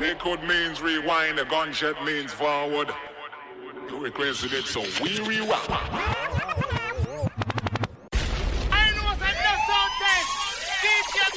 [0.00, 2.88] Liquid means rewind, the gunshot means forward.
[3.90, 5.60] You requested it, so we rewind.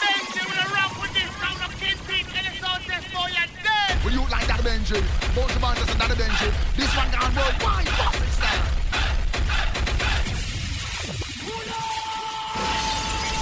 [0.03, 0.45] Benji.
[0.47, 4.03] With a rock with this round of kingpin and it's all test for your dead.
[4.05, 5.01] Will you like that Benji?
[5.35, 6.49] Both of us another Benji.
[6.77, 7.85] This one gone worldwide.
[7.99, 8.63] Boss style.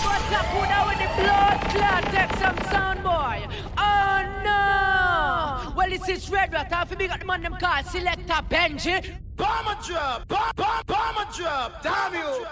[0.01, 2.03] What's up, who now with the blood clot?
[2.11, 3.47] Take some sound boy.
[3.77, 5.00] Oh no!
[5.91, 6.71] Well, this is Red Rat.
[6.71, 9.17] Half a big at the man them call Selector Benji.
[9.35, 11.83] Bomber drop, bomb, bomb, bomber drop.
[11.83, 12.45] Damn you.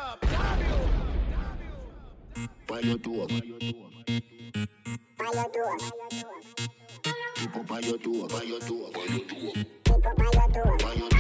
[2.68, 3.28] By your door.
[3.28, 3.86] By your door.
[7.36, 9.54] People by your door, by your door, by your door.
[9.86, 10.78] People by your door.
[10.78, 11.19] By your door.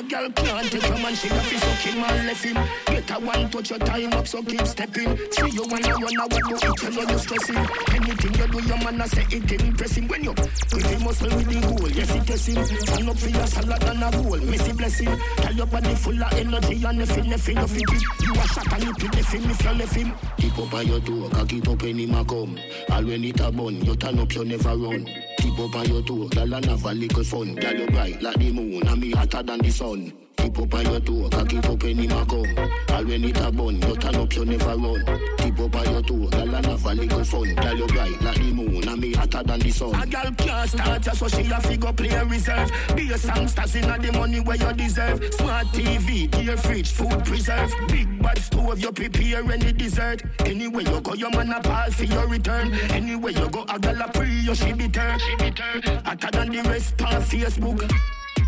[0.00, 2.54] A girl can't take a man, she got fi suck him and left him.
[2.86, 5.14] Get a one touch your time up, so keep stepping.
[5.30, 7.56] See you wanna run, to eat, you know you stressing.
[7.92, 10.08] Anything you do, your man I say it impressing.
[10.08, 12.64] When you with the muscle with the goal, yes it pressing.
[12.64, 15.20] Stand up for your salad and a bowl, messy blessing.
[15.36, 17.86] Tell your body full of energy and nothing, nothing, nothing.
[18.22, 20.12] You a shot and you pick the film if you left him.
[20.38, 22.58] Keep up by your door, cock it up any ma come.
[22.88, 25.06] All when it a bun, you turn up, you never run.
[25.50, 27.56] Keep up by your toe, girl and have a little fun.
[27.56, 30.12] Girl you bright like the moon, and me hotter than the sun.
[30.40, 32.24] Keep up by your toe, cock it up any ma.
[32.30, 35.20] All when it a bun, you turn up, you never run.
[35.38, 37.54] Keep up by your toe, girl and have a little fun.
[37.54, 39.94] Girl you bright like the moon, and me hotter than the sun.
[39.94, 42.70] A girl can't start just so she a figure play reserve.
[42.96, 45.22] Be a songsters in the money where you deserve.
[45.34, 47.72] Smart TV, dear fridge, food preserve.
[47.88, 50.22] Big bad stove, you prepare any dessert.
[50.46, 52.72] Anywhere you go, your man a pal for your return.
[52.90, 55.18] Anywhere you go, a girl a pre, you she be turn.
[55.18, 55.82] She be turn.
[56.04, 57.90] Hotter than the rest on Facebook.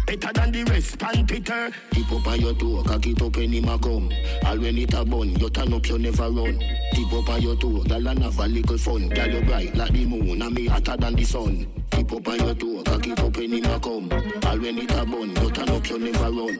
[0.06, 1.70] Better than the rest, pan Peter.
[1.92, 4.10] Keep up by your toe, cock it up any ma come.
[4.44, 6.58] All when it a bun, you turn up, you never run.
[6.92, 9.08] Keep up by your toe, girl and have a little fun.
[9.08, 11.66] Girl you bright like the moon, and me hotter than the sun.
[11.90, 14.10] Keep up by your toe, cock it up any ma come.
[14.44, 16.58] All when it a bun, you turn up, you never run.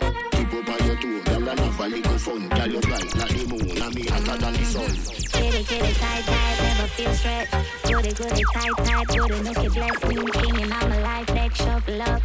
[0.53, 2.49] Up by your toe, girl and have a little fun.
[2.49, 4.93] Girl you bright like the moon, and me hotter than the sun.
[5.33, 7.15] Get it tight, tight, never feel
[8.05, 9.09] it, put it tight, tight,
[9.45, 10.15] make it bless me.
[10.33, 12.23] King and I'm alive, leg shuffle up.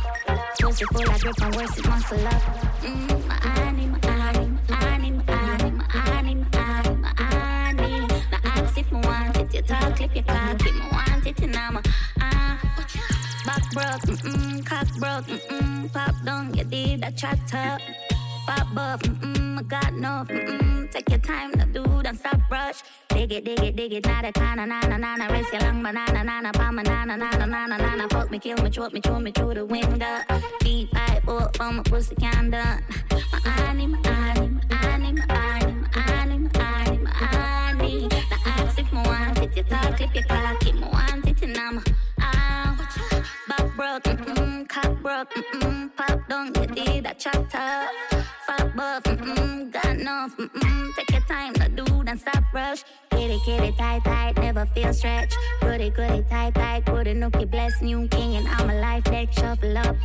[0.60, 1.56] Grip and
[1.88, 2.42] muscle up.
[2.82, 3.88] Mmm, my annie.
[3.98, 4.28] Now
[8.78, 10.68] if want it, clip your cock,
[12.20, 12.60] ah.
[13.46, 17.82] Back broke, mm-mm, cock broke, mm-mm, pop down, you did a chat up.
[18.48, 22.82] Pop buff, mm-mm, I got no, mm-mm, take your time to do, don't stop rush.
[23.10, 26.24] Dig it, dig it, dig it, not a kinda, nana, nana, raise your long banana,
[26.24, 29.56] nana, palm, nana, nana, nana, nana, fuck me, kill me, choke me, chew me through
[29.56, 30.20] the window.
[30.62, 32.84] Deep five, four, for my pussy can done.
[33.12, 35.60] My annie, my annie, my annie, my
[36.06, 37.12] annie, my
[37.70, 38.08] annie.
[38.08, 41.42] Now ask if me want it, you talk, clip your cock, if me want it,
[41.42, 41.84] and I'm
[42.22, 42.90] ah.
[43.50, 48.17] Back broke, mm-mm, cock broke, mm-mm, pop down, you did a chat up.
[53.28, 53.46] Rush.
[53.46, 55.34] Get it, get it tight, tight, never feel stretch.
[55.60, 58.76] Put it, put it tight, tight, put it, nookie, bless new king, and I'm a
[58.76, 59.96] life deck, shuffle up.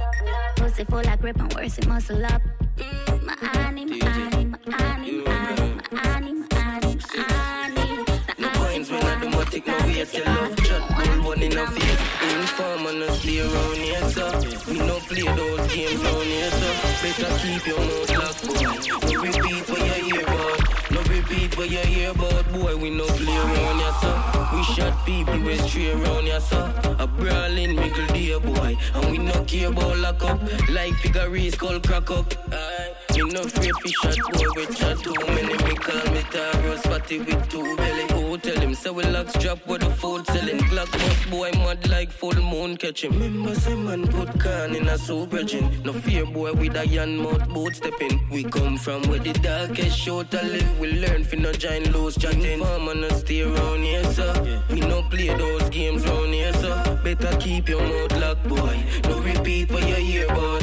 [0.56, 2.42] Pussy full of grip and worse, it muscle up.
[2.76, 8.04] Mm, my annie, my annie, my annie, my annie, my annie, my annie, my annie.
[8.38, 11.56] No points when I do my tick, no waste your love chat, all one in
[11.56, 12.00] a face.
[12.34, 16.68] Inform and no stay around here, so we no play those games around here, so
[17.02, 18.62] better keep your mouth locked, boy.
[18.62, 20.71] No repeat what you hear about.
[21.08, 22.76] Repeat what you hear about, boy.
[22.76, 27.06] We no play around here, so we shot people we stray around here, so a
[27.06, 30.40] brawling middle dear boy, and we no care about lock up.
[30.70, 32.32] Like figure call crack up.
[32.52, 33.11] Aye.
[33.14, 35.52] Me no afraid fi shot boy with chat too many.
[35.64, 38.04] Me call me Taro spotty with two belly.
[38.12, 40.58] Who tell him say we lock strap with the food selling.
[40.70, 43.12] Glock bust boy mad like full moon catch him.
[43.12, 45.82] Remember say man put can in a soup engine.
[45.84, 48.26] No fear boy with a yan mouth boat stepping.
[48.30, 50.78] We come from where the darkest show to live.
[50.78, 52.60] We learn fi no join loose chatting.
[52.60, 54.62] Farm and stay around here so.
[54.70, 56.98] We no play those games round here so.
[57.04, 58.82] Better keep your mouth locked boy.
[59.04, 60.62] No repeat what you hear about.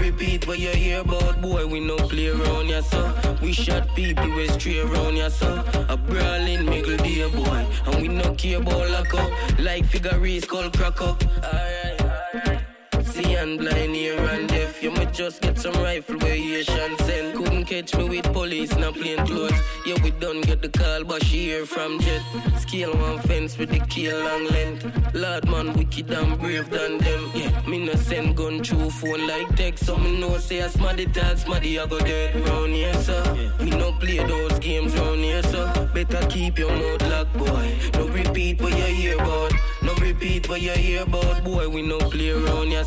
[0.00, 1.66] Repeat what you hear about boy.
[1.66, 3.12] We no play around here so.
[3.42, 5.62] We shot people we stray around here so.
[5.88, 7.66] A brawling middle dear boy.
[7.86, 9.30] And we no care about lock up.
[9.58, 11.22] Like figure race called crack up.
[11.44, 13.06] Alright, alright.
[13.06, 14.82] See and blind here and deaf.
[14.82, 17.36] You might just get some rifle where Asian send.
[17.36, 19.58] Couldn't catch me with police, not plain clothes.
[19.86, 22.22] Yeah, we done get the call, but she hear from jet.
[22.58, 24.84] Scale one fence with the kill long length.
[25.14, 27.30] Lord man, wicked and brave than them.
[27.34, 29.86] Yeah, me no send gun through phone like text.
[29.86, 33.22] So me know say a smarty talk, smarty I go dead round here, sir.
[33.60, 35.90] Me no play those games round here, sir.
[35.94, 37.74] Better keep your mouth locked, boy.
[37.94, 39.52] No repeat what you hear about.
[39.82, 41.42] No repeat what you hear about.
[41.42, 42.82] Boy, we no play around ya,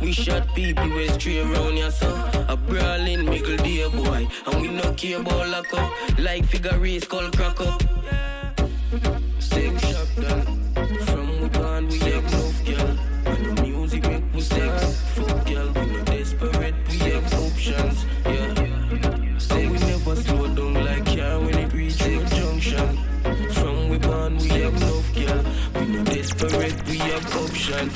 [0.00, 2.08] We shot people with stray around ya, so.
[2.48, 4.28] A brawling mickle dear boy.
[4.46, 5.92] And we no care about lock up.
[6.18, 7.82] Like figure race, called crack up.
[9.40, 10.42] Same shop done.
[11.04, 12.98] From we gone, we have enough girl.
[13.26, 15.00] And the music make we sex.
[15.14, 18.04] Fuck girl, we no desperate, we have options.
[18.24, 19.38] Yeah.
[19.38, 22.98] Say we never slow down like car when it reaches junction.
[23.50, 25.44] From we born, we have enough girl.
[25.74, 27.90] We no desperate, we have option.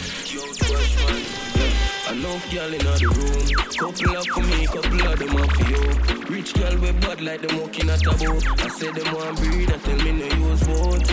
[2.23, 3.47] Enough girl in the room.
[3.83, 6.37] Couple up for me, couple of them up for you.
[6.37, 8.47] Rich girl with bad like them walking at a boat.
[8.63, 11.11] I said them want breed, I tell me no use boats.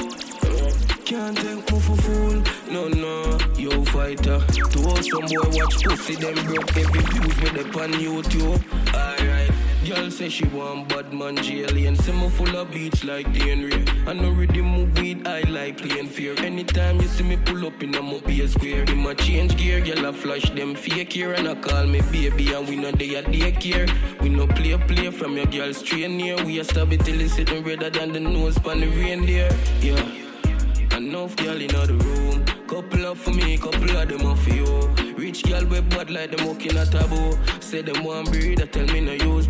[1.06, 4.38] Can't take me for fool, no no, yo fighter.
[4.38, 8.62] To all some boy watch pussy, them broke every views with them on YouTube.
[8.94, 9.59] Alright.
[9.86, 13.88] Girl say she want bad man jail and say me full of beats like DNA.
[14.08, 16.36] I know ready move weed, I like playing fear.
[16.40, 20.06] Anytime you see me pull up in a mobile square, in my change gear, girl
[20.08, 23.24] I flash them fake here and I call me baby and we know they are
[23.24, 23.90] daycare.
[24.22, 26.36] We no play play from your girl straight near.
[26.44, 29.50] We a stab it till it's sitting redder than the nose pan the reindeer.
[29.80, 30.98] Yeah.
[30.98, 32.46] Enough girl in the room.
[32.68, 34.90] Couple up for me, couple of them off for you.
[35.18, 37.38] Rich girl with bad like them walking a taboo.
[37.62, 39.48] Say them want breed, I tell me no use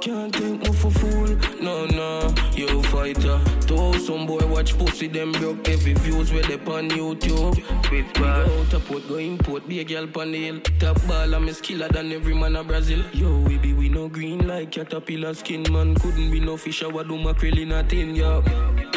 [0.00, 1.28] Can't take me for fool,
[1.62, 3.40] no no, yo fighter.
[3.68, 7.56] To how some boy watch pussy, them broke every views where they on YouTube.
[7.90, 10.60] With go out a port, go import, be a girl pan the hill.
[10.78, 13.02] Top ball, I'm a skiller than every man a Brazil.
[13.12, 15.94] Yo, we be we no green like caterpillar skin, man.
[15.94, 18.42] Couldn't be no fish, I would do mackerel in a tin, yo.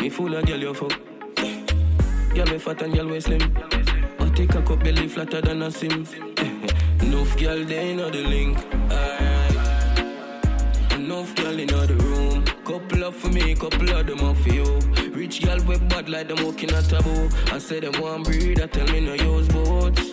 [0.01, 0.92] Me full of girl, yo fuck.
[2.38, 3.42] Girl me fat and girl we slim.
[4.19, 6.06] I take a cup belly flatter than a sim.
[7.01, 8.77] Enough girl they know the link.
[11.07, 12.44] Enough girl in the room.
[12.65, 14.65] Couple up for me, couple of them up for you.
[15.13, 17.30] Rich girl with bad like them walking a taboo.
[17.50, 20.12] I say them want breed, I tell me no use boats.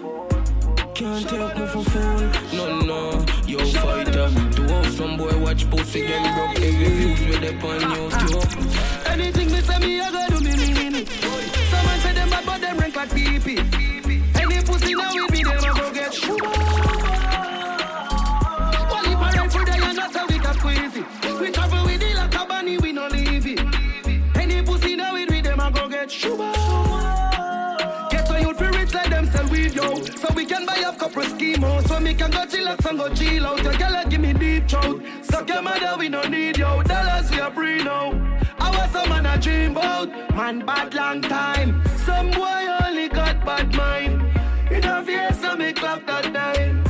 [0.94, 2.20] Can't take me for fool,
[2.54, 4.30] no no, yo fighter.
[4.30, 9.10] To how some boy watch pussy, them broke every views with them on YouTube.
[9.10, 11.08] Anything me say me, I go do me mean it.
[11.08, 13.58] Someone say them bad, but them rank like pee pee.
[14.40, 17.13] Any pussy now with me, them a go get shoot.
[21.40, 23.60] We travel with it like a bunny, we no leave it.
[24.36, 26.38] Any pussy now with them a go get shoot.
[28.10, 29.94] Get a youth for rich like them sell weed, yo.
[29.96, 31.86] So we can buy up couple schemo.
[31.88, 33.62] So me can go chillax and go chill out.
[33.62, 35.02] Your girl give me deep throat.
[35.22, 36.82] Suck your mother, we no need yo.
[36.82, 38.12] Dollars we a free now.
[38.58, 40.08] I was some man a dream about.
[40.36, 41.82] Man bad long time.
[42.06, 44.22] Some boy only got bad mind.
[44.70, 46.83] In a face, so me clap that time.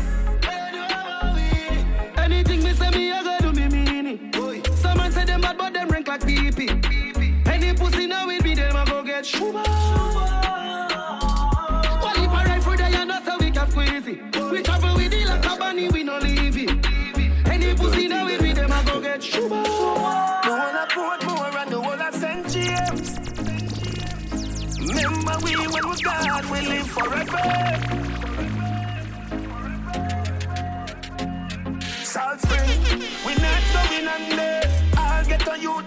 [9.25, 9.63] Get shuba.
[12.03, 14.07] Well, if I ride for the and that's we can squeeze.
[14.53, 16.87] We travel with it like a bunny, we no leave it.
[17.47, 19.63] Any pussy now with me, them a go get shuba.
[19.63, 23.19] The I put more and the one I sent James.
[24.89, 27.43] Remember we when we God, we live forever.
[32.05, 34.61] Salt Spring, we not going under.
[34.97, 35.83] I'll get on you,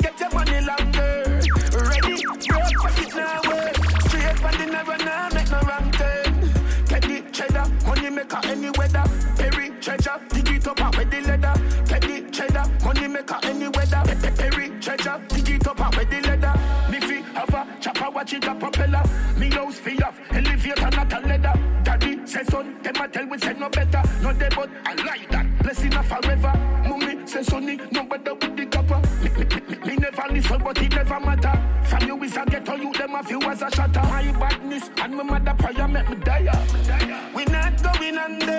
[9.98, 11.54] treasure, dig it up out with the leather.
[11.86, 14.02] Get the cheddar, money maker any weather.
[14.06, 16.54] Pe- pe- Perry treasure, dig it up out with the leather.
[16.92, 19.04] Me fi have a chopper, watch it a propeller.
[19.38, 21.54] Me house fi off, elevator not a leather.
[21.84, 24.02] Daddy say son, them a tell we say no better.
[24.22, 26.54] No dey but I like that, blessing a forever.
[26.88, 29.02] Mummy say sonny, no better with the copper.
[29.24, 31.84] Me, me, me, me never listen, but it never matter.
[31.84, 34.02] From you is a ghetto, you them a few as a shatter.
[34.02, 37.30] My badness and my mother prayer make me die.
[37.36, 38.57] We not going under.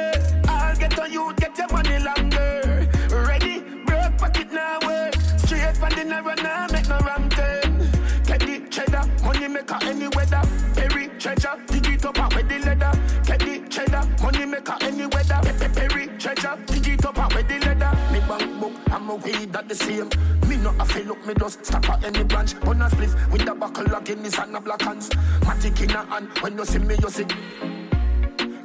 [1.10, 2.88] You, get your money longer.
[3.10, 5.10] Ready, break pocket now, way.
[5.38, 7.78] Straight from the narrow now, make no wrong turn.
[8.24, 10.42] Get the cheddar, money maker any weather.
[10.74, 12.92] Perry treasure, dig it up out with the leather.
[13.24, 15.40] Get the cheddar, money maker any weather.
[15.42, 18.12] Pe- pe- Perry treasure, dig it up out with the leather.
[18.12, 20.10] Me bank book, I'm a weed that the same.
[20.46, 22.54] Me not a fill up, me just stop at any branch.
[22.66, 25.08] On a spliff with a buckle of Guinness and a black hands.
[25.40, 27.87] Matic in a hand, when you see me, you see.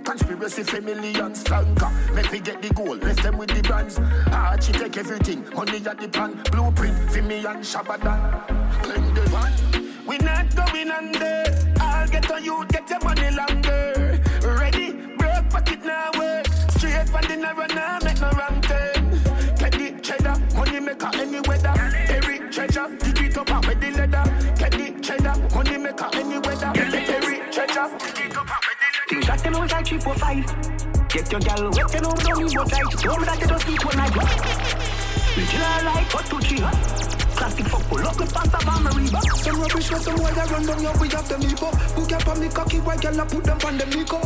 [0.04, 2.14] Conspiracy for millions, flanker.
[2.14, 4.00] Make we get the goal, left them with the brands.
[4.32, 6.42] Archie take everything, money at the plan.
[6.52, 8.48] Blueprint for me and Shabadan.
[8.84, 10.06] Claim the van.
[10.06, 11.44] We not going under.
[11.80, 14.20] I'll get on you, get your money longer.
[14.44, 16.44] Ready, break pocket now, way.
[16.78, 19.10] Straight from the narrow now, make no wrong turn.
[19.58, 21.74] Get the cheddar, money maker any weather.
[22.08, 24.24] Perry treasure, dig it up out with the leather.
[24.60, 26.72] Get the cheddar, money maker any weather.
[26.74, 27.40] Get the Perry
[27.78, 28.63] up.
[29.24, 30.46] Things shot them out like three, four, five.
[31.10, 34.14] Get your gal wet, you know, don't what me that you don't sleep one night.
[35.48, 39.26] Kill her like what two, three, Classic fuck pull up the pants of armor Reebok
[39.44, 42.40] Some rubbish with some that run down your way of them ego Book up on
[42.40, 44.20] me cocky white girl I put them on the Nico.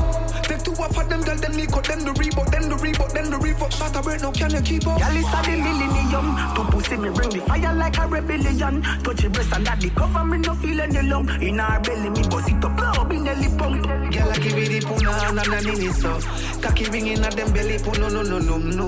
[0.43, 3.29] Take two off of them girl them Nico Then the Reebok, then the Reebok, then
[3.29, 3.71] the Reebok.
[3.71, 4.99] Shot a break now can you keep up?
[4.99, 6.27] Girl it's a the millennium.
[6.55, 8.81] To pussy me bring the fire like a rebellion.
[9.03, 11.27] Touch your breast and that the cover me no feel any lung.
[11.41, 14.57] In our belly me bust it up blow in the lip pump Girl I give
[14.57, 16.19] it the puna na na nini so.
[16.61, 18.87] Cocky ringing at them belly puna no no no no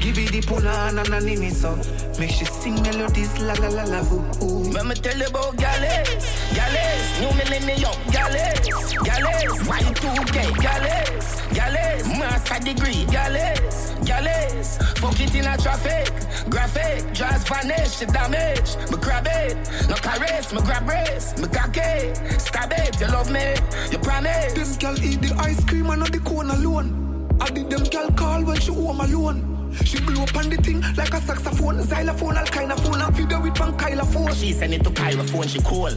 [0.00, 1.76] Give it the puna na na nini so
[2.18, 4.70] Make she sing melodies like la la la ooh ooh.
[4.70, 6.24] Let me tell you about Gallus,
[6.54, 8.68] Gallus, new millennium, Gallus,
[9.02, 16.12] Gallus, Y2K, Gallus, Gallus, master degree, Gallus, Gallus, fuck it in a traffic,
[16.48, 19.56] graphic, just vanish, damage, me grab it,
[19.88, 23.54] no caress, me grab race, me cocky, stab it, you love me,
[23.90, 24.52] you promise.
[24.54, 27.36] Them gal eat the ice cream and not the cone alone.
[27.40, 29.57] I did them gal call when she home alone.
[29.84, 33.14] She blew up on the thing like a saxophone, xylophone, all kind of phone, and
[33.14, 34.34] video with from Kyla phone.
[34.34, 35.90] She send it to Kyla phone, she call.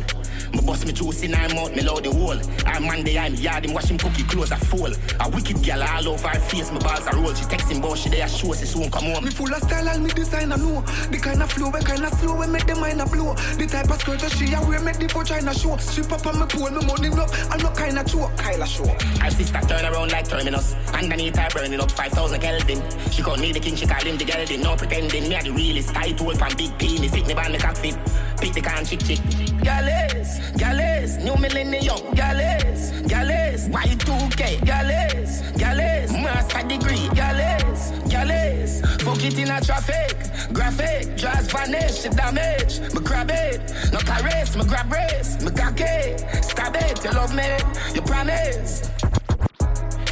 [0.54, 2.38] Me bust me juice in her mouth, me load the wall.
[2.66, 4.92] I'm Monday, I'm yard, him wash him cookie clothes, I fall.
[5.20, 7.34] A wicked girl all over her face, my balls are roll.
[7.34, 9.24] She text him, boss, she there, show, she soon come home.
[9.24, 10.82] Me full of style, and me design, I know.
[11.10, 13.34] The kind of flow, when kind of slow, when make the mind a blow.
[13.34, 15.78] The type of skirt that she a wear, make the vagina show.
[15.78, 18.36] She pop on me pool, me money up, I'm not kind of choke.
[18.38, 18.88] Kyla show.
[19.22, 20.76] Her sister turn around like terminus.
[20.94, 22.84] Underneath her burning up 5,000 Kelvin.
[23.12, 24.62] She me the king, she call him the gelding.
[24.62, 25.94] No pretending, me are the realest.
[25.94, 27.98] Tight hole pan big penis, hit me by me cock fit.
[28.40, 29.20] Pick the can chick chick.
[29.64, 39.38] Gallus, Gallus, new millennium, Gallus, Gallus, Y2K, Gallus, Gallus, master degree, Gallus, Gallus, fuck it
[39.38, 40.18] in a traffic,
[40.52, 43.62] graphic, just vanish, damage, me grab it,
[43.94, 47.46] no caress, me grab race, me cocky, stab it, you love me,
[47.94, 48.90] you promise.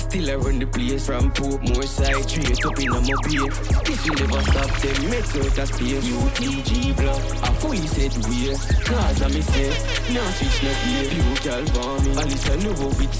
[0.09, 3.45] Still I run the place from Portmore side Straight up in a mobile
[3.85, 6.05] This will never stop them Meds out of space.
[6.09, 8.49] UTG block I fully said we
[8.89, 9.69] Cause I me say
[10.09, 10.65] Now switch
[11.45, 12.11] gal want me.
[12.17, 13.13] Alice I know how it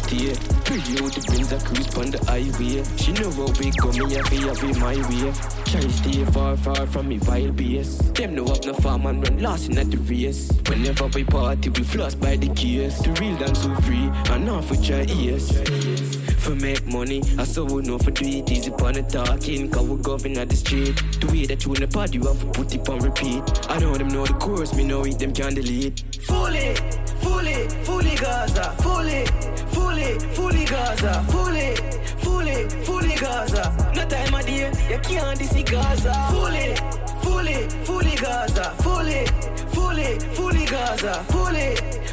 [0.65, 2.81] Pretty out the Benz a cruise on the highway.
[2.98, 3.29] She know
[3.77, 5.29] come me have to have it my way.
[5.69, 8.00] Try stay far far from me vile base.
[8.17, 10.51] Them know up no farm and run lost in at the race.
[10.67, 12.98] Whenever we party we floss by the case.
[12.98, 14.10] The real dance so free.
[14.34, 17.22] And off with your ears for make money.
[17.38, 20.50] I saw we know for do it easy upon the talking, cause we govern at
[20.50, 20.96] the street.
[21.19, 23.43] The way that you in the pod, you have to put it on repeat.
[23.69, 26.03] I know them know the course, me know it, them can delete.
[26.24, 26.75] Fully,
[27.22, 29.25] fully, fully Gaza, fully,
[29.74, 31.75] fully, fully Gaza, fully,
[32.19, 33.91] fully, fully Gaza.
[33.96, 36.13] No time of day, you can't see Gaza.
[36.31, 36.75] Fully,
[37.22, 39.25] fully, fully Gaza, fully,
[39.74, 42.09] fully, fully Gaza, fully, fully,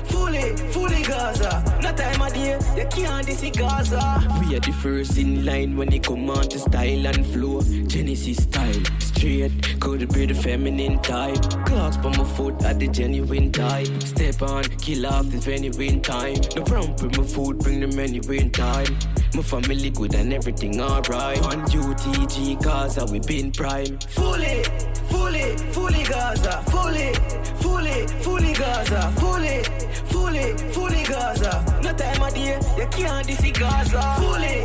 [0.73, 1.63] fully Gaza.
[1.83, 4.27] No time of day, you can't see Gaza.
[4.41, 7.63] We are the first in line when it come on to style and flow.
[7.87, 8.83] Genesis style,
[9.17, 11.41] straight, could be the feminine type.
[11.67, 13.87] Clocks by my foot at the genuine type.
[14.03, 16.37] Step on, kill off the genuine time.
[16.55, 18.87] No problem with my food, bring them anywhere time.
[19.35, 21.43] My family good and everything alright.
[21.43, 23.99] On UTG, cause we been prime.
[24.11, 24.63] Fully,
[25.11, 27.13] fully, fully Gaza, fully,
[27.61, 29.63] fully, fully Gaza, fully,
[30.13, 31.81] fully, fully Gaza.
[31.83, 34.03] No time of day, you can't see Gaza.
[34.19, 34.63] Fully,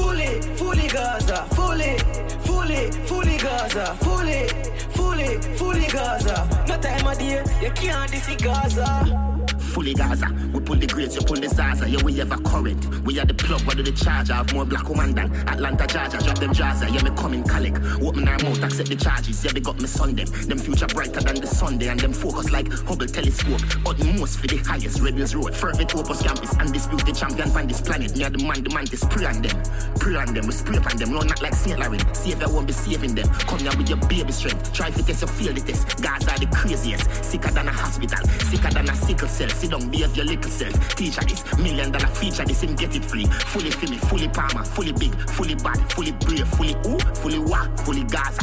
[0.00, 1.98] fully, fully Gaza, fully,
[2.46, 4.48] fully, fully Gaza, fully,
[4.96, 6.64] fully, fully Gaza.
[6.68, 9.39] No time of day, you can't see Gaza.
[9.70, 11.88] Fully Gaza, we pull the grades, you pull the Zaza.
[11.88, 13.04] Yeah, we a current.
[13.04, 14.34] We are the plug, what do the charger?
[14.34, 16.18] Have more black woman than Atlanta Georgia.
[16.18, 17.76] Drop them jaws, yeah, me coming colic.
[18.02, 19.44] Open our mouth, accept the charges.
[19.44, 20.26] Yeah, they got me son them.
[20.26, 23.60] Them future brighter than the Sunday, and them focus like Hubble telescope.
[23.86, 25.54] Utmost for the highest Rebels Road.
[25.54, 28.16] Fervent Opus campus, undisputed champion on this planet.
[28.16, 29.54] Me are the man, the man to spray on them.
[30.00, 31.12] Pray on them, we spray on them.
[31.12, 31.78] No, not like St.
[31.78, 32.00] Larry.
[32.12, 33.28] Savior won't be saving them.
[33.46, 34.72] Come here with your baby strength.
[34.72, 36.02] Try to test, you feel test.
[36.02, 37.06] Gaza the craziest.
[37.24, 38.18] Sicker than a hospital.
[38.50, 39.48] Sicker than a sickle cell.
[39.60, 40.94] Sit down, behave your little self.
[40.96, 43.26] Teacher this, million dollar feature this, him get it free.
[43.26, 48.04] Fully filmy, fully palmer, fully big, fully bad, fully brave, fully ooh, fully whack, fully
[48.04, 48.40] Gaza.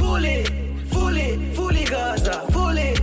[0.00, 0.44] Fully,
[0.86, 2.94] fully, fully Gaza, fully,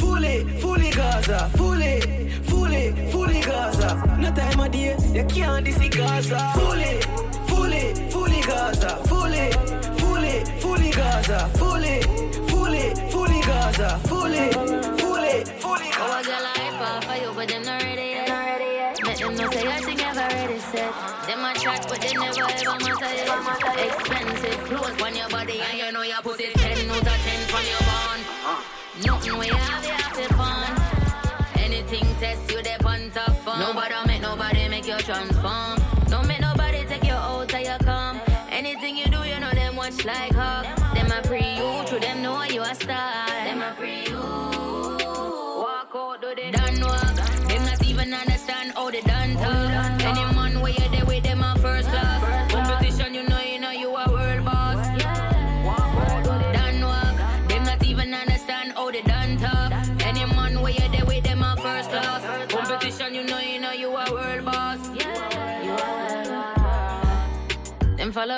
[0.00, 4.16] fully, fully Gaza, fully, fully, fully Gaza.
[4.18, 6.52] No time of day, you can't see Gaza.
[6.54, 6.98] Fully,
[7.46, 9.50] fully, fully Gaza, fully,
[10.00, 12.00] fully, fully Gaza, fully,
[12.48, 15.01] fully, fully Gaza, fully, fully,
[15.48, 16.30] fully Oh, I Gaza.
[16.30, 18.98] got life off for you, but them not ready yet.
[19.04, 20.92] Let them know say I think I've already said.
[21.26, 23.86] Them a track, but they never ever matter yet.
[23.86, 27.40] Expensive clothes on your body, and you know you put it 10 out of 10
[27.50, 28.22] from your bond.
[29.06, 31.62] Nothing we have, you have to fun.
[31.62, 33.58] Anything test you, they on top form.
[33.58, 35.78] Nobody make nobody make you transform.
[36.08, 38.20] Don't make nobody take you out till you come.
[38.50, 40.66] Anything you do, you know them watch like hawk.
[40.94, 43.21] Them a pre you, through them know you a star.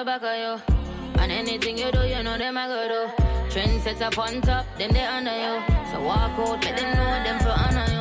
[0.04, 0.60] Back on you.
[1.18, 3.50] And anything you do, you know them I go do.
[3.50, 5.62] Trend sets up on top, them they under you.
[5.90, 7.93] So walk out, let them know them for honor you.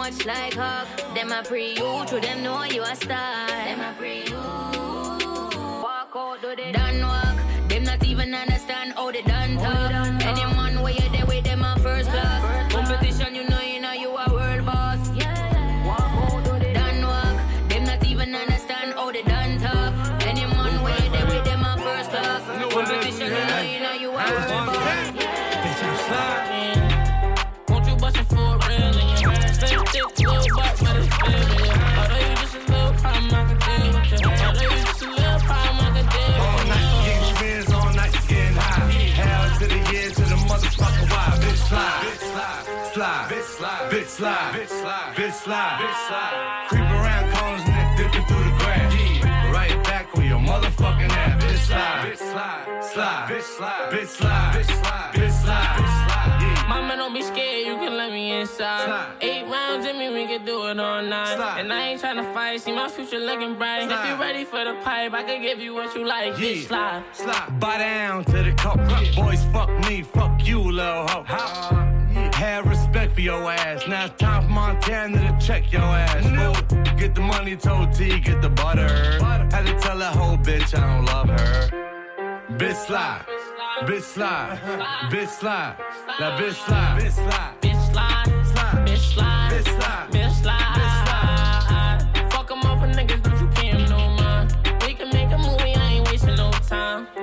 [0.00, 1.14] Do, you know them watch like hawk.
[1.14, 3.46] Them a pre you, true them know you a star.
[3.48, 4.36] Them a pre you.
[5.82, 7.68] Walk out, do they done walk.
[7.68, 10.22] Them not even understand how they done talk.
[10.22, 10.59] Any
[43.00, 46.66] slide, slide, bitch slide, bitch slide, bitch slide, bitch slide, bitch slide.
[46.68, 48.94] Creep around corners and then dipping through the grass.
[48.94, 49.52] Yeah.
[49.52, 51.42] Right back with your motherfucking ass.
[51.42, 56.38] Bitch slide, bitch slide, slide, bitch slide, bitch slide, bitch slide, bitch slide, bitch slide.
[56.42, 56.68] Yeah.
[56.68, 58.84] Mama, don't be scared, you can let me inside.
[58.84, 59.12] Slide.
[59.22, 61.36] Eight rounds in me, we can do it all night.
[61.36, 61.60] Slide.
[61.60, 63.84] And I ain't tryna fight, see my future looking bright.
[63.84, 64.10] If Slide.
[64.10, 66.34] you ready for the pipe, I can give you what you like.
[66.34, 67.02] Bitch, slide.
[67.14, 67.58] slide.
[67.58, 68.76] Buy down to the coke.
[69.16, 71.99] Boys, fuck me, fuck you, little hoe.
[72.40, 73.86] Have respect for your ass.
[73.86, 76.24] Now it's time for Montana to check your ass.
[76.24, 76.96] fool.
[76.96, 79.22] Get the money, told T, get the butter.
[79.22, 81.68] Had to tell that whole bitch I don't love her.
[82.56, 83.26] Bitch slide,
[83.82, 84.58] bitch slide,
[85.10, 85.76] bitch slide,
[86.18, 87.02] that bitch slide.
[87.02, 87.59] Bitch slide,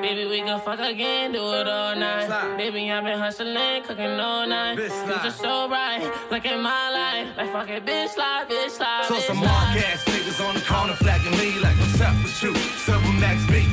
[0.08, 2.28] Baby, we can fuck again, do it all night.
[2.28, 2.56] Slide.
[2.56, 4.78] Baby, I've been hustling, cooking all night.
[4.78, 5.20] Bitch slide.
[5.20, 6.00] Future so right.
[6.32, 7.36] look at my life.
[7.36, 9.04] Like fuck it, bitch slide, bitch slide.
[9.10, 9.52] So bitch some slide.
[9.52, 12.56] mark ass niggas on the corner flagging me like, what's up with you?
[12.88, 13.67] Silver Max B.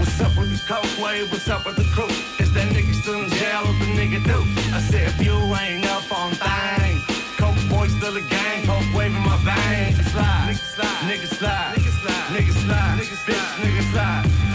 [0.00, 1.30] What's up with the coke wave?
[1.30, 2.08] What's up with the crew?
[2.40, 3.68] Is that nigga still in jail?
[3.68, 4.40] What the nigga do?
[4.72, 7.04] I said, if you ain't up on things,
[7.36, 10.00] coke boy still a gang, coke wave in my veins.
[10.00, 14.53] Nigga slide, nigga slide, nigga slide, nigga slide, nigga slide, nigga slide, bitch, nigga slide.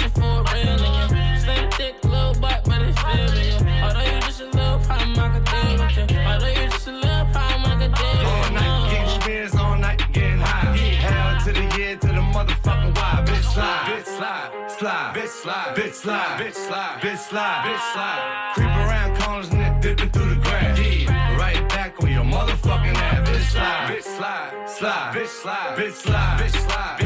[0.00, 0.78] It for real?
[1.38, 3.60] Slim thick, little butt, but it's still real.
[3.84, 6.18] Although you just a little problem, I can deal with you.
[6.18, 8.54] Although you just a little problem, I can deal All with you.
[8.54, 10.76] night, getting spins, all night, getting high.
[10.76, 13.24] Hell to the year, to the motherfucking why.
[13.26, 18.52] Bitch slide, bitch slide, slide, bitch slide, bitch slide, bitch slide, bitch slide, bitch slide.
[18.54, 20.78] Creep around corners and dipping through the grass.
[21.38, 23.28] Right back on your motherfucking ass.
[23.28, 27.03] Bitch slide, bitch slide, slide, bitch slide, bitch slide, bitch slide.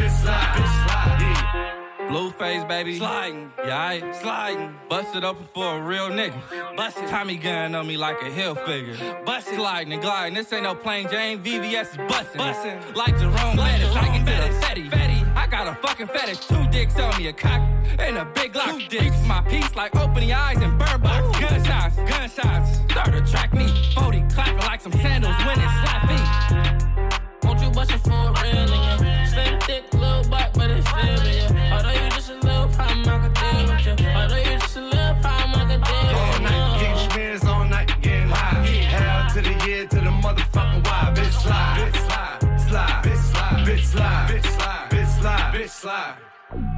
[2.08, 2.14] Yeah.
[2.14, 2.98] Blueface, baby.
[2.98, 3.52] Sliding.
[3.64, 4.74] Yeah, I sliding.
[4.88, 6.40] Busted up for a real nigga.
[6.76, 7.08] Busted.
[7.08, 8.96] Tommy gun on me like a hill figure.
[9.24, 9.54] Busted.
[9.54, 10.34] Sliding and gliding.
[10.34, 11.42] This ain't no plain Jane.
[11.42, 12.38] VVS is busting.
[12.38, 12.94] Busting.
[12.94, 13.94] Like Jerome Bettis.
[13.94, 14.90] I can get a fetty.
[14.90, 15.36] Fetty.
[15.36, 16.46] I got a fucking fetish.
[16.46, 17.60] Two dicks on me, a cock
[17.98, 18.70] and a big lock.
[18.70, 19.16] Two dicks.
[19.26, 21.38] my piece like opening eyes and bird box.
[21.38, 21.96] Gunshots.
[21.96, 22.78] Gunshots.
[22.90, 23.68] Start to track me.
[23.94, 26.77] 40 clapping like some sandals when it slap me
[27.78, 29.26] bustin' for real again.
[29.28, 31.72] Slim thick, little butt, but it's still in.
[31.72, 34.08] Although you just a little problem, I can deal with you.
[34.08, 36.18] Although you just a little problem, I can deal with you.
[36.18, 38.66] All night, getting spins all night, getting high.
[38.94, 41.12] Hell to the year, to the motherfucking why.
[41.14, 46.27] Bitch slide, bitch slide, slide, bitch slide, bitch slide, bitch slide, bitch slide.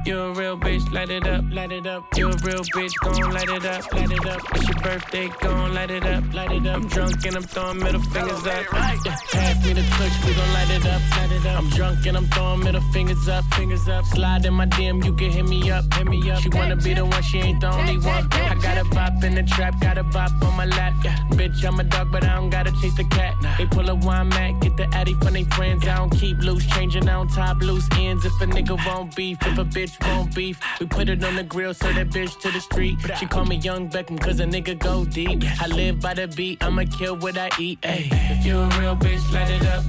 [0.03, 2.03] You a real bitch, light it up, light it up.
[2.17, 4.41] You're a real bitch, gon' light it up, light it up.
[4.55, 6.75] It's your birthday, gon' light it up, light it up.
[6.77, 8.65] I'm drunk and I'm throwing middle fingers up.
[8.65, 11.59] Pass me the touch, we gon' light it up, light it up.
[11.59, 14.03] I'm drunk and I'm throwing middle fingers up, fingers up.
[14.05, 16.41] Slide in my DM, you can hit me up, hit me up.
[16.41, 18.27] She wanna be the one, she ain't the only one.
[18.33, 20.95] I got a bop in the trap, got a bop on my lap.
[21.03, 23.35] Yeah, bitch, I'm a dog, but I don't gotta chase the cat.
[23.59, 25.87] They pull a wine mat, get the addy from they friends.
[25.87, 28.25] I don't keep loose, changing, I don't top loose ends.
[28.25, 31.43] If a nigga won't beef, if a bitch won't beef, we put it on the
[31.43, 32.97] grill, so that bitch to the street.
[33.19, 35.43] She call me Young Beckham, cause a nigga go deep.
[35.59, 37.79] I live by the beat, I'ma kill what I eat.
[37.83, 38.09] Ay.
[38.11, 39.83] If you a real bitch, light it up.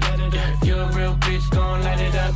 [0.63, 2.35] If you a real bitch, gon' light it up.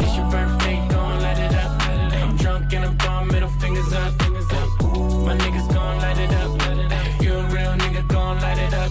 [0.00, 1.82] It's your birthday, gon' light it up.
[2.22, 4.12] I'm drunk and I'm throwing middle fingers up.
[4.20, 6.50] My niggas gon' light it up.
[7.06, 8.90] If you a real nigga, gon' light it up.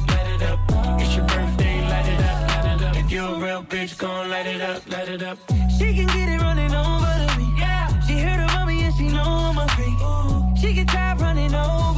[1.01, 2.95] It's your birthday, light it up.
[2.95, 5.37] If you a real bitch, gon' light it up, light it up.
[5.77, 6.73] She can get it running me.
[6.73, 7.38] Yeah.
[8.09, 9.93] She heard about me and she know I'm a freak.
[10.57, 11.88] She get tired running over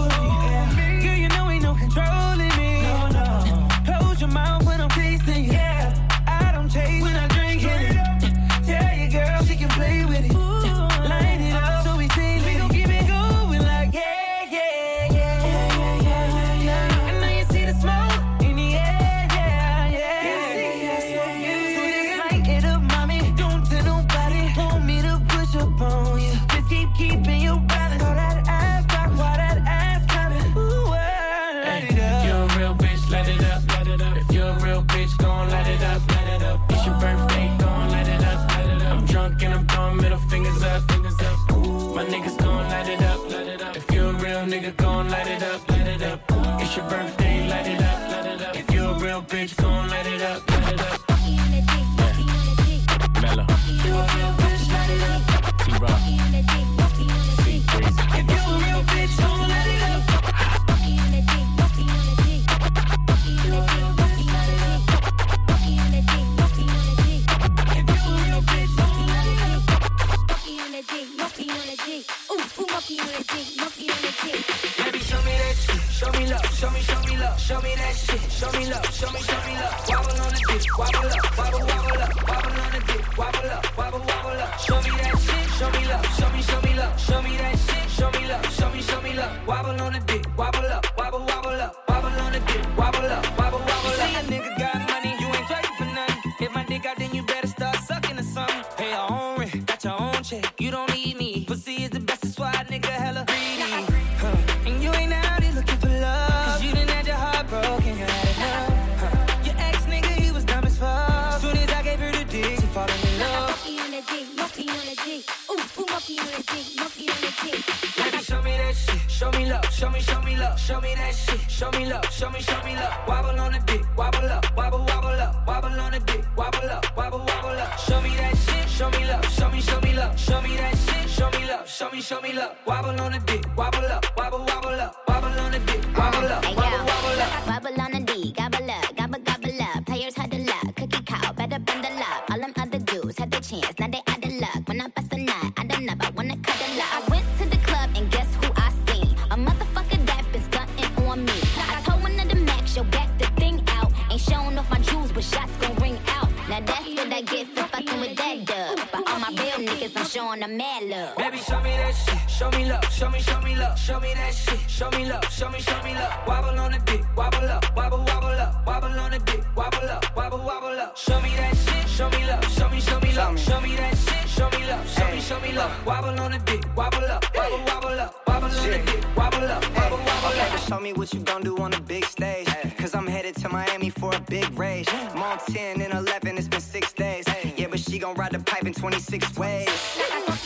[183.81, 184.87] Miami for a big rage.
[184.91, 187.25] I'm on 10 and 11, it's been six days.
[187.57, 189.69] Yeah, but she gon' ride the pipe in 26 ways.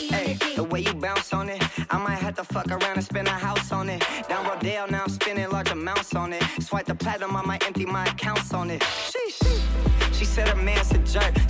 [0.09, 3.27] Hey, the way you bounce on it, I might have to fuck around and spend
[3.27, 4.03] a house on it.
[4.29, 6.43] Down Rodeo, now I'm spending large amounts on it.
[6.61, 8.81] Swipe the platinum, I might empty my accounts on it.
[8.81, 10.13] Sheesh.
[10.13, 10.84] She said her jerk,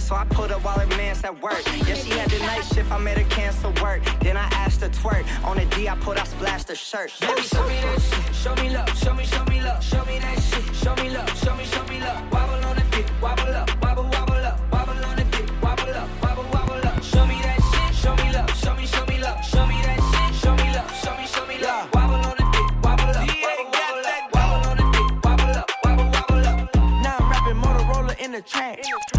[0.05, 1.63] so I put her while her man's at work.
[1.87, 4.03] Yeah, she had the night shift, I made her cancel work.
[4.21, 5.25] Then I asked her twerk.
[5.43, 7.11] On the D, I put, I splashed her shirt.
[7.19, 8.35] Baby, show me that shit.
[8.35, 8.89] Show me love.
[8.97, 9.83] Show me, show me love.
[9.83, 10.75] Show me that shit.
[10.75, 11.29] Show me love.
[11.39, 12.21] Show me, show me love.
[12.31, 13.07] Wobble on the dick.
[13.19, 13.69] Wobble up.
[13.81, 14.59] Wobble, wobble up.
[14.71, 15.49] Wobble on the dick.
[15.63, 16.09] Wobble up.
[16.21, 17.03] Wobble, wobble up.
[17.03, 17.95] Show me that shit.
[17.95, 18.49] Show me love.
[18.55, 19.43] Show me, show me love.
[19.43, 20.35] Show me that shit.
[20.41, 20.91] Show me love.
[21.01, 21.89] Show me, show me love.
[21.93, 22.67] Wobble on the dick.
[22.83, 23.25] Wobble up.
[23.41, 24.35] Wobble, wobble up.
[24.35, 25.23] Wobble on the dick.
[25.25, 25.71] Wobble up.
[25.83, 26.75] Wobble, wobble up.
[27.01, 28.79] Now I'm track.
[28.85, 29.14] All hundreds,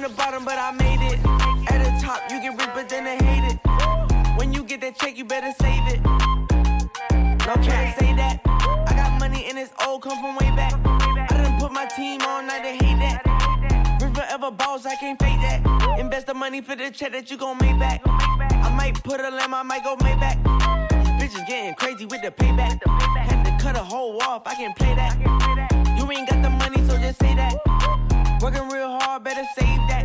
[0.00, 1.18] from the bottom, but I made it.
[1.70, 4.38] At the top, you get rich, but then they hate it.
[4.38, 6.02] When you get that check, you better save it.
[7.46, 8.40] No cap, say that.
[8.86, 10.74] I got money and it's old, come from way back.
[10.84, 13.98] I done put my team on, now they hate that.
[14.00, 15.98] Rich forever balls, I can't fake that.
[15.98, 18.00] Invest the money for the check that you gon' make back.
[18.06, 20.42] I might put a lamb, I might go Maybach.
[21.18, 22.80] Bitches getting crazy with the payback.
[22.86, 25.18] Had to cut a hole off, I can play that.
[25.98, 28.09] You ain't got the money, so just say that.
[28.42, 30.04] Working real hard, better save that.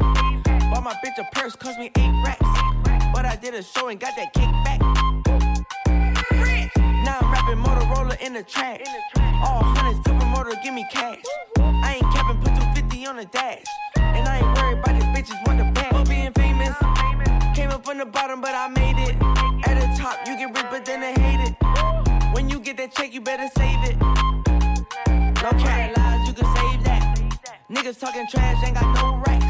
[0.70, 2.42] Bought my bitch a purse, cost me eight racks.
[3.14, 4.82] But I did a show and got that kick back.
[7.06, 8.82] Now I'm rapping Motorola in the track.
[9.42, 11.24] All hundreds, supermoto, give me cash.
[11.60, 13.64] I ain't capping, put 250 on the dash.
[13.96, 15.94] And I ain't worried about these bitches want the back.
[15.94, 16.76] For being famous,
[17.56, 19.16] came up from the bottom, but I made it.
[19.66, 22.34] At the top, you get rich, but then they hate it.
[22.34, 23.98] When you get that check, you better save it.
[25.42, 26.85] No cat lies, you can save that.
[27.70, 29.46] Niggas talking trash, ain't got no racks.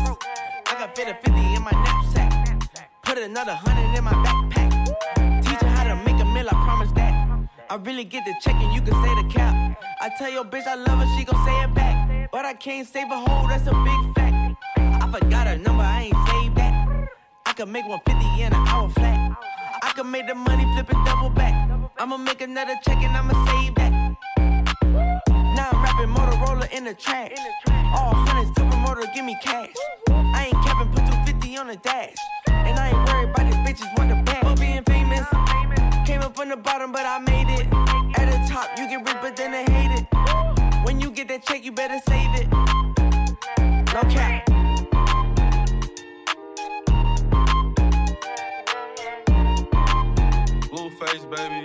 [0.68, 2.62] I got fit a 50 in my knapsack.
[3.04, 5.44] Put another hundred in my backpack.
[5.44, 7.14] Teach her how to make a meal, I promise that.
[7.70, 9.78] I really get the check and you can say the cap.
[10.02, 12.30] I tell your bitch I love her, she gon' say it back.
[12.32, 14.58] But I can't save a hoe, that's a big fact.
[14.78, 17.10] I forgot her number, I ain't saved that.
[17.46, 19.38] I could make 150 in an hour flat.
[19.84, 21.54] I could make the money flip double back.
[21.98, 25.35] I'ma make another check and I'ma save that.
[25.98, 27.32] I'm Motorola in the track.
[27.96, 29.72] All hundreds, supermoto, give me cash.
[30.10, 32.16] I ain't capping, put 250 on the dash.
[32.50, 34.44] And I ain't worried about these bitches want the back.
[34.44, 35.26] For being famous,
[36.06, 37.68] came up from the bottom, but I made it.
[38.20, 40.86] At the top, you get rich, but then they hate it.
[40.86, 42.50] When you get that check, you better save it.
[43.94, 44.46] No cap.
[50.70, 51.65] Blueface, baby.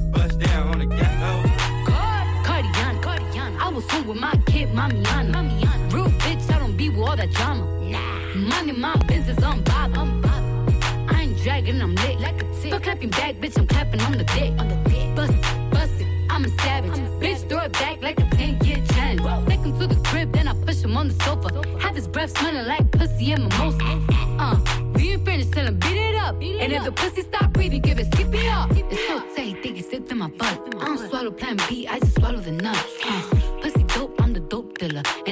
[4.11, 5.31] with my kid, Mamiana.
[5.31, 5.93] Mamiana.
[5.93, 7.63] Real bitch, I don't be with all that drama.
[7.89, 8.35] Nah.
[8.35, 9.97] Money, my business, I'm bothered.
[9.97, 11.13] I'm bothered.
[11.13, 12.71] I ain't dragging, I'm lit like a tick.
[12.71, 14.51] But clapping back, bitch, I'm clapping on the dick.
[14.59, 15.15] On the dick.
[15.15, 16.91] Bust it, bust it, I'm a savage.
[17.21, 19.47] bitch, throw it back like a 10 year challenge.
[19.47, 21.49] Take him to the crib, then I push him on the sofa.
[21.79, 24.01] Have his breath smelling like pussy and mimosa.
[24.41, 24.57] Uh,
[24.95, 26.33] we ain't finished, tell him beat it up.
[26.33, 28.71] and if the pussy stop breathing, give it skippy up.
[28.71, 30.73] It's so tight, think it slipped in my butt.
[30.79, 32.97] I don't swallow plan B, I just swallow the nuts.
[33.05, 33.20] Uh,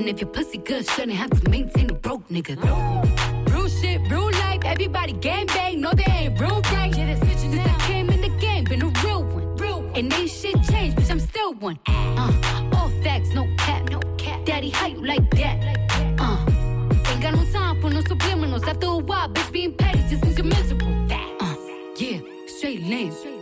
[0.09, 2.55] if your pussy good, shouldn't have to maintain a broke nigga.
[3.51, 6.93] Real shit, real life, everybody gang bang, no they ain't real right.
[6.93, 9.55] Since I came in the game, been a real one.
[9.57, 9.95] Real one.
[9.95, 11.77] And ain't shit changed, bitch, I'm still one.
[11.87, 14.45] Uh, all facts, no cap, no cap.
[14.45, 15.57] Daddy, how you like that?
[16.19, 16.43] Uh,
[17.11, 18.67] ain't got no time for no subliminals.
[18.67, 20.87] After a while, bitch, being petty just means you're miserable.
[21.11, 21.55] Uh,
[21.97, 23.38] yeah, straight lane.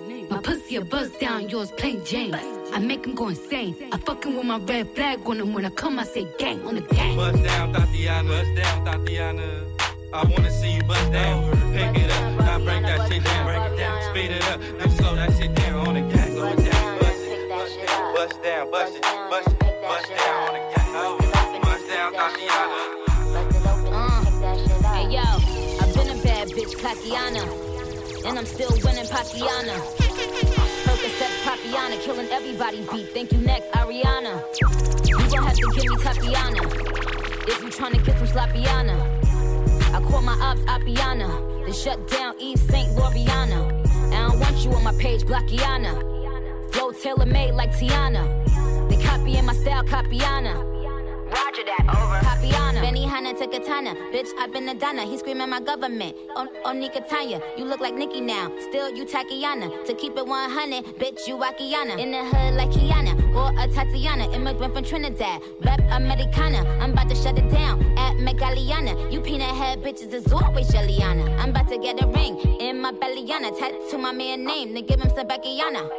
[0.78, 2.36] My a buzz down, yours plain Jane.
[2.72, 3.76] I make him go insane.
[3.92, 6.76] I fucking with my red flag on him when I come, I say gang on
[6.76, 7.16] the gang.
[7.18, 8.28] Bust down, Thotiana.
[8.28, 9.66] Bust down, Thotiana.
[10.13, 11.50] I wanna see you bust down.
[11.74, 13.46] Pick it up, now break that shit down.
[13.48, 16.30] Break it down, speed it up, then slow that shit down on the gas.
[16.30, 20.48] Slow it down, bust it, bust it, bust down, bust it, bust it, bust down
[20.48, 20.88] on the gas.
[20.94, 21.18] Oh,
[21.63, 22.82] Bust down, Thotiana.
[23.98, 25.26] Uh, hey yo,
[25.82, 27.68] I've been a bad bitch, Thotiana.
[28.28, 30.07] And I'm still winning Paciana.
[31.67, 33.10] Papiana, killing everybody beat.
[33.13, 34.41] Thank you next, Ariana.
[35.06, 36.62] You gon' have to give me Tatiana.
[37.45, 38.95] If you tryna get some Slapiana.
[39.93, 41.65] I call my ops Apiana.
[41.65, 42.88] They shut down Eve St.
[42.95, 43.86] Loriana.
[44.13, 46.71] I don't want you on my page, Blackiana.
[46.71, 48.89] Flow tailor made like Tiana.
[48.89, 50.77] They copying my style, Capiana.
[51.30, 52.20] Roger that, over.
[52.24, 52.82] Capiana.
[52.82, 53.96] Benihana to Katana.
[54.13, 55.04] Bitch, I've been a Donna.
[55.06, 56.16] He screaming my government.
[56.36, 57.42] On, on Nikatanya.
[57.58, 58.52] You look like Nikki now.
[58.60, 59.86] Still, you Takiana.
[59.86, 62.00] To keep it 100, bitch, you Wakiana.
[62.00, 63.13] In the hood like Kiana.
[63.36, 64.32] Or a Tatiana.
[64.34, 65.42] Immigrant from Trinidad.
[65.62, 66.60] Rep Americana.
[66.80, 67.82] I'm about to shut it down.
[67.98, 69.12] At Megaliana.
[69.12, 71.38] You peanut head bitches is always Jelliana.
[71.40, 72.38] I'm about to get a ring.
[72.60, 73.58] In my bellyana.
[73.58, 74.74] Tattoo my man name.
[74.74, 75.90] Then give him some Beckyana.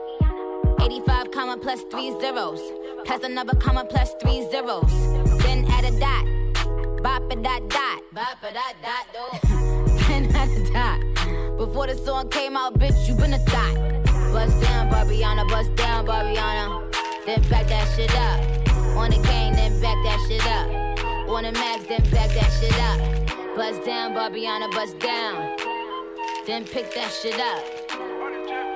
[0.81, 2.61] 85 comma plus three zeros.
[3.05, 4.91] Plus another comma plus three zeros.
[5.43, 6.25] Then at a dot.
[7.03, 8.03] Bop a dot dot.
[8.13, 9.49] Bop a dot dot do.
[10.09, 11.59] then at a dot.
[11.59, 13.75] Before the song came out, bitch, you been a thought.
[14.33, 16.93] Bust down, Barbiana, bust down, Barbiana.
[17.27, 18.69] Then back that shit up.
[18.97, 21.29] On the gang, then back that shit up.
[21.29, 23.57] On the max, then back that shit up.
[23.57, 25.57] Bust down, Barbiana, bust down.
[26.47, 27.91] Then pick that shit up.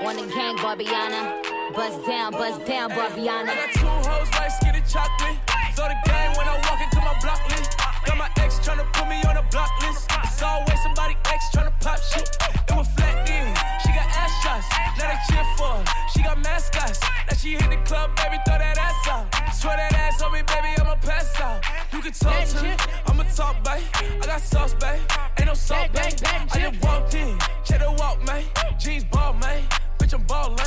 [0.04, 1.41] On the gang, Barbiana.
[1.74, 3.48] Bust down, bust down, Barbiana.
[3.48, 5.40] I got two hoes like skinny chocolate.
[5.72, 7.78] Throw the game when I walk into my block list.
[8.04, 10.04] Got my ex tryna put me on a block list.
[10.22, 12.28] It's always somebody ex tryna pop shit.
[12.68, 13.56] It was flat then.
[13.80, 14.68] She got ass shots.
[14.98, 15.84] Now they cheer for her.
[16.12, 17.00] She got mascots.
[17.00, 19.54] Now she hit the club, baby, throw that ass out.
[19.54, 21.64] Swear that ass on me, baby, I'ma pass out.
[21.90, 22.76] You can talk to me.
[23.06, 23.82] I'ma talk, babe.
[24.20, 25.00] I got sauce, babe.
[25.38, 26.12] Ain't no salt, babe.
[26.52, 27.38] I just walked in.
[27.64, 28.44] Check the walk, man.
[28.78, 29.64] Jeans ball, man.
[30.02, 30.58] Bitch, I'm ballin'.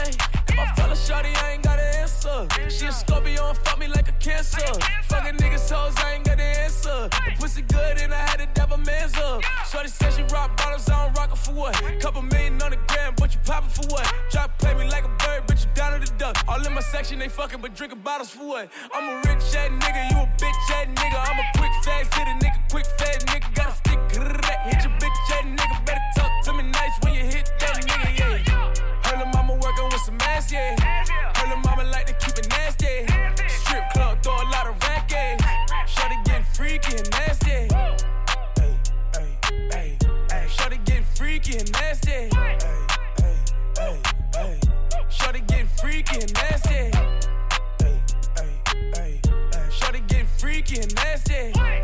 [0.47, 2.47] If I fell a shorty, I ain't got an answer.
[2.69, 4.59] She a Scorpio and fuck me like a cancer.
[5.09, 7.09] Fuckin' niggas toes, I ain't got an answer.
[7.11, 9.43] The pussy good and I had to dab a man's up.
[9.69, 11.75] Shorty said she rock bottles, I don't rock her for what?
[11.99, 14.07] Couple million on the gram, but you poppin' for what?
[14.31, 16.37] Drop play me like a bird, bitch, you down to the duck.
[16.47, 18.69] All in my section, they fuckin' but drinkin' bottles for what?
[18.93, 21.19] I'm a rich ass nigga, you a bitch ass nigga.
[21.27, 23.53] I'm a quick fast hit a nigga, quick fast nigga.
[23.53, 25.85] Got a stick, hit your bitch ass nigga.
[25.85, 28.04] Better talk to me nice when you hit that nigga,
[30.53, 31.33] ass, yeah.
[31.35, 33.05] Her little mama like to keep it nasty.
[33.47, 35.41] Strip club, throw a lot of racket.
[35.41, 35.85] Eh.
[35.85, 37.49] Shorty getting freaky and nasty.
[37.51, 37.95] Hey,
[39.13, 39.37] hey,
[39.71, 39.97] hey,
[40.31, 40.47] hey.
[40.47, 42.11] Shorty getting freaky and nasty.
[42.11, 42.57] Hey,
[43.17, 43.35] hey,
[43.77, 44.01] hey,
[44.33, 44.59] hey.
[45.09, 46.73] Shorty getting freaky and nasty.
[46.73, 46.91] Hey,
[47.79, 48.61] hey,
[48.93, 49.21] hey,
[49.53, 49.69] hey.
[49.71, 51.33] Shorty getting freaky and nasty.
[51.33, 51.81] Hey,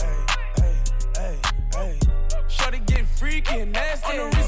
[0.57, 0.77] hey,
[1.15, 1.37] hey,
[1.73, 1.99] hey.
[2.47, 4.40] Shorty getting freaky and nasty.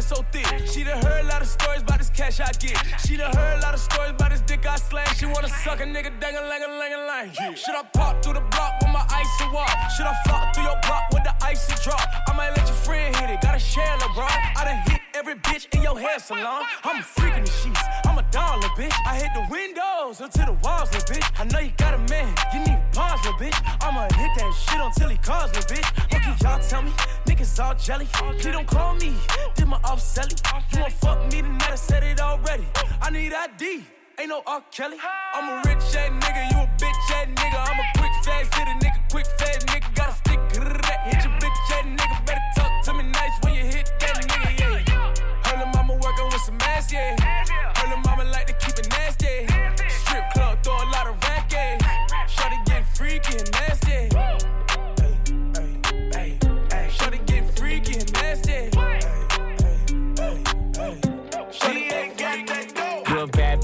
[0.00, 0.46] Ass so thick.
[0.66, 2.76] She done heard a lot of stories about this cash I get.
[3.06, 5.06] She done heard a lot of stories about this dick I slang.
[5.16, 7.54] She wanna suck a nigga dang a lang a lang a lang.
[7.54, 9.70] Should I pop through the block with my icy walk?
[9.96, 12.06] Should I flop through your block with the icy drop?
[12.28, 13.40] I might let your friend hit it.
[13.40, 14.38] Gotta share LeBron.
[14.56, 16.64] I done hit every bitch in your hair salon.
[16.84, 17.82] I'm a freak in the sheets.
[18.06, 18.96] I'm a dollar bitch.
[19.06, 21.26] I hit the windows until the walls, little bitch.
[21.38, 22.28] I know you got a man.
[22.54, 23.58] You need pause, little bitch.
[23.82, 25.88] I'ma hit that shit until he calls, little bitch.
[26.12, 26.92] What can y'all tell me?
[27.26, 28.06] Niggas all jelly.
[28.12, 29.14] Please don't call me.
[29.54, 30.32] Did my off selling.
[30.72, 31.70] You won't fuck me tonight.
[31.70, 32.66] I said it already.
[33.02, 33.84] I need ID.
[34.18, 34.62] Ain't no R.
[34.70, 34.96] Kelly.
[35.34, 36.50] I'm a rich ass nigga.
[36.52, 37.58] You a bitch ass nigga.
[37.68, 39.10] I'm a quick fast hit a nigga.
[39.10, 39.79] Quick fast nigga.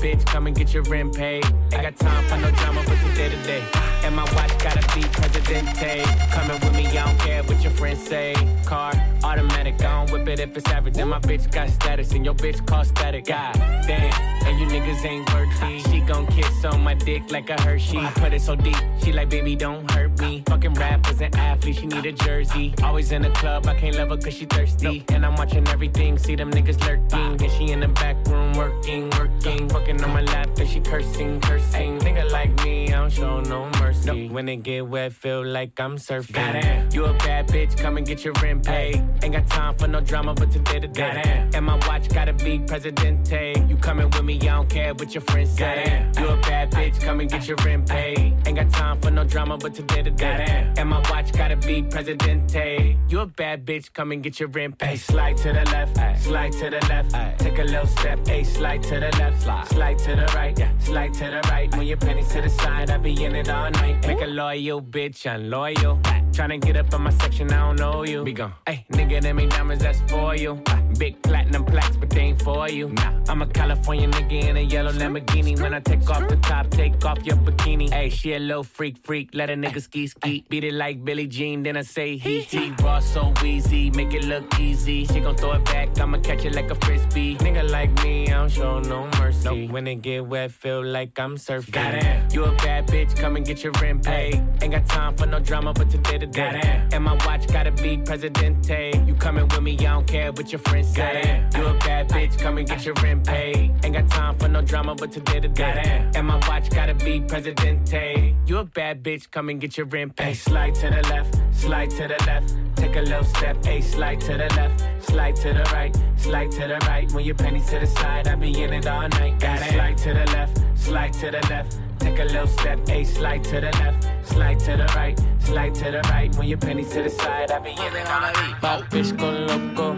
[0.07, 1.45] Bitch, come and get your rent paid.
[1.73, 3.86] Ain't got time for no drama, but today to day.
[4.07, 6.05] And my watch gotta be Presidente.
[6.31, 8.35] Coming with me, I don't care what your friends say.
[8.64, 8.92] Car,
[9.25, 10.95] automatic, I don't whip it if it's average.
[10.95, 13.27] Then my bitch got status, and your bitch call static.
[13.27, 14.14] God damn,
[14.47, 15.81] and you niggas ain't worthy.
[15.90, 17.99] She gon' kiss on my dick like a Hershey.
[17.99, 20.45] I put it so deep, she like, baby, don't hurt me.
[20.47, 22.75] Fucking rappers and athletes, she need a jersey.
[22.85, 25.05] Always in the club, I can't love her cause she thirsty.
[25.09, 27.42] And I'm watching everything, see them niggas lurking.
[27.42, 29.69] And she in the back room working, working.
[29.69, 31.99] Fucking on my lap, and she cursing, cursing.
[31.99, 33.95] Nigga like me, I don't show no mercy.
[34.04, 36.35] When it get wet, feel like I'm surfing.
[36.35, 36.88] Goddamn.
[36.92, 39.02] You a bad bitch, come and get your rent paid.
[39.22, 41.48] Ain't got time for no drama, but today to day.
[41.54, 43.54] And my watch gotta be Presidente.
[43.68, 46.06] You coming with me, I don't care what your friends say.
[46.18, 48.35] You a bad bitch, come and get your rent paid.
[48.46, 50.72] Ain't got time for no drama, but today to day.
[50.76, 52.96] And my watch gotta be Presidente.
[53.09, 54.98] You a bad bitch, come and get your rent paid.
[54.98, 57.38] Slide to the left, slide to the left.
[57.40, 61.24] Take a little step, a slide to the left, slide to the right, slide to
[61.24, 61.74] the right.
[61.76, 63.86] When your pennies to the side, I be in it all night.
[64.07, 66.01] Make a loyal bitch, I'm loyal.
[66.37, 68.22] Tryna get up in my section, I don't know you.
[68.22, 68.53] Be gone.
[68.66, 70.62] Hey, nigga, them ain't diamonds, that's for you.
[70.66, 70.82] Ah.
[70.99, 72.89] Big platinum plaques, but they ain't for you.
[72.91, 75.59] Nah, I'm a California nigga in a yellow Lamborghini.
[75.61, 77.91] When I take off the top, take off your bikini.
[77.91, 79.30] Hey, she a little freak, freak.
[79.32, 80.45] Let a nigga ski, ski.
[80.51, 82.70] Beat it like Billie Jean, then I say he, he.
[82.82, 85.07] Raw so easy, make it look easy.
[85.07, 87.37] She gon' throw it back, I'ma catch it like a frisbee.
[87.37, 89.68] Nigga like me, I don't show no mercy.
[89.68, 91.72] When it get wet, feel like I'm surfing.
[91.72, 92.28] Goddamn.
[92.30, 94.43] You a bad bitch, come and get your rent paid.
[94.62, 96.83] Ain't got time for no drama, but today to day.
[96.93, 98.93] And my watch gotta be Presidente.
[99.07, 101.45] You coming with me, I don't care what your friends say.
[101.57, 103.72] You a bad bitch, come and get your rent paid.
[103.85, 106.11] Ain't got time for no drama, but today to day.
[106.14, 108.35] And my watch gotta be Presidente.
[108.47, 110.35] You a bad bitch, come and get your rent paid.
[110.35, 112.55] Slide to the left, slide to the left.
[112.77, 116.66] Take a little step, a slide to the left, slide to the right, slide to
[116.66, 117.11] the right.
[117.12, 119.41] When your pennies to the side, I be in it all night.
[119.41, 119.72] Got it.
[119.72, 121.79] Slide to the left, slide to the left.
[121.99, 125.90] Take a little step, a slide to the left, slide to the right, slide to
[125.90, 126.34] the right.
[126.36, 128.22] When your penny to the side, I be in it on
[128.62, 129.94] My bitch go loco.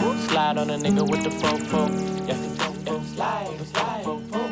[0.00, 1.88] Go slide on a nigga with the fofo.
[2.28, 2.36] Yeah.
[3.14, 4.04] Slide, slide.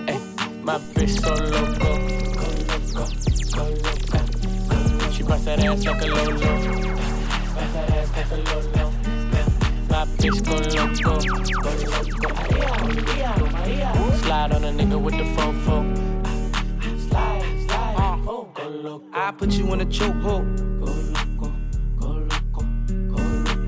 [0.09, 0.19] Ay,
[0.63, 1.91] my bitch so loco.
[5.13, 6.39] She bust that ass like a lolo.
[6.39, 8.88] Bust that ass like a lolo.
[10.17, 11.21] Bitch go loco.
[14.19, 15.77] Slide on a nigga with the fofo.
[17.09, 18.21] Slide, slide.
[18.27, 19.05] Oh, go loco.
[19.13, 20.47] I put you in a chokehold.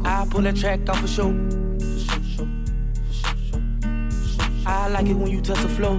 [0.05, 1.31] I pull that track off a show.
[4.67, 5.99] I like it when you touch the floor.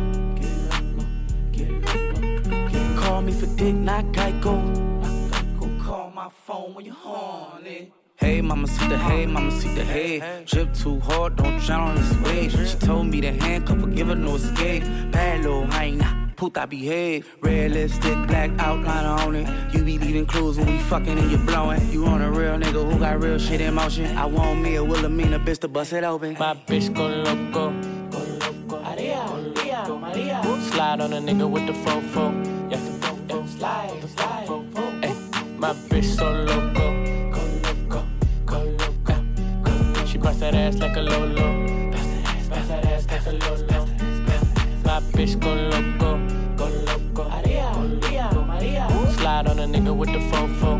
[2.98, 4.56] Call me for dick, not Geico.
[5.84, 7.92] Call my phone when you're horny.
[8.22, 10.44] Hey, mama, see the hey, mama, see the hey.
[10.46, 12.52] Drip too hard, don't drown on this wave.
[12.52, 14.84] She told me to handcuff her, give her no escape.
[15.12, 17.28] Bad little hyena, puta behave.
[17.42, 19.74] Red lipstick, black outliner on it.
[19.74, 21.82] You be leaving clues when we fucking and you blowing.
[21.92, 24.16] You on a real nigga who got real shit in motion.
[24.16, 26.38] I want me a Wilhelmina bitch to bust it open.
[26.38, 27.72] My bitch go loco.
[28.12, 28.20] Go
[28.78, 28.82] loco.
[30.70, 32.32] Slide on a nigga with the fofo.
[32.70, 32.78] Yeah,
[33.30, 33.46] yeah.
[33.48, 34.48] slide, slide.
[35.04, 35.16] Ay,
[35.58, 36.81] my bitch so loco.
[40.22, 41.92] Bust that ass like a lolo.
[42.50, 43.86] Bust that ass like a lolo.
[44.86, 46.18] My bitch go loco,
[46.56, 47.24] go loco.
[49.12, 50.72] Slide on a nigga with the fofo.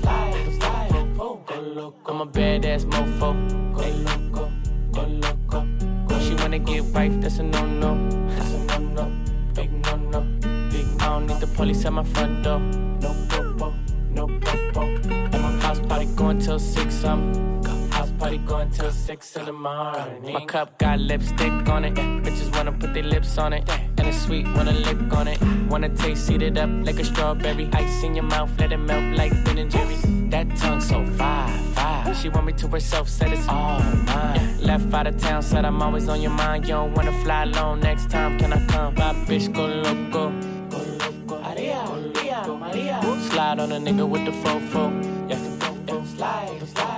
[0.00, 1.16] Slide, slide.
[1.16, 2.12] Go loco.
[2.12, 3.34] I'm a badass mofo.
[3.74, 4.50] Go loco,
[4.92, 5.66] go loco.
[6.20, 7.94] She wanna get wife, that's a no no.
[8.30, 9.12] That's a no no,
[9.54, 10.20] big no no.
[10.70, 12.58] Big I don't need the police at my front door.
[12.58, 13.74] No popo,
[14.10, 14.82] no popo.
[15.32, 17.04] At my house party going till six.
[17.04, 17.77] I'm house
[18.18, 20.32] party going till six in the morning.
[20.32, 21.94] My cup got lipstick on it.
[21.94, 23.68] Bitches wanna put their lips on it.
[23.70, 25.38] And it's sweet, wanna lick on it.
[25.68, 27.68] Wanna taste, it up like a strawberry.
[27.72, 30.02] Ice in your mouth, let it melt like Ben and Jerry's.
[30.30, 32.14] That tongue so fire, fire.
[32.14, 34.58] She want me to herself, said it's all mine.
[34.60, 36.64] Left out of town, said I'm always on your mind.
[36.64, 38.94] You don't wanna fly alone next time, can I come?
[38.94, 40.32] My bitch go loco.
[40.70, 41.18] Go loco.
[43.30, 44.82] Slide on a nigga with the fofo.
[45.30, 45.38] Yeah,
[45.86, 46.04] yeah.
[46.04, 46.97] slide, slide.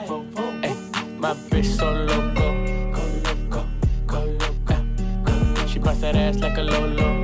[1.20, 2.46] My bitch so loco.
[2.94, 3.68] Go loco,
[4.06, 5.66] go loco.
[5.66, 7.19] She bust that ass like a lolo.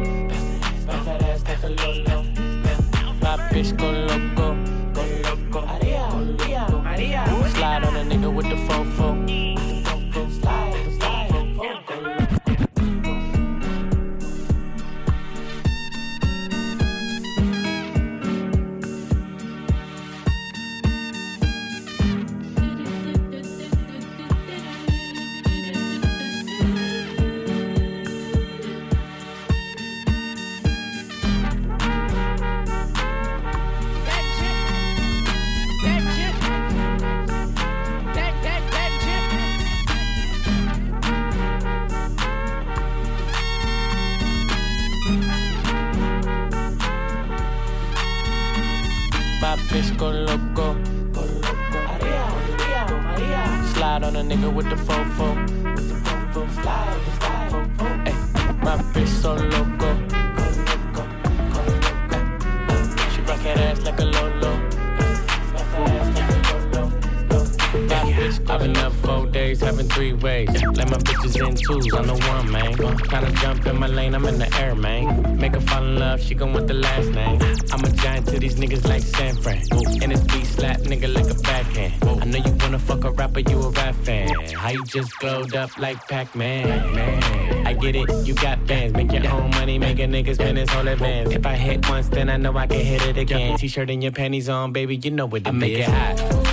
[84.84, 86.94] Just glowed up like Pac-Man?
[86.94, 87.66] Man.
[87.66, 88.94] I get it, you got bands.
[88.94, 91.30] Make your own money, make a nigga spend his whole advance.
[91.32, 93.58] If I hit once, then I know I can hit it again.
[93.58, 96.45] T-shirt and your panties on, baby, you know what it I make it hot.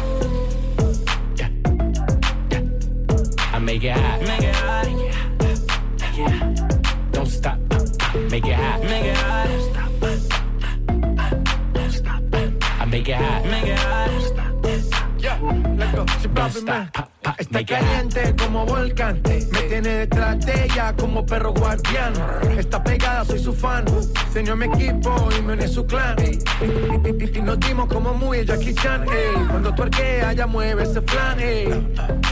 [17.37, 19.21] Está caliente como volcán.
[19.25, 22.13] Me tiene detrás de ella como perro guardián.
[22.57, 23.85] Está pegada, soy su fan.
[24.31, 26.15] Se unió a mi equipo y me uní a su clan.
[26.23, 29.03] Y, nos dimos como muy Jackie Chan.
[29.03, 29.47] ey.
[29.49, 31.39] Cuando tú arqueas, ya mueve ese flan.
[31.39, 31.65] ey.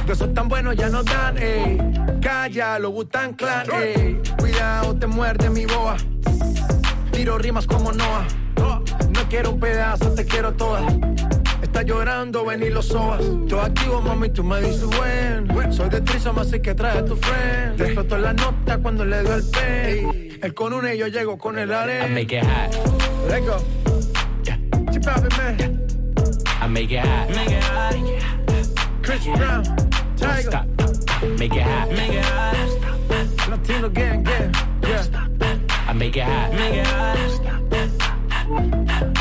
[0.06, 1.38] De esos tan buenos ya no dan.
[1.38, 1.78] ey.
[2.22, 3.68] Calla, lo Butan Clan.
[3.72, 4.22] ey.
[4.38, 5.97] Cuidado, te muerde mi boa.
[7.12, 8.26] Tiro rimas como Noah.
[8.58, 10.82] No quiero un pedazo, te quiero toda.
[11.72, 13.22] Estás llorando, ven y lo sobas.
[13.46, 15.72] Yo activo, mami, tú me dices bueno.
[15.72, 17.80] Soy de Trisoma, así que trae a tu friend.
[17.80, 20.40] Exploto la nota cuando le doy el pen.
[20.42, 22.08] Él con una y yo llego con el arena.
[22.08, 22.76] I make it hot.
[23.30, 23.58] Let's go.
[24.44, 24.58] Yeah.
[24.92, 25.80] Chip out, man.
[26.62, 27.30] I make it hot.
[27.30, 27.96] Make it hot.
[29.02, 29.64] Chris Brown.
[29.64, 30.52] Don't Tiger.
[30.52, 30.66] stop.
[31.40, 31.90] Make it hot.
[31.90, 33.50] Make it hot.
[33.50, 34.54] Latino gang, gang.
[34.84, 35.06] Yeah.
[35.88, 36.52] I make it hot.
[36.52, 36.88] Make it
[38.88, 39.21] hot.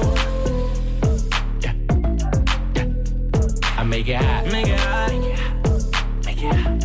[4.01, 4.45] Make it hot.
[4.51, 5.11] Make it hot.
[6.25, 6.79] Make it hot.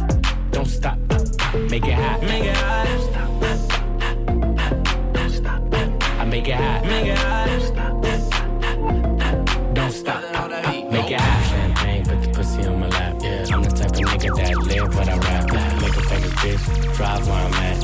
[0.50, 0.98] Don't stop.
[1.08, 2.20] Uh, uh, make it hot.
[2.20, 2.86] Make it hot.
[5.46, 6.84] Uh, I make it hot.
[6.84, 7.48] Make it hot.
[9.74, 10.22] Don't stop.
[10.92, 11.46] Make it hot.
[11.48, 13.16] Champagne, put the pussy on my lap.
[13.22, 13.46] Yeah.
[13.50, 15.44] I'm the type of nigga that live what I rap.
[15.80, 17.75] Make a famous bitch, drive where I'm at.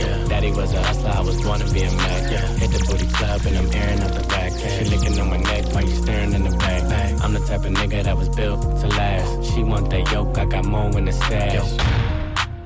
[0.43, 2.33] Daddy was a hustler, I was born to be a Mac.
[2.33, 2.47] Yeah.
[2.59, 4.51] Hit the booty club and I'm airing out the back.
[4.51, 7.23] She licking on my neck while you staring in the back.
[7.23, 9.55] I'm the type of nigga that was built to last.
[9.55, 11.73] She want that yoke, I got more in the stash.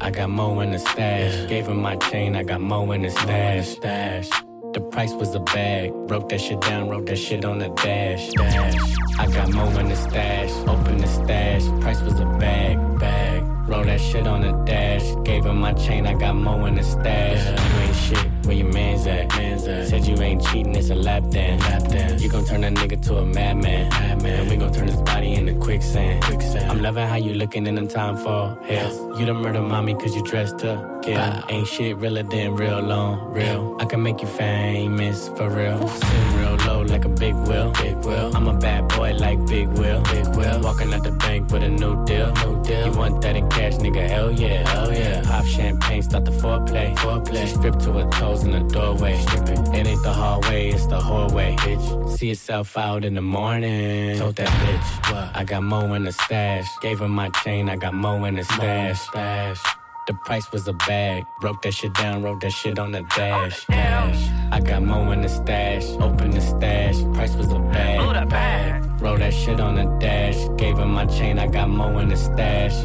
[0.00, 1.48] I got more in the stash.
[1.50, 3.68] Gave her my chain, I got more in the stash.
[3.68, 4.30] stash.
[4.72, 5.90] The price was a bag.
[5.92, 8.30] Wrote that shit down, wrote that shit on the dash.
[8.30, 8.74] Dash.
[9.18, 10.50] I got more in the stash.
[10.66, 11.64] Open the stash.
[11.82, 12.98] Price was a bag.
[12.98, 13.55] Bag.
[13.76, 15.04] Wrote that shit on the dash.
[15.22, 17.36] Gave her my chain, I got more in the stash.
[17.36, 17.74] Yeah.
[17.74, 18.46] You ain't shit.
[18.46, 19.28] Where your man's at?
[19.36, 19.88] Man's at.
[19.88, 21.62] Said you ain't cheating, it's a lap dance.
[21.62, 22.22] Lap dance.
[22.22, 23.90] You gon' turn that nigga to a madman.
[23.90, 24.40] Madman.
[24.40, 26.24] And we gon' turn his body into quicksand.
[26.24, 26.70] Quicksand.
[26.70, 29.20] I'm loving how you looking in the time for hell.
[29.20, 31.20] You the murder mommy cause you dressed to kill.
[31.50, 33.30] Ain't shit realer than real long.
[33.30, 33.76] Real.
[33.78, 35.86] I can make you famous for real.
[35.86, 36.56] Sitting real
[36.88, 37.72] like a big wheel.
[37.72, 38.30] Big wheel.
[38.34, 40.02] I'm a bad boy like Big Will.
[40.02, 40.60] Big Will.
[40.60, 42.32] Walking out the bank with a new deal.
[42.34, 42.86] New deal.
[42.86, 44.08] You want that in cash, nigga?
[44.08, 44.68] Hell yeah.
[44.68, 45.22] Hell yeah.
[45.22, 46.96] Pop champagne, start the foreplay.
[46.96, 47.42] Foreplay.
[47.42, 49.18] She stripped to her toes in the doorway.
[49.22, 49.58] Strip it.
[49.74, 52.18] Ain't the hallway, it's the hallway, bitch.
[52.18, 54.18] See yourself out in the morning.
[54.18, 55.36] Told that bitch, what?
[55.36, 56.66] I got mo in the stash.
[56.80, 59.00] Gave her my chain, I got mo in the stash.
[59.00, 59.62] Stash.
[60.06, 61.24] The price was a bag.
[61.40, 63.66] Broke that shit down, wrote that shit on the dash.
[63.66, 64.28] dash.
[64.52, 65.84] I got more in the stash.
[66.00, 67.02] Open the stash.
[67.12, 68.28] Price was a bag.
[68.28, 69.02] bag.
[69.02, 70.36] Wrote that shit on the dash.
[70.56, 72.84] Gave her my chain, I got more in the stash.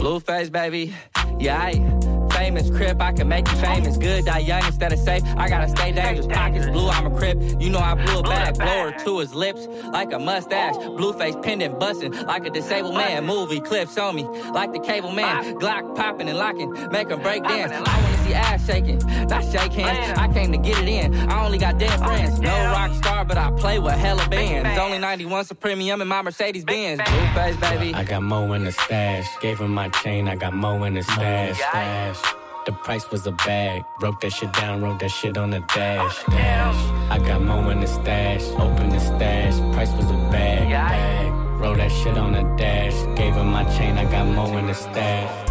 [0.00, 0.94] Blueface, baby.
[1.38, 3.96] Yeah, I famous crip, I can make you famous.
[3.96, 5.22] Good, die young instead of safe.
[5.36, 6.26] I gotta stay dangerous.
[6.26, 7.36] Pockets blue, I'm a crip.
[7.60, 8.54] You know I blew a bag.
[8.56, 10.76] Blower to his lips like a mustache.
[10.98, 13.26] Blueface pendant busting like a disabled man.
[13.26, 15.58] Movie clips on me like the cable man.
[15.58, 17.72] Glock popping and locking, make 'em break dance.
[17.72, 20.18] I wanna see ass shaking, not shake hands.
[20.18, 21.14] I came to get it in.
[21.30, 22.40] I only got dead friends.
[22.40, 24.78] No rock star, but I play with hella bands.
[24.78, 27.00] Only 91 Supremium in my Mercedes Benz.
[27.00, 27.94] Blueface, baby.
[27.94, 29.26] I got more in the stash.
[29.40, 31.56] Gave him my chain, I got mo in the stash.
[31.56, 32.34] stash.
[32.66, 33.82] The price was a bag.
[33.98, 36.22] Broke that shit down, wrote that shit on the dash.
[36.24, 37.10] dash.
[37.10, 38.42] I got mo in the stash.
[38.58, 39.58] Open the stash.
[39.74, 40.68] Price was a bag.
[40.68, 41.32] bag.
[41.58, 42.94] Wrote that shit on the dash.
[43.16, 45.48] Gave her my chain, I got mo in the stash.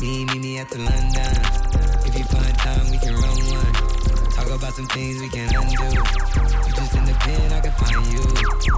[0.00, 1.36] Me, me, me at the London.
[2.06, 3.72] If you find time, we can run one.
[4.32, 5.84] Talk about some things we can undo.
[5.84, 8.22] You just in the pen, I can find you.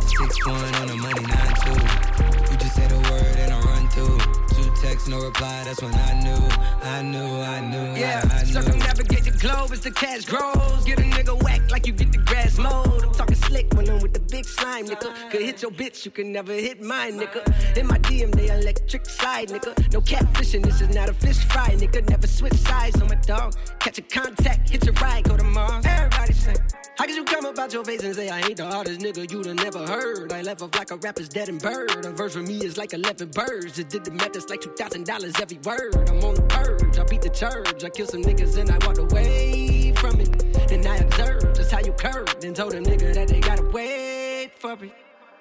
[0.09, 2.51] Six one on the money, nine two.
[2.51, 4.18] You just say the word and I through.
[4.55, 5.62] Two texts, no reply.
[5.64, 6.43] That's when I knew,
[6.82, 8.53] I knew, I knew, Yeah, I, I knew.
[8.53, 10.84] circumnavigate the globe as the cash grows.
[10.84, 13.05] Get a nigga whack like you get the grass mowed.
[13.05, 15.12] I'm talking slick when I'm with the big slime, nigga.
[15.30, 17.76] Could hit your bitch, you can never hit mine, nigga.
[17.76, 19.93] In my DM, they electric slide, nigga.
[19.93, 22.09] No catfishing, this is not a fish fry, nigga.
[22.09, 23.55] Never switch sides on my dog.
[23.78, 25.84] Catch a contact, hit your ride, go to Mars.
[25.86, 26.55] Everybody say,
[26.97, 29.47] how could you come about your face and say I ain't the hardest nigga you'd
[29.47, 30.32] have never heard?
[30.32, 32.05] I left off like a rapper's dead and bird.
[32.05, 33.78] A verse for me is like 11 birds.
[33.79, 36.11] Just did the math, it's like $2,000 every word.
[36.11, 37.85] I'm on the purge, I beat the church.
[37.85, 40.68] I kill some niggas and I walked away from it.
[40.68, 44.51] Then I observed just how you curved and told a nigga that they gotta wait
[44.59, 44.91] for me.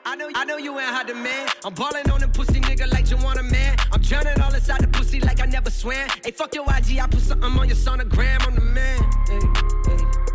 [0.05, 1.49] I know, I know you ain't hot man.
[1.65, 3.75] I'm ballin' on the pussy nigga like you want a man.
[3.91, 6.07] I'm drowning all inside the pussy like I never swam.
[6.23, 8.45] Hey, fuck your IG, I put something on your sonogram.
[8.45, 8.99] I'm the man.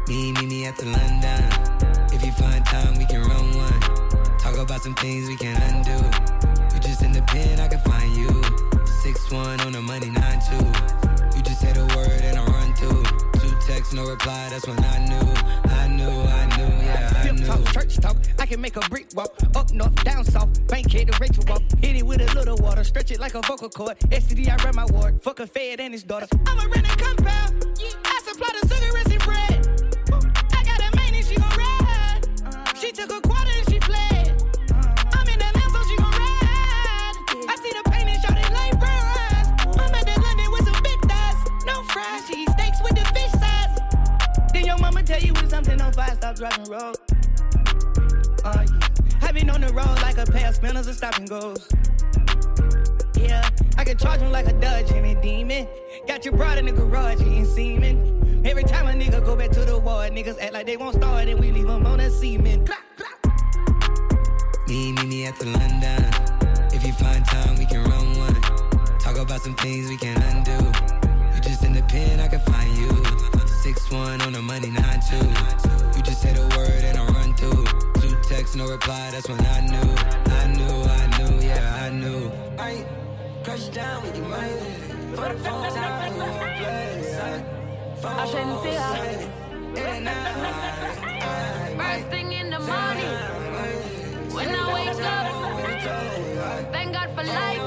[0.09, 2.13] Me, me, me at the London.
[2.13, 4.39] If you find time, we can run one.
[4.41, 6.52] Talk about some things we can undo.
[7.05, 8.31] In the pen, I can find you.
[9.03, 10.65] Six one on the money, nine two.
[11.37, 13.03] You just say the word and I run through.
[13.41, 14.49] Two texts, no reply.
[14.51, 15.29] That's when I knew,
[15.71, 17.13] I knew, I knew, yeah.
[17.15, 19.35] I Hip talk, church talk, I can make a brick walk.
[19.57, 21.63] Up north, down south, bank head to Rachel walk.
[21.81, 23.99] Hit it with a little water, stretch it like a vocal cord.
[24.11, 25.21] STD, I run my ward.
[25.23, 26.27] Fuck a fed and his daughter.
[26.47, 27.65] I'm a renting compound.
[28.05, 28.92] I supply the sugar
[45.13, 46.97] tell you when something on fire, stop driving road.
[48.45, 48.89] Uh, yeah.
[49.21, 51.69] I've been on the road like a pair of spinners and stopping goes.
[53.17, 53.47] Yeah,
[53.77, 55.69] I can charge him like a Dodge and demon.
[56.09, 58.43] Got you brought in the garage, he ain't semen.
[58.47, 61.29] Every time a nigga go back to the ward, niggas act like they won't start
[61.29, 62.67] and we leave them on a semen.
[64.67, 66.73] Me, me, me at the London.
[66.73, 68.41] If you find time, we can run one.
[68.99, 70.65] Talk about some things we can undo.
[71.35, 73.42] You just in the pen, I can find you.
[73.63, 75.25] Six one on the money, nine two.
[75.97, 77.65] You just say the word and I run through.
[78.03, 79.11] Two texts, no reply.
[79.13, 79.95] That's when I knew,
[80.35, 82.33] I knew, I knew, yeah, I knew.
[82.59, 82.85] I
[83.45, 84.59] crush down with your money.
[85.15, 87.15] For the phone time, we won't play.
[88.05, 89.31] I shouldn't see her.
[91.79, 93.17] First thing in the morning,
[94.35, 97.63] when I wake up, thank God for life.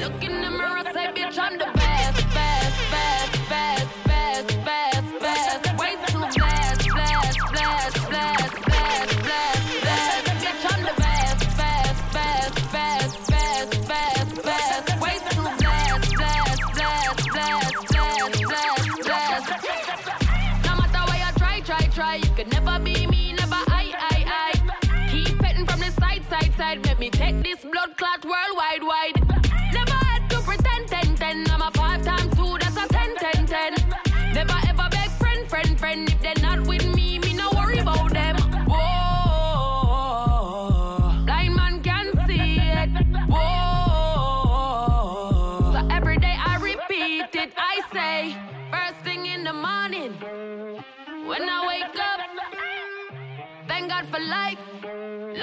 [0.00, 1.77] Look in the mirror, say, bitch, I'm the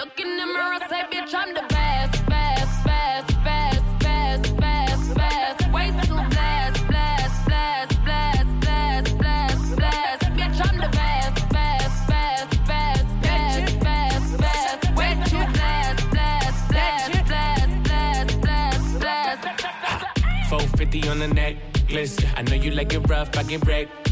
[0.06, 5.72] Look in the mirror, say, bitch, I'm the best, best, best, best, best, best, best.
[5.74, 10.26] Way too blessed, blessed, blessed, blessed, blessed, blessed, blessed.
[10.38, 14.96] Bitch, I'm the best, best, best, best, best, best, best.
[14.96, 20.50] Way too blessed, blessed, blessed, blessed, blessed, blessed, blessed.
[20.50, 22.20] 450 on the necklace.
[22.36, 23.66] I know you like it rough, I get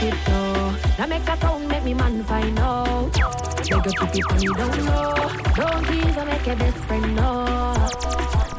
[0.00, 0.74] me must sleep it though.
[0.98, 3.14] Now make a sound, make me man find out.
[3.14, 5.14] Make a it on don't know.
[5.56, 7.46] Don't tease or make your best friend know.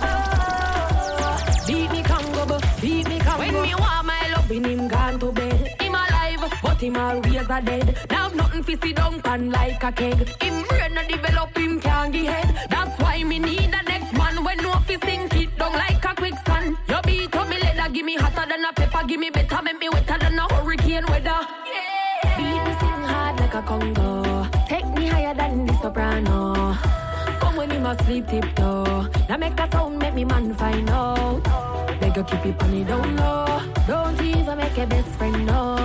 [0.01, 1.37] Oh,
[1.67, 3.39] beat me Congo, beat me Congo.
[3.39, 5.81] When me want my love, When him gone to bed.
[5.81, 6.59] him alive.
[6.61, 7.97] But him always a dead.
[8.09, 10.29] Now nothing fi sit down pan like a keg.
[10.41, 12.67] Him brain no develop, him Can't get head.
[12.69, 16.15] That's why me need a next man when no fi sink it down like a
[16.15, 16.77] quicksand.
[16.87, 19.79] You beat up me leather, give me hotter than a pepper, give me better, make
[19.79, 20.08] me than
[20.39, 21.41] a hurricane weather.
[22.37, 24.47] Beat me sing hard like a Congo.
[24.67, 26.75] Take me higher than the soprano.
[27.39, 29.07] Come when him asleep tiptoe.
[29.27, 31.43] Now make a sound, make me man find out.
[31.99, 33.61] Beg you keep it on the down low.
[33.87, 34.19] Don't
[34.49, 35.78] or make a best friend know.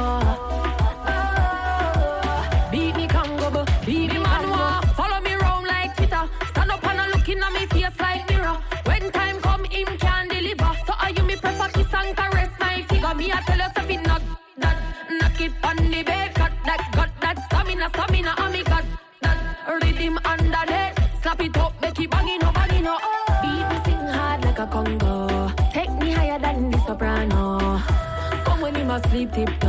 [29.25, 29.63] When him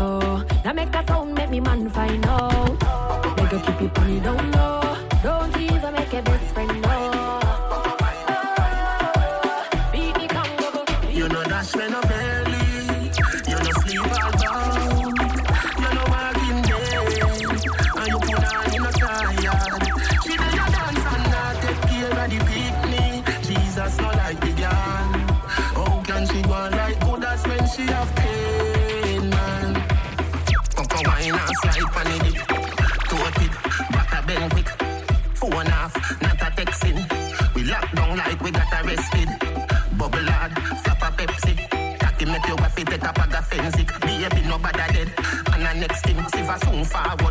[46.86, 47.25] Siva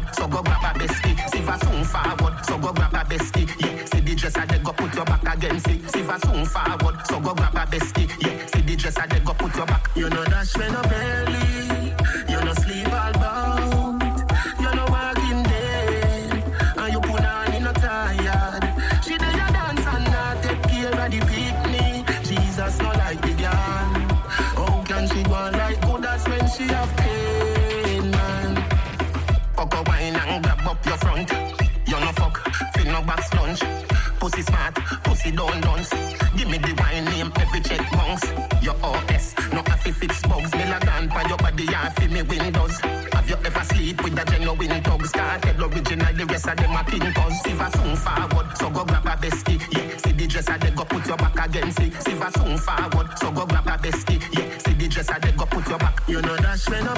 [35.61, 35.89] don't.
[36.37, 38.25] Give me the wine name, every check bounce.
[38.63, 40.53] Your OS, no happy fix bugs.
[40.55, 42.79] Me la gun by your body, yeah, feel me windows.
[43.13, 45.07] Have you ever sleep with a genuine thug?
[45.07, 47.41] Started original, the rest of them are pinkers.
[47.43, 49.61] Siva soon forward, so go grab a bestie.
[49.73, 51.93] Yeah, see the dresser, they go put your back against it.
[52.03, 54.21] Siva soon forward, so go grab a bestie.
[54.37, 56.01] Yeah, see the dresser, they go put your back.
[56.09, 56.95] You know dash when no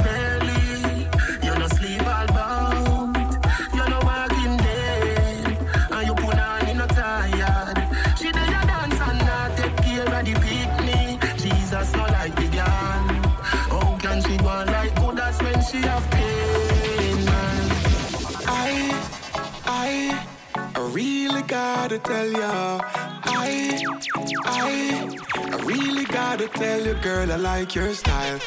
[21.89, 22.81] gotta tell ya.
[23.23, 23.79] I,
[24.45, 28.41] I, I really gotta tell you, girl, I like your style.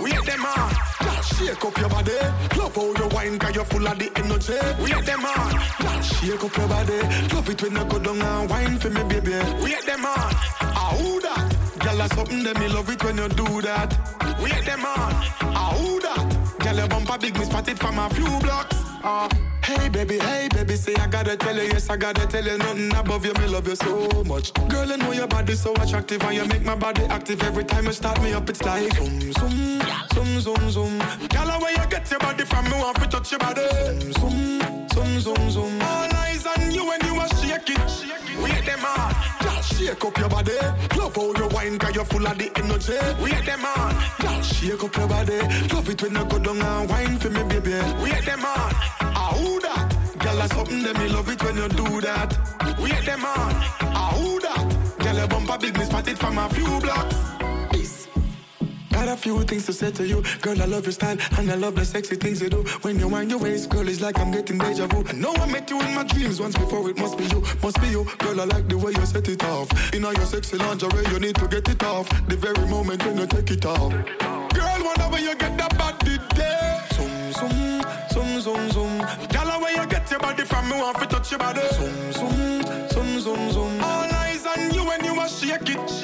[0.00, 0.72] Wait them on.
[1.02, 2.12] Just shake up your body.
[2.56, 4.58] Love how you wine, cause you're full of the energy.
[4.82, 5.60] We Wait them on.
[5.82, 7.00] Just shake up your body.
[7.34, 9.32] Love it when you go down and wine for me, baby.
[9.58, 10.32] We Wait them on.
[10.62, 11.51] Ah, who that?
[12.02, 13.94] That's something that me love it when you do that.
[14.42, 15.14] Wait them on.
[15.54, 16.58] Ah, who that?
[16.58, 18.74] Girl, your bumper big, me spot it from a few blocks.
[19.04, 19.28] Ah,
[19.62, 22.92] hey baby, hey baby, say I gotta tell you, yes I gotta tell you, nothing
[22.96, 24.52] above you, me love you so much.
[24.68, 27.86] Girl, I know your body so attractive, and you make my body active every time
[27.86, 28.50] you start me up.
[28.50, 29.80] It's like zoom, zoom,
[30.12, 30.98] zoom, zoom, zoom.
[31.28, 33.62] Girl, where you get your body from, me want to touch your body.
[34.18, 35.80] Zoom, zoom, zoom, zoom.
[35.80, 38.42] All eyes on you when you a shake it.
[38.42, 39.51] Wait them on.
[39.62, 40.52] Shake up your body.
[40.96, 42.98] Love how you wine, cause you're full of the energy.
[43.22, 43.94] Wait them on.
[44.20, 45.38] Just shake up your body.
[45.72, 47.74] Love it when you go down and wine for me, baby.
[48.02, 48.72] Wait them on.
[49.00, 50.18] Ah, who that?
[50.18, 52.36] Girl, that's something that me love it when you do that.
[52.80, 53.54] Wait them on.
[53.94, 54.98] Ah, who that?
[54.98, 57.14] Girl, your bumper big, me spot it from a few blocks.
[59.02, 60.62] Got a few things to say to you, girl.
[60.62, 62.62] I love your style and I love the sexy things you do.
[62.82, 65.02] When you wind your waist, girl, it's like I'm getting deja vu.
[65.08, 66.88] I know I met you in my dreams once before.
[66.88, 68.40] It must be you, must be you, girl.
[68.40, 69.92] I like the way you set it off.
[69.92, 72.08] In all your sexy lingerie, you need to get it off.
[72.28, 73.90] The very moment when you take it off,
[74.54, 75.10] girl.
[75.10, 76.84] Where you get that body there.
[76.94, 77.82] Zoom, zoom,
[78.12, 78.98] zoom, zoom, zoom.
[79.34, 80.68] Girl, where you get your body from?
[80.68, 81.60] Me want to touch your body.
[81.72, 83.82] Zoom, zoom, zoom, zoom, zoom.
[83.82, 86.01] All eyes on you when you a shake it.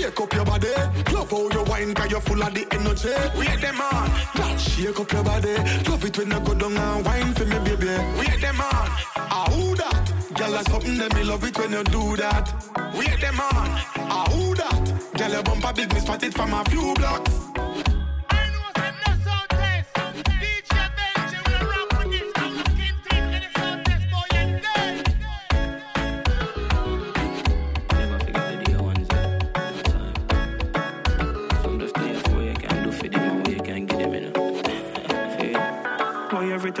[0.00, 0.68] Shake up your body.
[1.12, 3.14] Love how you wine, cause you're full of the energy.
[3.38, 4.10] We Wait them on.
[4.36, 5.54] Just shake up your body.
[5.88, 7.86] Love it when you go down and wine for me, baby.
[7.86, 8.88] We Wait them on.
[9.16, 10.12] Ah, who that?
[10.36, 12.46] Girl, that's something that me love it when you do that.
[12.94, 13.68] We Wait them on.
[14.10, 15.14] Ah, who that?
[15.16, 17.32] Girl, your bumper big, me spot it from a few blocks.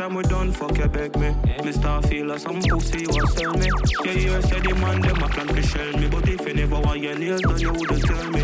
[0.08, 1.28] Time we done, fuck you beg me.
[1.58, 2.08] Mr.
[2.08, 3.68] feel like some pussy you want sell me.
[4.04, 6.80] Yeah, you say the man them a plan to shell me, but if you never
[6.80, 8.42] want your nails done, you wouldn't tell me.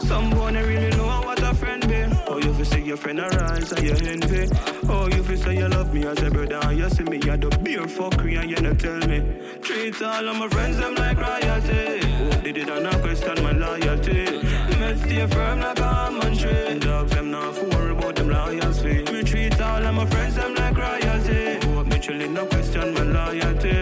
[0.00, 2.04] Some boy don't really know what a friend be.
[2.28, 4.48] Oh, you feel say your friend arise and you envy.
[4.88, 7.40] Oh, you feel say you love me as a brother and you see me at
[7.40, 9.18] the beer fuckery and you not tell me.
[9.62, 12.00] Treat all of my friends them like royalty.
[12.20, 14.24] Oh, they did not question my loyalty.
[14.80, 16.78] Me stay firm like a almond tree.
[16.78, 19.02] Dogs them not for about them loyalty.
[19.12, 20.65] Me treat all of my friends them like
[22.06, 23.78] chillin' no question my loyalty.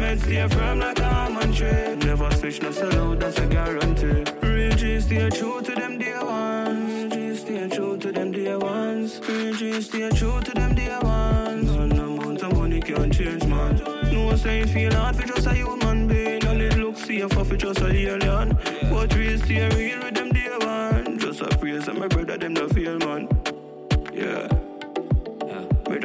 [0.00, 1.96] Me stay firm like a almond tree.
[2.06, 4.22] Never switch no out, that's a guarantee.
[4.40, 7.12] Real G stay true to them dear ones.
[7.12, 9.20] G stay true to them dear ones.
[9.28, 11.70] Real G stay true to them dear ones.
[11.72, 13.74] None amount of money can change man.
[14.12, 16.42] No say feel hard for just a human being.
[16.42, 18.56] It look safer for just a alien.
[18.90, 21.20] But real stay real with them dear ones.
[21.20, 23.35] Just a praise and my brother them no feel man.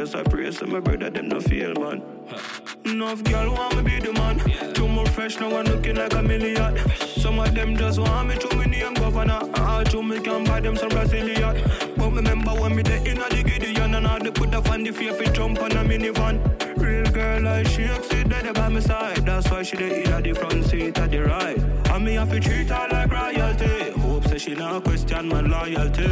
[0.02, 0.08] Yeah.
[0.08, 2.02] Me me just a pray so my brother them no feel man.
[2.86, 4.40] Enough girl want me be the man.
[4.74, 6.78] Too more fresh now I'm looking like a million.
[6.98, 9.40] Some of them just want me to me name governor.
[9.56, 11.62] All to me can buy them some Brazilian.
[11.98, 14.92] But remember when me the inner the Gideon and all they put up on the
[14.92, 16.40] fear fi jump on a minivan.
[16.78, 19.26] Real girl like she sit there by my side.
[19.26, 21.58] That's why she the in the front seat at the right.
[21.92, 23.91] And me have to treat her like royalty.
[24.42, 26.08] She not question my loyalty.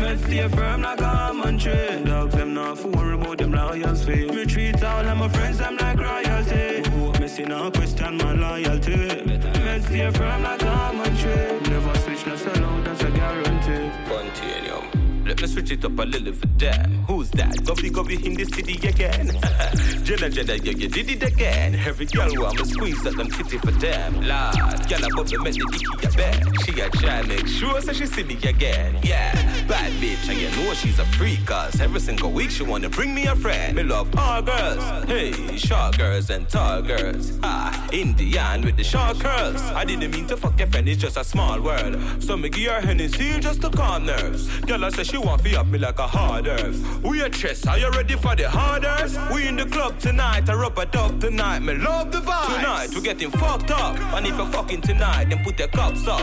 [0.00, 2.02] Me stay firm like man tree.
[2.02, 4.26] Dogs them not worry about them loyalty.
[4.26, 6.80] Me treat all of my friends them like royalty.
[7.20, 8.96] Me see not question my loyalty.
[9.22, 11.70] Me stay firm like man tree.
[11.70, 13.92] Never switch no sell out, that's a guarantee.
[14.08, 14.97] Continuum.
[15.28, 17.04] Let me switch it up a little for them.
[17.06, 17.52] Who's that?
[17.56, 19.26] Govy Govy in the city again.
[20.04, 21.74] Jenna Jenna, yeah, you did it again.
[21.74, 24.14] Every girl want me squeeze at them titty for them.
[24.14, 26.42] Lord, girl, I bubble make the dicky bed.
[26.64, 28.98] She a try make sure so she see me again.
[29.02, 29.34] Yeah,
[29.68, 31.44] bad bitch, and you know she's a freak.
[31.44, 33.76] Cause every single week she wanna bring me a friend.
[33.76, 34.82] Me love all girls.
[35.04, 37.38] Hey, short girls and tall girls.
[37.42, 39.60] Ah, Indian with the short curls.
[39.60, 42.00] I didn't mean to fuck your friend, it's just a small world.
[42.22, 44.48] So me give her Hennessy just to calm nerves.
[44.60, 47.02] Girl, I say she want to up me like a hard earth.
[47.02, 49.18] We a chess, are you ready for the harders?
[49.32, 51.60] We in the club tonight, I rub a dub tonight.
[51.60, 52.56] Me love the vibe.
[52.56, 53.98] Tonight, we getting fucked up.
[54.14, 56.20] And if you're fucking tonight, then put your cups up.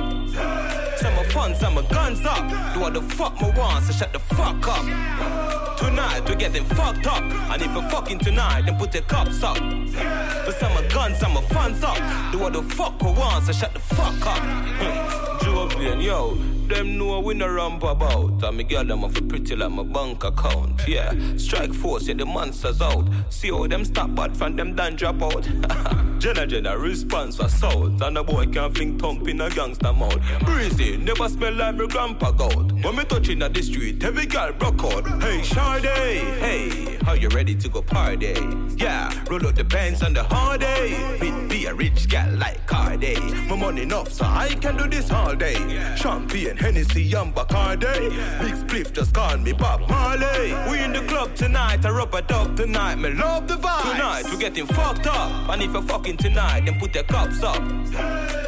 [0.97, 2.73] Some are fun, some are guns up.
[2.73, 5.77] Do what the fuck me want, so shut the fuck up.
[5.77, 7.23] Tonight, we getting fucked up.
[7.23, 9.57] And if you're fucking tonight, then put your cups up.
[9.57, 11.97] But some are guns, some are funds up.
[12.31, 14.41] Do what the fuck we want, so shut the fuck up.
[15.41, 16.54] Jovian, yo.
[16.67, 18.43] Them know we no ramp about.
[18.43, 20.87] And me girl them off pretty like my bank account.
[20.87, 23.07] Yeah, strike force, yeah, the monsters out.
[23.29, 25.47] See how them stop bad from them done drop out.
[26.19, 28.01] Jenna Jenna response for south.
[28.01, 30.21] And the boy can't think thump in a gangster mode.
[30.41, 32.71] Breezy, never smell like my grandpa goat.
[32.71, 35.07] When me touching at the street, every girl broke out.
[35.21, 38.33] Hey, Sade, hey, how you ready to go party?
[38.75, 41.17] Yeah, roll out the bands on the hard day.
[41.19, 43.19] Be, be a rich gal like Cardi.
[43.47, 45.55] My money enough, so I can do this all day.
[45.95, 48.09] Champagne, Hennessy, and Bacardi.
[48.39, 50.53] Big spliff just call me Bob Marley.
[50.69, 52.95] We in the club tonight, I rub a dub tonight.
[52.95, 53.91] Me love the vibe.
[53.91, 55.49] Tonight, we getting fucked up.
[55.49, 57.61] And if you're fucking tonight, then put your cups up.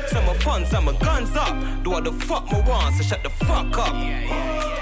[0.08, 1.84] Some of fun, some of guns up.
[1.84, 3.94] Do what the fuck me want, so shut the fuck up.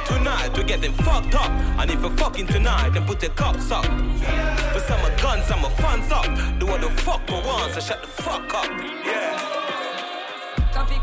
[0.06, 1.52] Tonight, we getting fucked up.
[1.80, 3.86] And if you're fucking tonight, then put your cups up.
[3.86, 6.26] But some of guns, some of funds up.
[6.60, 8.70] Do what the fuck me want, so shut the fuck up.
[9.06, 9.52] Yeah.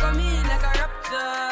[0.03, 1.52] Come in like a raptor,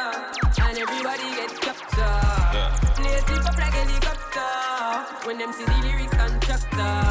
[5.40, 7.09] them see the lyrics constructor.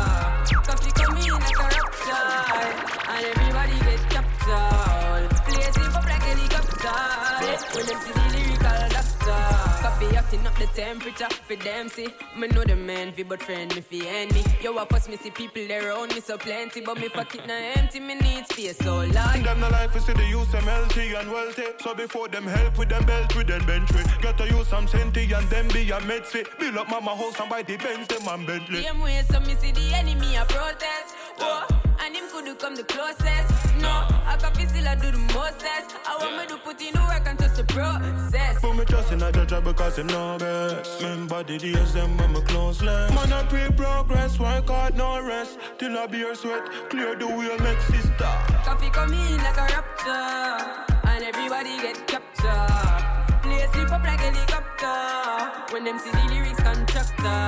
[10.29, 12.07] Coffee up the temperature for them see.
[12.37, 14.43] Me know the man fi but friend me fi any.
[14.61, 17.55] Yo, I first me see people there around me so plenty, but me pocket na
[17.55, 17.99] empty.
[17.99, 19.43] Me need space so large.
[19.43, 21.63] Them the life is to the use them healthy and wealthy.
[21.79, 23.89] So before them help with them belt with them bench
[24.21, 26.47] Got to use some senti and them be a med fit.
[26.59, 28.83] Build up mama house and buy the Benz them and Bentley.
[28.83, 31.15] Same way, so me see the enemy a protest.
[31.39, 33.49] Whoa, and him could come the closest.
[33.79, 35.95] No, I can feel still I do the mostest.
[36.07, 38.59] I want me to put in the work and just the process.
[38.59, 41.01] Put me trust in a judge because him know best.
[41.01, 43.13] Remember the days them when me close less.
[43.13, 45.57] Man I pre progress, work hard no rest.
[45.77, 48.31] Till I beer sweat, clear the wheel, make sister.
[48.65, 53.41] Coffee come in like a raptor, and everybody get captured.
[53.41, 57.47] Play sleep up like helicopter when them see the lyrics constructor.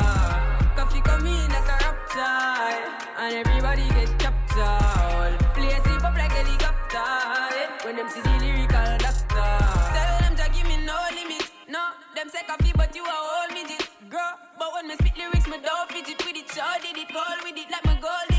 [0.75, 2.71] Coffee come in like a raptor,
[3.19, 4.20] and everybody get
[4.51, 7.85] Play sleep up like helicopter eh?
[7.85, 9.51] when them see the lyrical doctor.
[9.95, 11.91] Tell them to give me no limit, no.
[12.15, 14.35] Them say coffee, but you a whole midget, girl.
[14.59, 16.51] But when me spit lyrics, me don't fidget with it.
[16.51, 18.30] Sure did it, goal with it, like my goal it.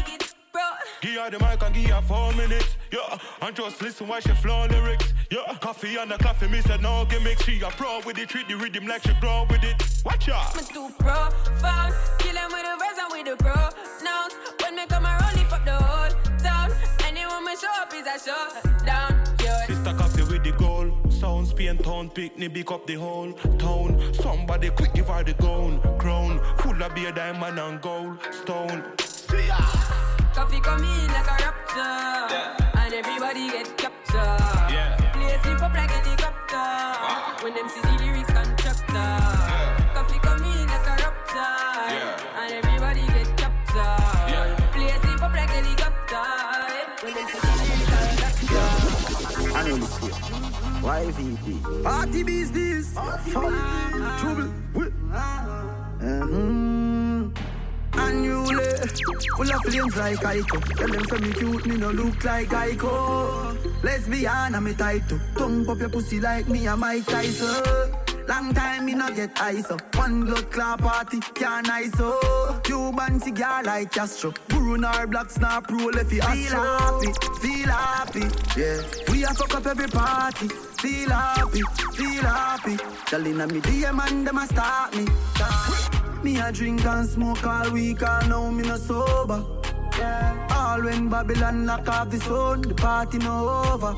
[1.03, 2.76] Give her the mic and give her four minutes.
[2.92, 5.12] Yeah, and just listen while she flow lyrics.
[5.32, 7.42] Yeah, coffee and the coffee, me said no gimmick.
[7.42, 9.82] She a pro with it, treat the rhythm like she grow with it.
[10.05, 10.55] Watch out.
[10.55, 14.34] Me too profound, kill them with the verse and with the pronouns.
[14.62, 16.70] When me come around, lift up the whole town.
[17.05, 19.24] Anyone me show up is a showdown.
[19.42, 19.66] Yeah.
[19.66, 20.92] Sister coffee with the goal.
[21.11, 24.14] Sound Spain town, picnic, big up the whole town.
[24.14, 26.40] Somebody quick give her the gown, crown.
[26.59, 28.84] Full of beer, diamond and gold, stone.
[29.00, 29.59] See ya.
[30.43, 34.72] Coffee come in like a raptor, and everybody get captured.
[34.74, 34.97] Yeah.
[35.12, 39.18] Play sleep up like helicopter when them see the lyrics constructor.
[39.95, 41.47] Coffee come in like a raptor,
[42.43, 44.59] and everybody get captured.
[44.72, 46.26] Play sleep up like helicopter
[47.05, 47.86] when them see the lyrics
[48.51, 49.55] constructor.
[49.55, 50.11] I know this here.
[50.82, 51.84] YVP.
[51.84, 52.95] Party business.
[52.95, 53.55] Fun.
[54.18, 54.51] Trouble.
[56.03, 56.71] Mm-hmm.
[58.82, 60.76] Full of flames like Ico.
[60.76, 63.82] Tell them say me cute, me no look like Ico.
[63.82, 65.20] Lesbian, I'm a tight too.
[65.36, 67.92] Tongue pop your pussy like me, I'm Mike Tyson.
[68.28, 69.96] Long time me no get up.
[69.96, 71.68] One blood clot party, can't
[72.00, 72.64] up.
[72.64, 74.32] Cuban cigar like Castro.
[74.48, 78.82] Bruno black snap roll if you Feel happy, feel happy, yeah.
[79.10, 80.48] We a fuck up every party.
[80.48, 81.62] Feel happy,
[81.94, 82.76] feel happy.
[83.06, 86.01] Telling me DM and them a start me.
[86.22, 89.44] Me a drink and smoke all week, all now me no sober.
[89.98, 90.46] Yeah.
[90.56, 93.92] All when Babylon lock off the sun, the party no over.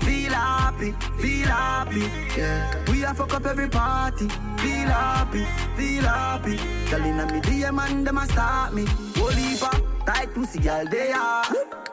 [0.00, 2.00] Feel happy, feel happy,
[2.36, 2.84] yeah.
[2.88, 4.28] We a fuck up every party.
[4.28, 5.44] Feel happy,
[5.76, 6.56] feel happy.
[6.90, 8.84] Telling me DM and them a start me.
[9.16, 11.44] Holy fuck, tight pussy girl they are.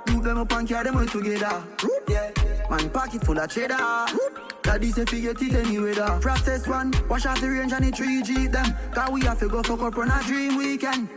[0.05, 1.63] Do them up and carry them all together.
[2.07, 2.29] Yeah.
[2.69, 4.05] Man pocket full of cheddar.
[4.63, 6.19] Daddy say forget it anyway da.
[6.19, 8.75] Process one, wash out the range and the 3G them.
[8.93, 11.09] Cause we have to go fuck up on a dream weekend.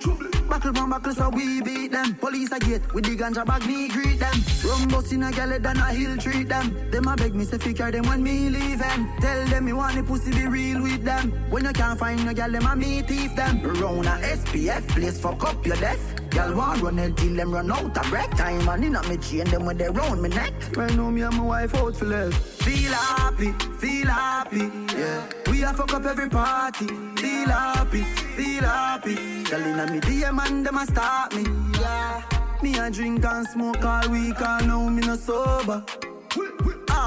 [0.48, 2.14] Buckle from buckle so we beat them.
[2.14, 4.34] Police a gate with the ganja bag me greet them.
[4.64, 6.90] Rum in a galley than a hill treat them.
[6.90, 9.72] Them a beg me say fi carry them when me leave them Tell them me
[9.72, 11.30] want the pussy be real with them.
[11.50, 13.62] When you can't find no gal them a me thief them.
[13.62, 17.70] Round a SPF place fuck up your desk Y'all want run it till them run
[17.70, 20.52] out of break time And in a me chain them when they round me neck.
[20.76, 25.62] Right now me and my wife out for less Feel happy, feel happy, yeah We
[25.62, 26.86] a fuck up every party
[27.16, 28.02] Feel happy,
[28.36, 31.44] feel happy Telling me DM and them a stop me,
[31.80, 32.22] yeah
[32.62, 35.84] Me a drink and smoke all week and now me no sober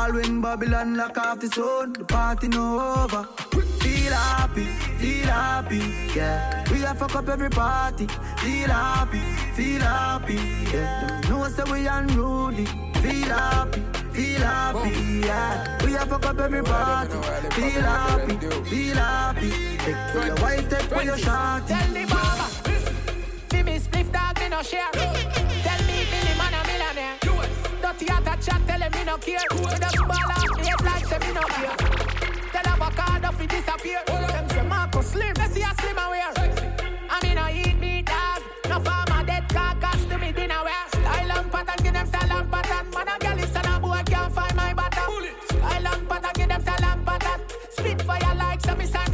[0.08, 3.24] all when Babylon lock off the sun, the party no over.
[3.82, 4.66] Feel happy,
[5.00, 5.82] feel happy,
[6.16, 6.64] yeah.
[6.72, 8.08] We a fuck up every party.
[8.44, 9.20] Feel happy,
[9.56, 10.40] feel happy,
[10.74, 11.22] yeah.
[11.22, 12.66] Them know say we unruly.
[13.04, 13.82] Feel happy,
[14.18, 14.90] feel happy,
[15.28, 15.86] yeah.
[15.86, 17.18] We a fuck up every party.
[17.58, 18.36] Feel happy,
[18.70, 19.52] feel happy.
[19.86, 21.68] Take for your wife, take for your shot.
[21.68, 22.48] Tell the mama,
[23.52, 24.92] see me spliff dog, me no share.
[24.92, 27.18] Tell me, Billy man a millionaire.
[27.84, 29.48] Dirty at a chat, tell him me no care.
[29.52, 31.78] We just ball out, head like say me no care.
[32.54, 34.02] Tell avocado fi disappear.
[34.08, 36.00] Them say Marco slim, they see a slim.
[36.00, 36.57] I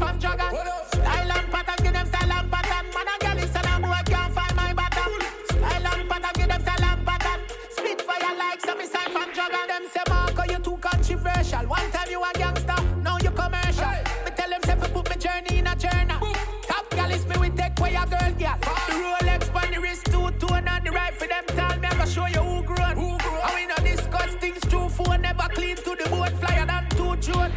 [0.04, 0.52] from Dragon.
[0.92, 2.86] Style and pattern, give them style and pattern.
[2.94, 5.12] Man a girl is a boy can't find my bottom.
[5.48, 7.40] Style and pattern, give them style and pattern.
[7.72, 9.66] Spit fire like some sign from Dragon.
[9.68, 11.66] Them say Marco you too controversial.
[11.68, 13.98] One time you a gangster, now you commercial.
[14.26, 16.20] Me tell them say put me journey in a journal.
[16.68, 18.58] Top gal is me we take away a girl gal.
[18.88, 21.98] The Rolex on the wrist, two tone and the right for them tell me I
[21.98, 22.96] go show you who grown.
[22.98, 23.40] Who grown?
[23.46, 27.16] And we no discuss things true phone never clean to the boat flyer than two
[27.18, 27.52] June.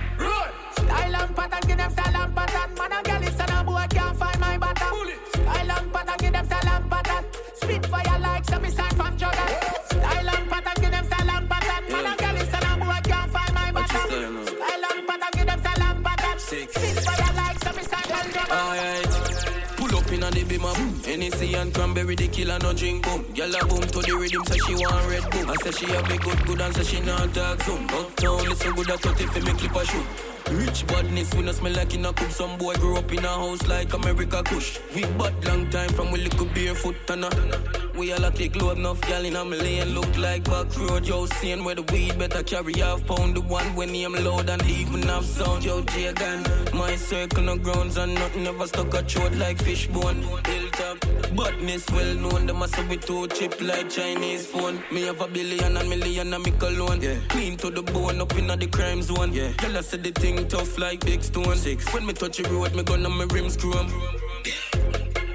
[0.97, 2.75] Style and pattern, give them style and pattern.
[2.75, 4.93] Man a gal is a boy can't find my bottom.
[5.29, 7.25] Style and pattern, give them style and pattern.
[7.55, 9.49] Spit fire like some sign from Jordan.
[9.91, 11.93] Style and pattern, give them style and pattern.
[11.93, 14.09] Man a gal is a boy can't find my bottom.
[14.09, 16.39] Style and pattern, give them style and pattern.
[16.39, 18.57] Spit fire like some sign from Jordan.
[18.57, 19.37] Alright.
[19.77, 21.03] Pull up in the of boom.
[21.05, 23.23] Hennessy and cranberry, the killer no drink boom.
[23.37, 25.51] Gyal a boom to the rhythm, say she want red boom.
[25.51, 27.85] I say she have me good, good and say she not talk soon.
[27.85, 30.36] Uptown, listen good at 30 for me clip a shoot.
[30.51, 32.31] Rich badness, we no smell like in a cup.
[32.31, 34.79] Some boy grew up in a house like America Kush.
[34.95, 37.87] We bad long time from we little barefoot and a.
[37.97, 39.95] We all a kick load enough gal in a lane.
[39.95, 43.37] Look like back road, yo, seeing where the weed better carry half pound.
[43.37, 46.75] The one when name loud and even have sound, yo, Jagan.
[46.75, 50.23] My circle no grounds and nothing ever stuck a throat like fishbone.
[50.45, 51.01] Hilltop,
[51.35, 52.47] badness well known.
[52.47, 54.83] Them a say we too cheap like Chinese phone.
[54.93, 57.01] Me have a billion and million and me cologne.
[57.01, 57.17] Yeah.
[57.29, 59.33] Clean to the bone up in the crime zone.
[59.33, 59.53] Yeah.
[59.53, 61.57] Girl, I said the thing tough like big stone.
[61.57, 61.93] Six.
[61.93, 63.91] When me touch the road, me gun on my rims chrome.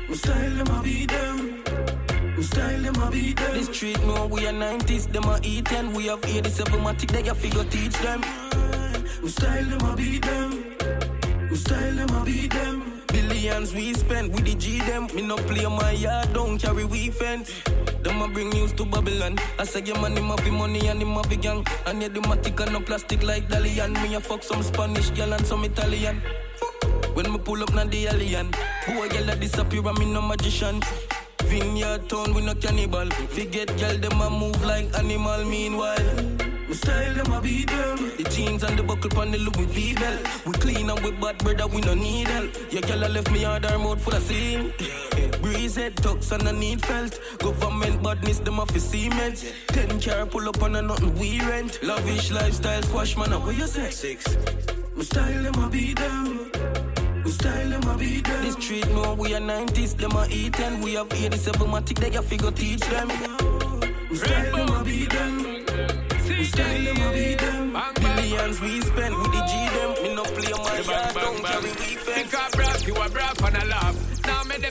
[0.09, 1.63] My style, them a beat them.
[2.35, 3.57] My style, them a beat them.
[3.57, 5.93] The street know we are 90s, them a eat ten.
[5.93, 8.21] We have 87 matic, they a figure teach them.
[9.21, 10.75] My style, them a beat them.
[11.49, 12.80] My style, them a beat them.
[13.11, 15.07] Billions we spend with the G them.
[15.13, 17.51] Me no play my yard, don't carry we fence.
[18.03, 19.37] Them a bring news to Babylon.
[19.59, 21.65] I say your man him have money and him the gang.
[21.85, 23.93] And yeah, the matic and no plastic like Dalian.
[24.01, 26.21] Me a fuck some Spanish girl and some Italian.
[27.13, 28.51] When me pull up na the alien,
[28.87, 30.81] boy girl that disappear me no magician.
[31.43, 33.09] Vineyard town we no cannibal.
[33.35, 35.43] Forget girl them a move like animal.
[35.45, 36.40] Meanwhile.
[36.71, 37.97] My style, them a beat them.
[38.15, 40.45] The jeans and the buckle on the Louis V belt.
[40.45, 42.49] We clean and we bad brother, we no need help.
[42.71, 44.71] Your girl left me hard her mouth full of steam.
[45.41, 47.19] Breeze head tucks and I need felt.
[47.39, 49.53] Government badness, them off the cement.
[49.67, 51.83] Ten car pull up on a nothing we rent.
[51.83, 53.89] Lavish lifestyle, squash man, where you say?
[53.89, 54.37] Six.
[54.95, 56.51] My style, them a beat them.
[57.25, 58.43] We style them a beat them.
[58.45, 62.15] This street know we are 90s, them a eat and we have 87 matic, they
[62.15, 63.09] a figure teach them.
[64.09, 65.60] We style them a beat them.
[66.37, 67.73] We style them a beat them.
[68.01, 70.03] Millions we spend with the G them.
[70.03, 72.31] Me no play my yard, don't carry we fence.
[72.31, 73.80] Think I brap, you a brap and a laugh.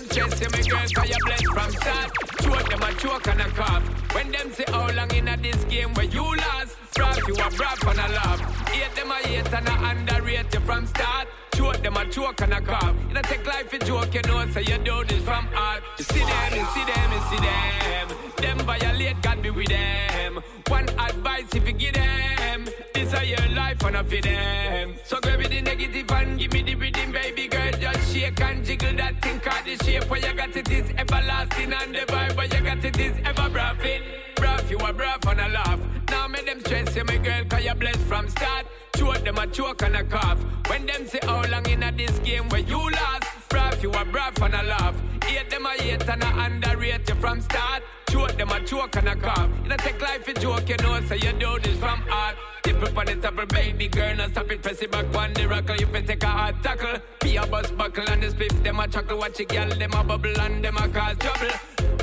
[0.01, 2.11] Them chase you, me girl, cause you blessed from start.
[2.41, 4.15] Choke them a choke and a cough.
[4.15, 7.49] When them say how long in a this game where you lost, Brap, you a
[7.51, 8.69] brap and a laugh.
[8.69, 11.29] Hate them a hate and a underrate you from start.
[11.53, 12.97] Choke them a choke and a cough.
[13.09, 15.83] You know take life a joke, you know, so you do this from heart.
[15.99, 18.09] You see them, you see them, you see them.
[18.37, 20.41] Them violate, God be with them.
[20.69, 22.69] One advice if you give them.
[23.11, 24.95] This is your life and I for them.
[25.05, 27.73] So grab me the negative and give me the rhythm, baby girl.
[27.73, 31.73] Just shake and jiggle that thing, cause the shape where you got it is everlasting
[31.73, 34.03] and the vibe where you got it is ever braffing.
[34.37, 35.81] Braff, you a braff and a laugh.
[36.09, 38.67] Now make them stress you, my girl, cause you're blessed from start.
[38.95, 40.39] Choke them a choke and a cough.
[40.69, 43.25] When them say how long in a this game where you last.
[43.49, 44.95] Braff, you a braff and a laugh.
[45.25, 47.83] Hate them a hate and a underrate you from start.
[48.11, 49.49] Choke them a choke and a cough.
[49.63, 52.37] You know take life a joke, you know, so you do this from heart.
[52.65, 55.33] Tip up on the top of baby girl, now stop it, press it back on
[55.33, 55.77] the rocker.
[55.77, 56.99] You can take a hard tackle.
[57.21, 59.19] Be a bus buckle and the spliff, them a chuckle.
[59.19, 61.55] Watch a girl, them a bubble and them a cause trouble.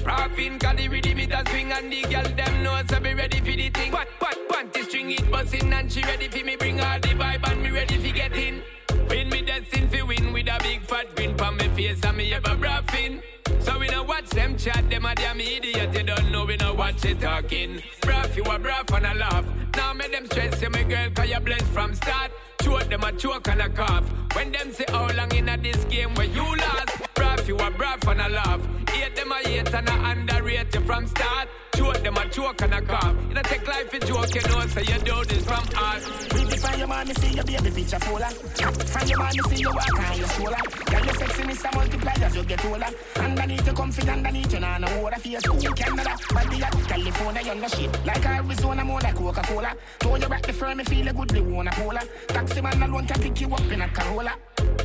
[0.05, 3.39] Rapping, cause the rhythm it a swing and the girl them know so be ready
[3.39, 3.91] for the thing.
[3.91, 4.07] What,
[4.47, 7.61] what, the string it busting and she ready for me bring her the vibe and
[7.61, 8.63] me ready for get in.
[9.07, 12.33] When me destined fi win with a big fat grin pon me face and me
[12.33, 13.21] ever braffing.
[13.67, 15.93] So we know watch them chat, them a damn idiot.
[15.93, 17.83] You don't know we know watch it talking.
[17.99, 19.45] Braff, you a braff and a laugh.
[19.75, 22.31] Now make them stress you, my girl, cause you blessed from start.
[22.61, 24.05] Choke them a choke and a cough.
[24.35, 26.95] When them say how long in a this game where you lost.
[27.13, 28.61] Braff, you a braff and a laugh.
[28.89, 31.49] Hate them a hate and a underrate you from start.
[31.77, 33.15] Choke them a choke and a cough.
[33.29, 36.01] You know take life a joke, you know, so you do this from heart.
[36.29, 37.35] Pretty find your me see ah.
[37.35, 38.25] your baby picture fuller.
[38.25, 40.57] Find your me see your walk on your shoulder.
[40.57, 40.91] Ah.
[40.91, 42.87] Girl, your sexiness a multiply as you get older.
[43.17, 47.61] Underneath you comfy, underneath you nah no water your school Canada, body at California, you
[47.61, 48.05] no shit.
[48.05, 49.71] Like Arizona, more like Coca-Cola.
[49.99, 52.01] Throw you back the firm, me feel a good blue on a polar.
[52.27, 54.33] Taxi man alone can pick you up in a Corolla.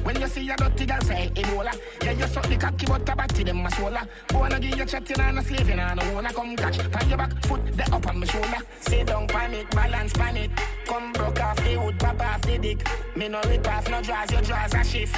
[0.02, 1.78] When you see a dirty girl say Ebola.
[2.02, 5.20] Yeah, you suck the cocky but a batty them a swola Wanna give you chatting
[5.20, 6.78] and a slaving and a wanna come catch.
[6.90, 8.58] Pan your back foot the up on my shoulder.
[8.80, 10.50] Sit down pan it, balance pan it
[10.86, 12.86] Come broke off the wood, pop off the dick.
[13.16, 15.16] Me no rip off no draws, your draws a shift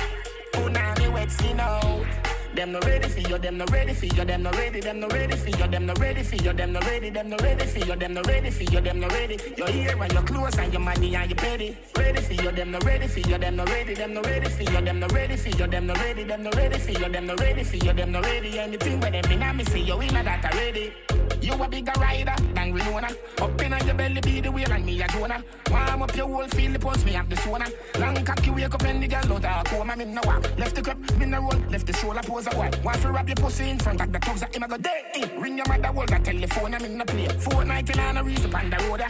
[0.53, 4.25] Puna me wet skin out them no ready for you, them no ready for you,
[4.25, 6.81] them no ready, them no ready for you, them no ready for you, them no
[6.81, 9.39] ready, them no ready for you, them no ready for you, them no ready.
[9.57, 11.77] Your ear and your clothes and your money and your petty.
[11.99, 14.63] Ready for you, them no ready for you, them no ready, them no ready for
[14.63, 17.27] you, them no ready for you, them no ready, them no ready for you, them
[17.27, 18.59] no ready for you, them no ready.
[18.59, 21.14] Anything where them in me see you in that already.
[21.41, 23.09] You a bigger rider than Winona.
[23.41, 25.43] Up in your belly be the wheel and me a Jonah.
[25.71, 27.71] Warm up your whole the pulse, me have the sauna.
[28.01, 29.97] Long cocky wake up and the girl out of coma.
[29.97, 30.43] Me no walk.
[30.59, 31.61] Left the cup, me no roll.
[31.71, 32.85] Left the shoulder pose a what?
[32.85, 35.03] Want to wrap your pussy in front of the thugs that him a go day
[35.15, 35.41] in.
[35.41, 37.29] Ring your mother, hold that telephone, I'm in the play.
[37.29, 39.03] Fortnite and a reason on the road.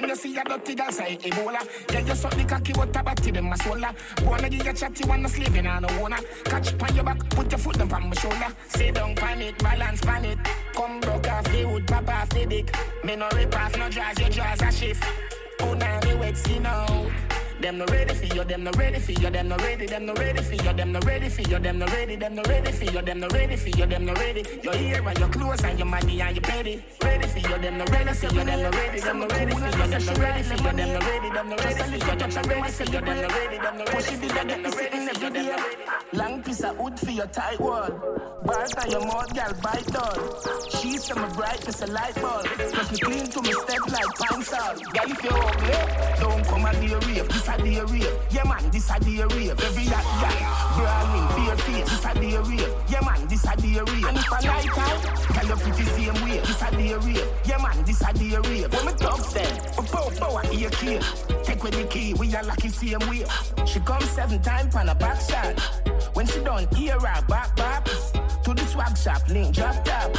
[0.00, 1.58] When you see a dirty girl say Ebola.
[1.92, 3.92] Yeah, you suck the cocky but a batty them a sola
[4.22, 7.58] Wanna give you chatty, wanna slaving and no owner Catch pan your back, put your
[7.58, 8.46] foot down on my shoulder.
[8.68, 10.38] Sit down pan it, balance pan it
[10.72, 12.72] Come broke off the wood, pop off the dick.
[13.02, 15.04] Me no rip off, no draws, your draws a shift.
[15.58, 17.27] Puna me wet skin out
[17.60, 20.14] them no ready for you, them no ready for you, them no ready, them no
[20.14, 22.84] ready for you, them no ready for you, them no ready, them no ready for
[22.84, 24.44] you, them no ready for you, them no ready.
[24.62, 26.84] Your ear and your clothes and your money and your petty.
[27.02, 29.66] Ready for you, them no ready for you, them no ready, them no ready for
[29.66, 32.30] you, them no ready for you, them no ready, them no ready for you, them
[32.30, 35.08] no ready for you, them no ready, them no ready for you, them no ready
[35.08, 35.88] for you, them no ready.
[36.14, 37.90] Long piece of wood for your tight wall.
[38.44, 40.70] Bars on your mouth, girl, bite on.
[40.70, 42.46] Sheets on my bright, it's a light bulb.
[42.46, 44.82] Cause me clean to me step like pine salt.
[44.94, 47.28] Girl, if you're ugly, don't come and be a rave.
[47.48, 48.18] This a day rave.
[48.30, 49.58] Yeah, man, this a day rave.
[49.58, 50.76] Every yacht, yacht.
[50.76, 51.88] Brawling, bare face.
[51.88, 52.74] This a day rave.
[52.88, 54.04] Yeah, man, this a day rave.
[54.04, 55.00] And if I night time,
[55.32, 56.38] girl, you pretty same way.
[56.40, 57.32] This a day rave.
[57.46, 58.70] Yeah, man, this a day rave.
[58.70, 60.98] When me dogs them, oh, oh, oh bow, bow, hear key.
[61.42, 63.24] Take with the key, we are lucky same way.
[63.64, 65.58] She come seven times on a back shot.
[66.12, 67.84] When she done, ear her back, back.
[67.86, 70.14] To the swag shop, link drop top.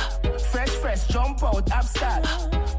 [0.52, 2.24] Fresh, fresh, jump out, up.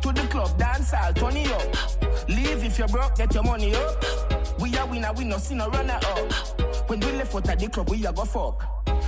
[0.03, 2.29] To the club, dance all, turn it up.
[2.29, 4.40] Leave if you're broke, get your money up.
[4.71, 6.89] We winner, we no see no runner up.
[6.89, 8.65] When we left out at the club, we a go fuck.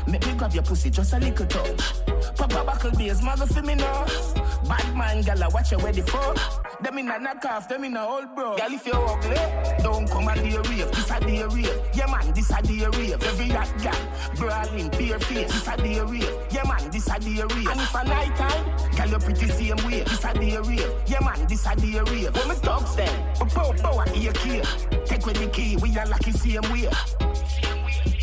[0.09, 2.05] Make me grab your pussy, just a little touch.
[2.36, 4.05] Papa buckle beers, mother for me now.
[4.68, 6.82] Bad man, gala, watch your where the fuck.
[6.82, 8.56] Them in a knock off, them in a old bro.
[8.56, 10.90] Girl, if you're ugly, don't come and be a rave.
[10.90, 11.80] This a day rave.
[11.94, 13.22] Yeah, man, this a day rave.
[13.22, 13.94] Every hot gal,
[14.36, 15.52] brawling, bare face.
[15.52, 16.36] This a day rave.
[16.51, 17.68] Yeah, man, this a day rave.
[17.68, 20.02] And if a night time, girl, you pretty same way.
[20.02, 20.93] This a day rave.
[21.06, 22.34] Yeah, man, this a day rave.
[22.34, 24.32] When me dogs them, oh, pow, pow, I hear.
[25.05, 26.88] Take with the key, we are lucky same way.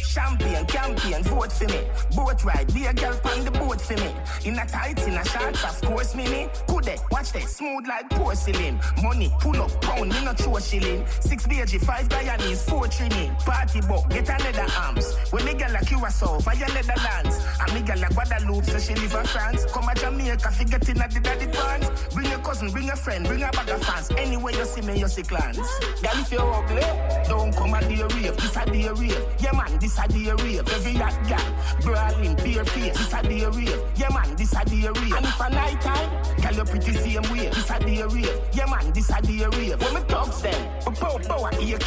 [0.10, 1.82] Champagne, campaign, vote for me.
[2.16, 4.12] Boat ride, be a girl on the boat for me.
[4.44, 6.50] In a tights, in a shorts, of course, me me.
[6.68, 8.80] Could they watch this smooth like porcelain?
[9.04, 11.06] Money, pull up, pound, me not show shilling.
[11.20, 13.36] Six BG, five Guyanese, four trimming.
[13.36, 15.16] Party book, get another arms.
[15.30, 17.46] When me girl like Curacao, fire Netherlands.
[17.62, 19.66] And me girl like Guadeloupe, so she live in France.
[19.72, 22.08] Come a Jamaica, fi get in at the daddy pants.
[22.16, 24.10] Bring your cousin, bring a friend, bring a bag of fans.
[24.18, 25.58] Anyway you see me, you see clans.
[26.02, 26.82] Girl, if you're ugly,
[27.28, 28.36] don't come at day rave.
[28.38, 29.24] This a day rave.
[29.40, 30.68] Yeah man, this a day rave.
[30.70, 32.98] Every hot girl, brawling, bare face.
[32.98, 33.84] This a day rave.
[33.96, 35.14] Yeah man, this a day rave.
[35.14, 36.10] And if a night time,
[36.42, 37.50] girl you pretty same way.
[37.50, 38.42] This a day rave.
[38.54, 39.82] Yeah man, this a day rave.
[39.82, 41.78] When me talks them, we pow pow at ear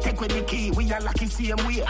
[0.00, 1.84] Take with the key, we are lucky same way.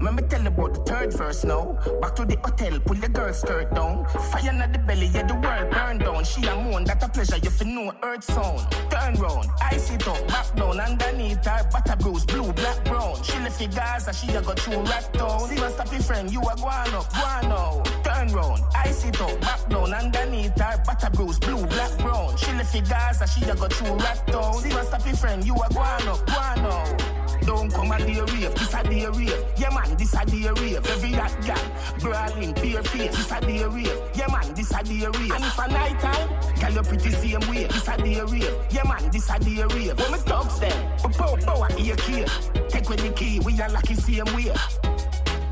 [0.00, 1.78] Me tell you about the third verse now.
[2.00, 4.04] Back to the hotel, pull the girl skirt down.
[4.30, 6.24] Fire in the belly, yeah, the world burn down.
[6.24, 8.60] She a moan, that a pleasure, you feel know earth sound.
[8.90, 13.22] Turn round, I sit up, back down, underneath her, butter bruise, blue, black, brown.
[13.22, 15.40] She left the Gaza, she a go through rat town.
[15.48, 17.82] See my stoppy friend, you a guano, guano.
[18.02, 22.36] Turn round, I sit up, back down, underneath her, butter bruise, blue, black, brown.
[22.36, 24.54] She left the Gaza, she a go through rat town.
[24.54, 27.17] See my stoppy friend, you a guano, guano.
[27.48, 29.44] Don't come a day rave, this a day rave.
[29.56, 30.86] Yeah man, this a day rave.
[30.86, 31.56] Every hot girl,
[31.98, 34.02] brawling, bare face, this a day rave.
[34.14, 35.32] Yeah man, this a day rave.
[35.32, 36.28] And if a night time,
[36.60, 38.54] girl you pretty same way, this a day rave.
[38.68, 39.98] Yeah man, this a day rave.
[39.98, 42.26] When me talks them, but pow pow at your key.
[42.68, 44.52] Take with the key, we are lucky same way.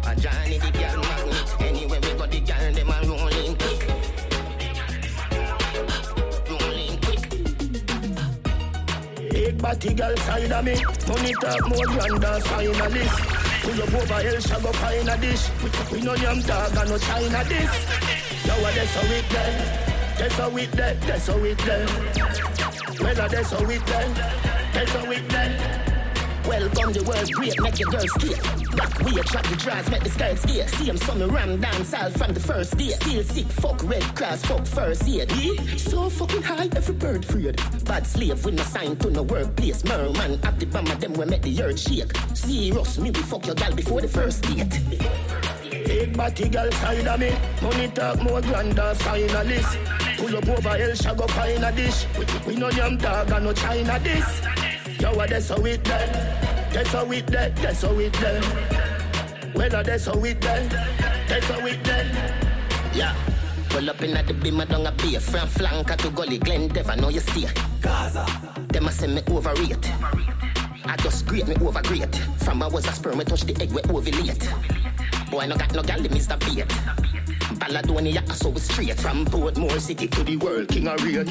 [0.04, 3.06] A Johnny the girl magnet, anywhere we go the girl them a
[9.46, 10.74] Big body girl side of me.
[11.06, 13.36] Money talk more than finalist.
[13.62, 15.48] Pull up over hell, shall go find a dish.
[15.92, 17.70] We no yam dog and no China this.
[18.44, 20.16] Now what that's how it there.
[20.18, 20.94] That's how it there.
[20.94, 21.86] That's how it there.
[23.00, 24.08] Well, that's how it there.
[24.72, 25.85] That's how it
[26.46, 26.60] there.
[26.60, 28.42] Welcome the world great, make your girl skate.
[28.76, 30.68] Back way, trap the dress, make the skirt skate.
[30.70, 32.90] See him some ram dance all from the first day.
[32.90, 35.30] Still sick, fuck red class, fuck first aid.
[35.32, 35.52] Yeah?
[35.58, 35.76] Eh?
[35.76, 37.56] So fucking high, every bird freed.
[37.84, 39.84] Bad slave with no sign to no workplace.
[39.84, 42.16] Merman at the bam of them we make the earth shake.
[42.34, 44.80] Serious, me we fuck your gal before the first date.
[45.86, 47.32] Big body girl side of me.
[47.62, 50.16] Money talk more grand than finalist.
[50.16, 52.06] Pull up over hell, shall go find a dish.
[52.18, 54.75] We, we no yam dog and no China this.
[54.98, 56.12] Yo, what that's how it done.
[56.72, 57.52] That's how it done.
[57.56, 58.42] That's how it done.
[59.54, 60.68] Well, that's how it done.
[61.28, 62.06] That's how it done.
[62.94, 63.14] Yeah.
[63.68, 65.20] Pull up in at the beam, I don't a beer.
[65.20, 67.48] From flanker to gully, Glen Dev, know you stay.
[67.82, 68.26] Gaza.
[68.68, 69.92] Them a send me overrate.
[70.86, 72.14] I just grade me over great.
[72.38, 75.30] From I was a sperm, I touch the egg, we ovulate.
[75.30, 76.38] Boy, no got no gal, Mr.
[76.40, 76.68] Beat.
[77.58, 81.26] Balladonia, so we straight from Portmore City to the world, King of Rain.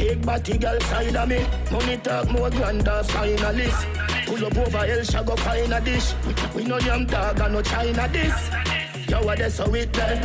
[0.00, 1.44] Big body girl side of me.
[1.70, 3.84] Money talk more grand than finalist.
[4.26, 6.14] Pull up over hell, shall go find a dish.
[6.54, 8.50] We no yam dog and no China this.
[9.10, 10.20] Yo, what that's how it done.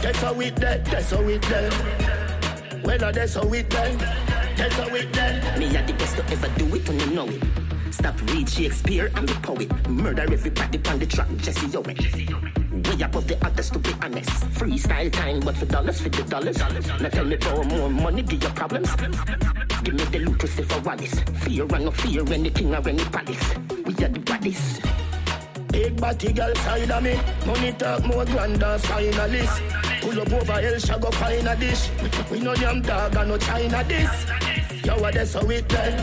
[0.00, 0.82] That's how it done.
[0.84, 2.82] That's how it done.
[2.82, 3.98] Well, that's how it done.
[4.56, 5.58] That's how it done.
[5.58, 7.42] Me are the best to ever do it when you know it.
[7.90, 9.88] Stop read Shakespeare, I'm the poet.
[9.88, 11.96] Murder everybody on the track, Jesse Owen.
[11.96, 12.59] Way
[13.02, 14.30] above the others to be honest.
[14.54, 16.58] Freestyle time, but for dollars, for the dollars.
[17.00, 18.94] Now tell me for more money, give your problems.
[19.82, 21.20] Give me the loot, Christopher Wallace.
[21.42, 23.54] Fear and no fear, any king or any palace.
[23.84, 24.80] We are the bodies.
[25.68, 27.18] Big body girl side of me.
[27.46, 30.00] Money talk more grand than finalist.
[30.00, 31.90] Pull up over shall go find a dish.
[32.30, 34.26] We no yam dog and no China this.
[34.84, 35.96] Yo, what that's how it done.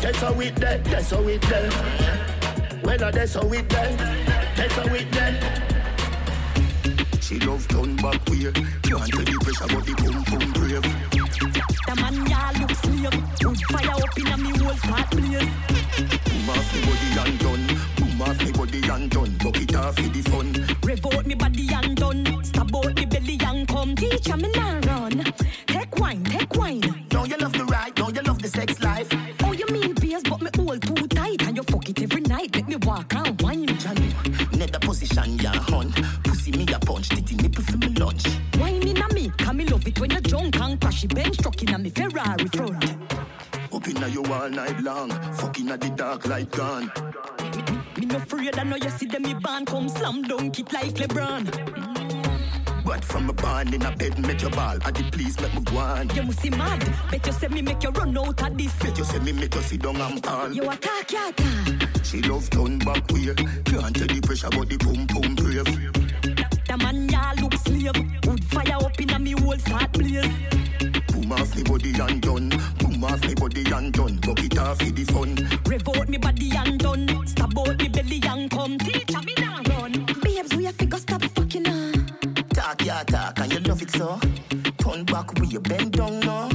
[0.00, 0.82] That's how it done.
[0.82, 2.82] That's how it done.
[2.82, 3.96] Well, that's how it done.
[4.56, 5.53] That's how it done.
[7.24, 8.52] She love turn back way.
[8.52, 10.84] Can't tell the pressure, but the boom boom brave.
[11.88, 13.16] The man ya look slave.
[13.40, 15.48] Wood fire up in a me whole fat place.
[16.28, 17.66] Boom off me body and done.
[17.96, 19.36] Boom off me body and done.
[19.42, 20.76] Bucket off for the fun.
[20.84, 22.44] Rev out me body and done.
[22.44, 23.96] Stab out me belly and come.
[23.96, 25.24] Teacher me now run.
[25.66, 27.06] Take wine, take wine.
[27.08, 27.94] Don't you love the ride?
[27.94, 29.08] Don't you love the sex life?
[29.42, 31.42] Oh, you mean beers, but me hold too tight.
[31.46, 32.54] And you fuck it every night.
[32.54, 33.78] Make me walk and wine.
[33.78, 34.12] Johnny,
[34.58, 35.83] nether position ya hunt.
[39.84, 42.84] Love it when you drunk and crashy bench truck in a me Ferrari front.
[43.72, 45.10] Up inna you all night long.
[45.34, 46.90] Fucking at the dark light gone.
[47.98, 50.94] Me no afraid I know you see them me band come slam dunk it like
[50.94, 52.84] LeBron.
[52.84, 54.78] But from a barn in a bed, make your ball.
[54.84, 56.10] I did please make me go on.
[56.10, 56.80] You must see mad.
[57.10, 58.72] Bet you say me make you run out of this.
[58.76, 60.52] Bet you say me make you sit down and call.
[60.52, 62.04] You attack, you attack.
[62.04, 63.34] She love turn back way.
[63.64, 66.43] Can't tell the pressure, but the pum pum brave.
[66.66, 68.26] The man ya look slave.
[68.26, 70.26] Wood fire up in a me whole start blaze.
[71.08, 72.48] Boom off me body and done.
[72.78, 74.16] Boom off me body and done.
[74.16, 75.36] Buck it off for the fun.
[75.66, 77.26] Revolt me body and done.
[77.26, 78.78] Stab out me belly and come.
[78.78, 80.06] Teacher me now run.
[80.22, 81.92] Babes, we have to go stop fucking her.
[82.54, 84.18] Talk ya talk and you love it so.
[84.78, 86.48] Turn back with your bend down now.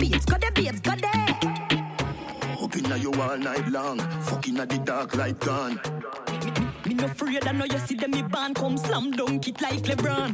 [0.00, 1.44] Babes, got the babes, got that.
[2.60, 3.98] Up inna you all night long.
[3.98, 5.80] Fucking at the dark light gone.
[6.86, 9.82] Me no afraid, I know you see them me band come slam dunk it like
[9.82, 10.32] LeBron.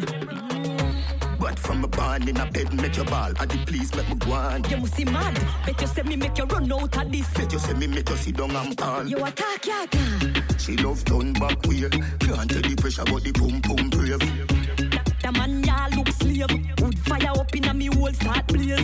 [1.38, 3.32] But from a barn in a bed, make your ball.
[3.38, 4.64] I did please make me go on.
[4.70, 5.34] You must see mad.
[5.66, 7.28] Bet you say me make you run out of this.
[7.34, 9.06] Bet you say me make you sit down and call.
[9.06, 10.60] You attack, you attack.
[10.60, 11.88] She love turn back way.
[12.20, 14.95] Can't tell the pressure, but the pum pum brave.
[15.27, 16.47] The man ya look slave.
[16.81, 18.78] Wood fire up in a me whole start blaze.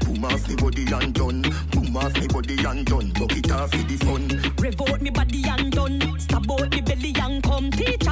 [0.00, 1.40] Boom off me body and done.
[1.70, 3.10] Boom off me body and done.
[3.18, 4.28] Buck it off for the fun.
[4.58, 6.20] Revolt me body and done.
[6.20, 7.70] Stab out me belly and come.
[7.70, 8.03] Teacher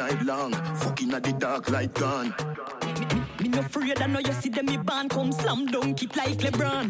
[0.00, 0.52] night long.
[0.82, 2.34] Fucking at the dark light gone.
[3.40, 6.38] Me no afraid, I know you see them me band come slam dunk it like
[6.38, 6.86] LeBron.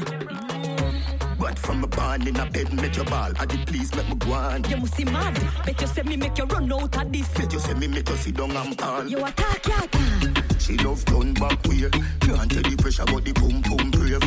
[1.38, 3.32] But from a barn in a bed, make your ball.
[3.38, 4.62] I did please make me go on.
[4.64, 5.34] You must see mad.
[5.66, 7.28] Bet you say me make you run out of this.
[7.34, 9.04] Bet you say me make you sit down and call.
[9.08, 10.60] You attack, you attack.
[10.60, 11.90] She love turn back way.
[12.20, 14.20] Can't tell the pressure, but the pum pum brave.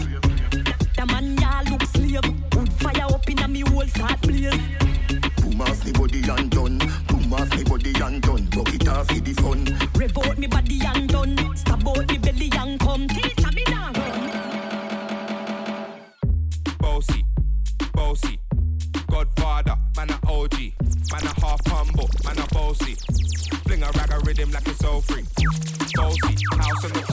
[0.97, 2.55] The man ya look slave.
[2.55, 4.59] Wood fire up in a me whole start blaze.
[5.37, 6.79] Boom off me body and done.
[7.07, 7.92] Boom off me body
[21.13, 22.95] Man a half humble, man a bossy.
[23.65, 25.23] Fling a rag a rhythm like it's all free.
[25.93, 27.12] Bossy, house on the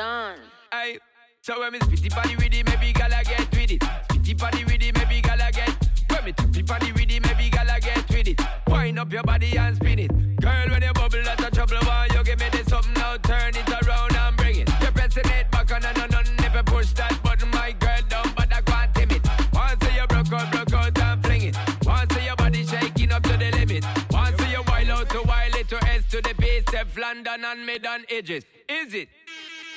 [0.00, 0.38] Sean.
[0.72, 0.96] Hey,
[1.42, 3.80] so when me spitty body with it, maybe gala get with it.
[4.08, 5.76] Spitty body with it, maybe gala get.
[6.08, 8.40] When me tippy body with it, maybe gala get with it.
[8.66, 10.40] Wind up your body and spin it.
[10.40, 11.76] Girl, when you bubble, that's a trouble.
[11.84, 13.18] Why you give me this something now?
[13.18, 14.70] Turn it around and bring it.
[14.80, 18.32] You're pressing it back on and on and you push that button, my girl down,
[18.34, 19.22] but I can't timid.
[19.52, 21.56] Once you broke out, broke out and fling it.
[21.84, 23.84] Once your body shaking up to the limit.
[24.10, 27.66] Once you wild out to wild it to S to the base, F London and
[27.66, 28.44] mid on edges.
[28.66, 29.08] Is it?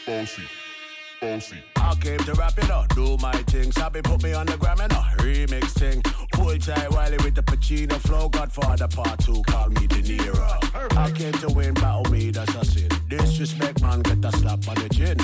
[0.06, 0.44] Bossy,
[1.22, 1.56] bossy.
[1.78, 3.72] I came to rap it up, do my thing.
[3.72, 6.02] Sabi put me on the gram and a remix thing.
[6.34, 8.28] Pull tight Wiley with the Pacino flow.
[8.28, 10.98] Godfather part two, call me De Niro.
[10.98, 12.90] I came to win, battle me, that's a sin.
[13.08, 15.18] Disrespect, man, get a slap on the chin.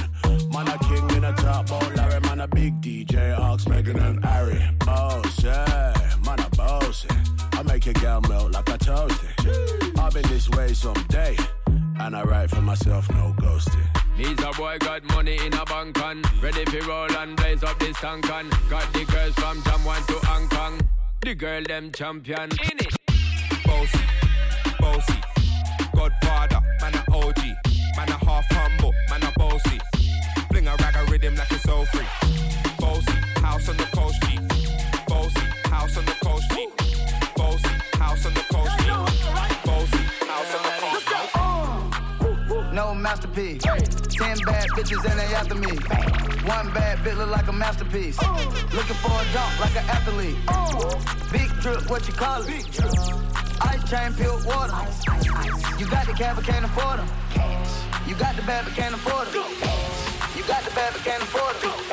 [0.53, 4.23] Man, a king in a top, bowl Larry, man, a big DJ, Ox, Meghan and
[4.23, 4.63] Harry.
[4.85, 5.93] Boss, yeah,
[6.25, 7.05] man, a boss.
[7.51, 9.99] I make your girl melt like a toasty.
[9.99, 11.35] I'll be this way someday.
[11.99, 13.85] And I write for myself, no ghosting.
[14.17, 17.79] Needs a boy got money in a bank on Ready for roll and blaze up
[17.79, 20.81] this tank on Got the girls from Jamwan to Hong Kong
[21.21, 22.99] The girl them champion in it
[23.65, 23.99] Bossy,
[24.79, 25.21] bossy.
[25.95, 27.37] Godfather, man a OG.
[27.97, 29.79] Man a half humble, man a bossy.
[30.49, 32.05] Fling a rag a rhythm like it's all free.
[32.79, 33.11] Bossy,
[33.41, 34.39] house on the coast G.
[35.07, 35.39] Bossy,
[35.69, 36.67] house on the coast G.
[37.35, 39.18] Bossy, house on the coast G.
[43.09, 43.63] masterpiece.
[43.63, 45.73] Ten bad bitches and they after me.
[46.45, 48.21] One bad bitch look like a masterpiece.
[48.77, 50.37] Looking for a dunk like an athlete.
[51.31, 52.65] Big drip, what you call it?
[53.61, 54.77] Ice chain, pure water.
[55.79, 57.09] You got the cab, but can't afford them.
[58.07, 59.43] You got the bad, but can't afford them.
[60.37, 61.88] You got the bad, but can't afford them.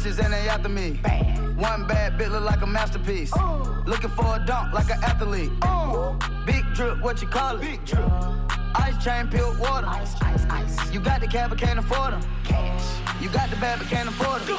[0.00, 0.98] bitches and they after me.
[1.02, 1.56] Bad.
[1.56, 3.32] One bad bit look like a masterpiece.
[3.36, 3.82] Ooh.
[3.86, 5.50] Looking for a dunk like an athlete.
[5.64, 6.18] Ooh.
[6.46, 7.60] Big drip, what you call it?
[7.60, 8.10] Big drip.
[8.10, 8.36] Uh,
[8.74, 9.86] ice chain, peeled water.
[9.86, 10.92] Ice, ice, ice.
[10.92, 12.22] You got the cab, but can't afford them.
[12.44, 13.22] Cash.
[13.22, 14.58] You got the bad, but can't afford them.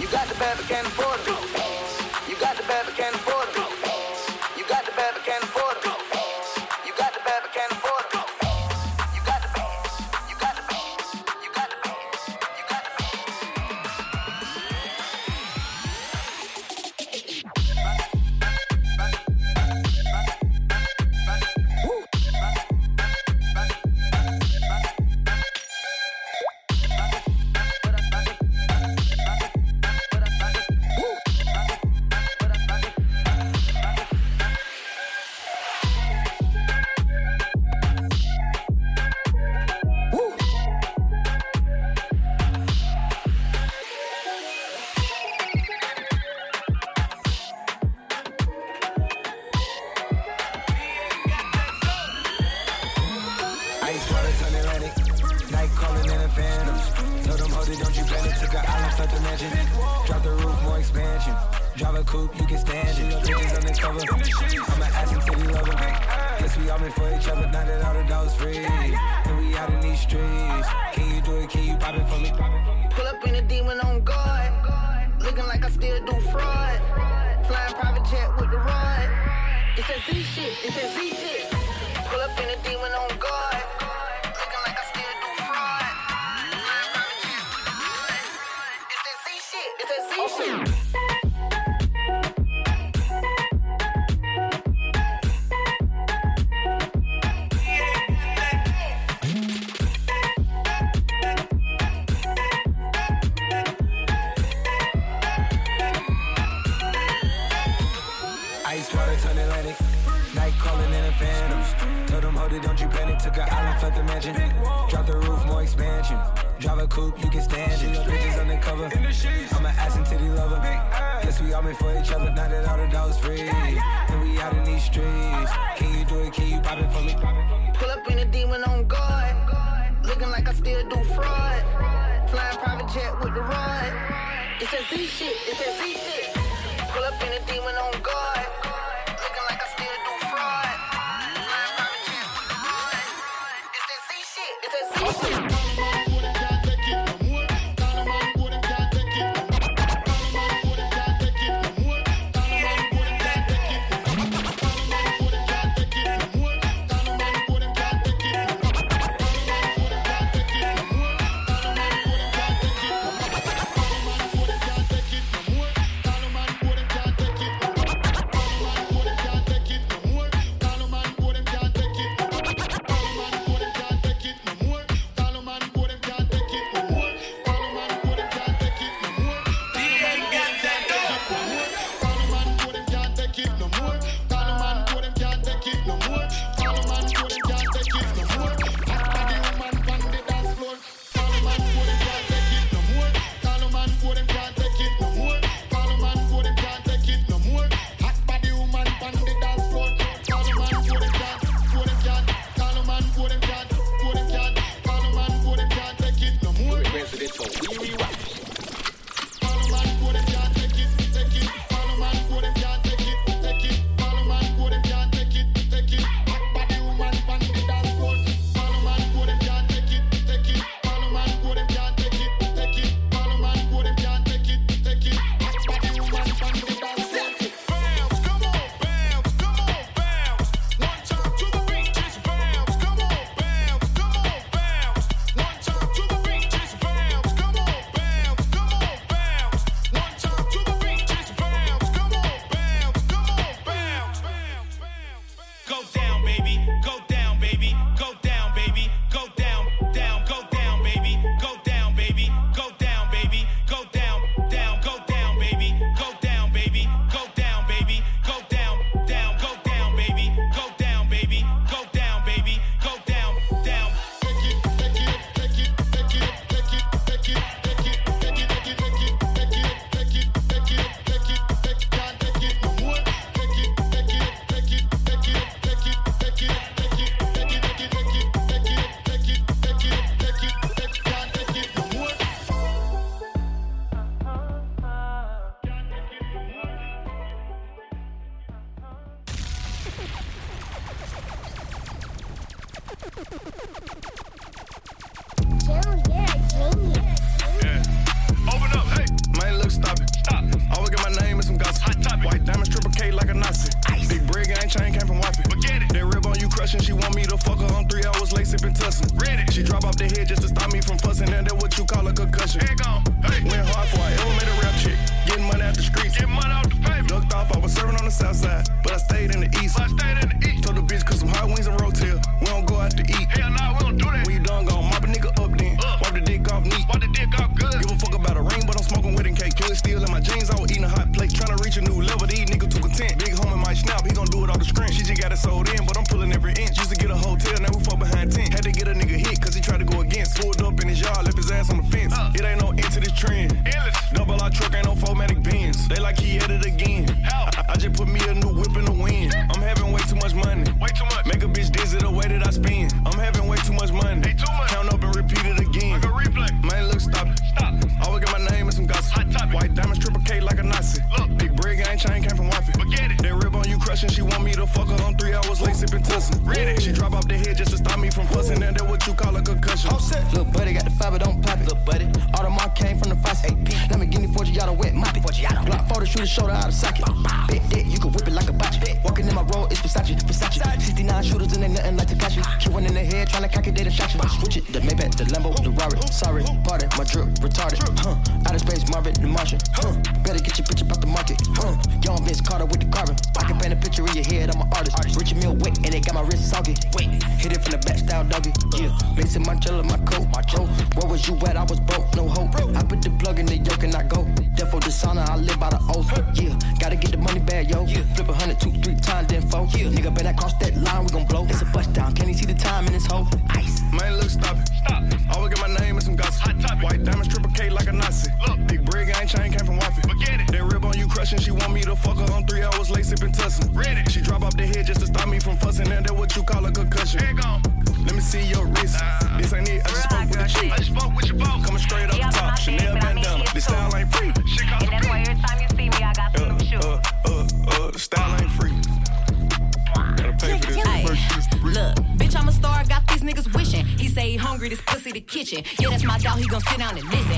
[0.00, 1.59] You got the bad, but can't afford them.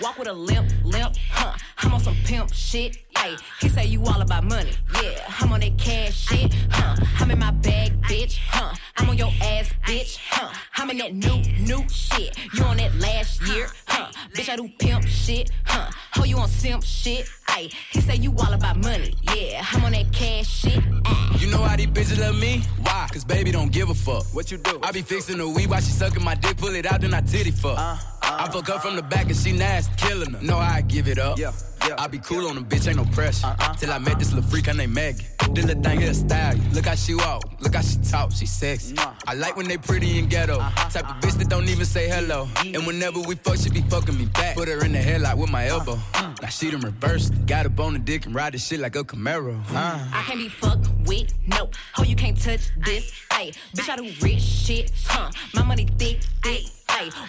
[0.00, 1.56] Walk with a limp, limp, huh?
[1.78, 3.38] I'm on some pimp shit, ayy.
[3.60, 4.72] He say you all about money,
[5.02, 5.20] yeah.
[5.40, 6.96] I'm on that cash shit, huh?
[7.18, 8.74] I'm in my bag, bitch, huh?
[8.96, 10.52] I'm on your ass, bitch, huh?
[10.76, 12.36] I'm in that new, new shit.
[12.54, 14.10] You on that last year, huh?
[14.32, 15.90] Bitch, I do pimp shit, huh?
[16.18, 17.72] Oh, you on simp shit, ayy.
[17.90, 19.64] He say you all about money, yeah.
[19.72, 21.40] I'm on that cash shit, ayy.
[21.40, 22.62] You know how these bitches love me?
[22.82, 23.08] Why?
[23.12, 24.24] Cause baby don't give a fuck.
[24.34, 24.78] What you do?
[24.82, 27.20] I be fixing the weed while she sucking my dick, pull it out, then I
[27.20, 27.78] titty fuck.
[27.78, 30.42] Uh, uh, I fuck her from the back and she nasty, killing her.
[30.42, 31.38] Know how I give it up.
[31.38, 31.52] Yeah.
[31.86, 33.46] Yeah, I be cool on the bitch, ain't no pressure.
[33.46, 33.74] Uh-uh.
[33.74, 35.26] Till I met this little freak, her name Maggie.
[35.52, 36.56] This little thing here style.
[36.72, 38.96] Look how she walk, look how she talk, she sexy.
[38.98, 40.58] I like when they pretty and ghetto.
[40.58, 40.90] Uh-huh.
[40.90, 42.48] Type of bitch that don't even say hello.
[42.64, 44.56] And whenever we fuck, she be fucking me back.
[44.56, 45.98] Put her in the headlock with my elbow.
[46.42, 47.32] Now she done reversed.
[47.46, 49.58] Got up on the dick and ride this shit like a Camaro.
[49.70, 50.06] Uh.
[50.12, 51.74] I can't be fucked with, nope.
[51.98, 53.56] Oh, you can't touch this, ayy.
[53.74, 55.30] Bitch, I do rich shit, huh?
[55.54, 56.64] My money thick, thick,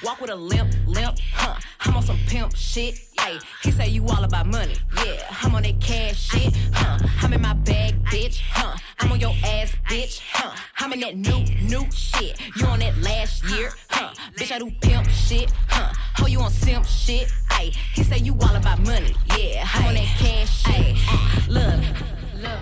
[0.02, 1.60] Walk with a limp, limp, huh?
[1.82, 3.44] I'm on some pimp shit, ayy.
[3.64, 4.76] He say you all about money,
[5.06, 5.24] yeah.
[5.42, 6.98] I'm on that cash shit, huh?
[7.22, 8.78] I'm in my bag, bitch, huh?
[9.00, 10.56] I'm on your ass, bitch, huh?
[10.78, 12.40] I'm in that new, new shit.
[12.56, 14.14] You on that last year, huh?
[14.38, 15.94] Bitch, I do pimp shit, huh?
[16.22, 17.76] Oh, you on simp shit, ayy.
[17.94, 19.68] He say you all about money, yeah.
[19.74, 20.96] I'm on that cash shit.
[21.10, 21.42] Uh.
[21.50, 21.84] Look.
[22.42, 22.60] Look,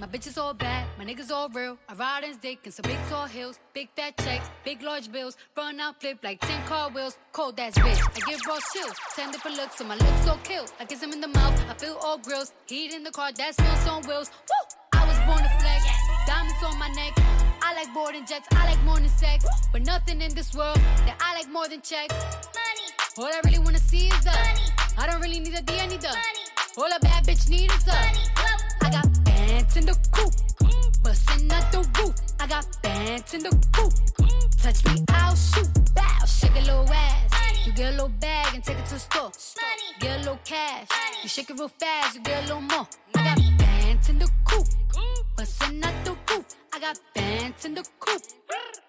[0.00, 1.76] my bitch is all bad, my niggas all real.
[1.88, 5.36] I ride in dick in some big tall hills, big fat checks, big large bills.
[5.56, 7.18] Run out, flip like 10 car wheels.
[7.32, 8.94] Cold ass bitch, I give raw chills.
[9.16, 10.66] 10 different looks, so my lips so kill.
[10.78, 12.52] I kiss him in the mouth, I feel all grills.
[12.66, 14.30] Heat in the car, that smells on wheels.
[14.48, 15.00] Woo!
[15.00, 15.84] I was born to flex,
[16.26, 17.12] diamonds on my neck.
[17.62, 19.44] I like boarding jets, I like more than sex.
[19.72, 20.76] But nothing in this world
[21.06, 22.14] that I like more than checks.
[22.14, 22.88] Money.
[23.18, 24.68] All I really wanna see is the money.
[24.96, 26.44] I don't really need a D, I need the money.
[26.76, 28.24] All a bad bitch need is the money.
[28.80, 30.32] I got bands in the coop,
[31.02, 32.14] bustin' out the roof.
[32.38, 33.92] I got bands in the coop,
[34.62, 35.68] Touch me, I'll shoot.
[35.94, 37.66] Bow, shake a little ass.
[37.66, 39.30] You get a little bag and take it to the store.
[40.00, 40.88] Get a little cash.
[41.22, 42.86] You shake it real fast, you get a little more.
[43.16, 44.66] I got bands in the coop,
[45.36, 46.46] bustin' out the roof.
[46.72, 48.22] I got bands in the coop,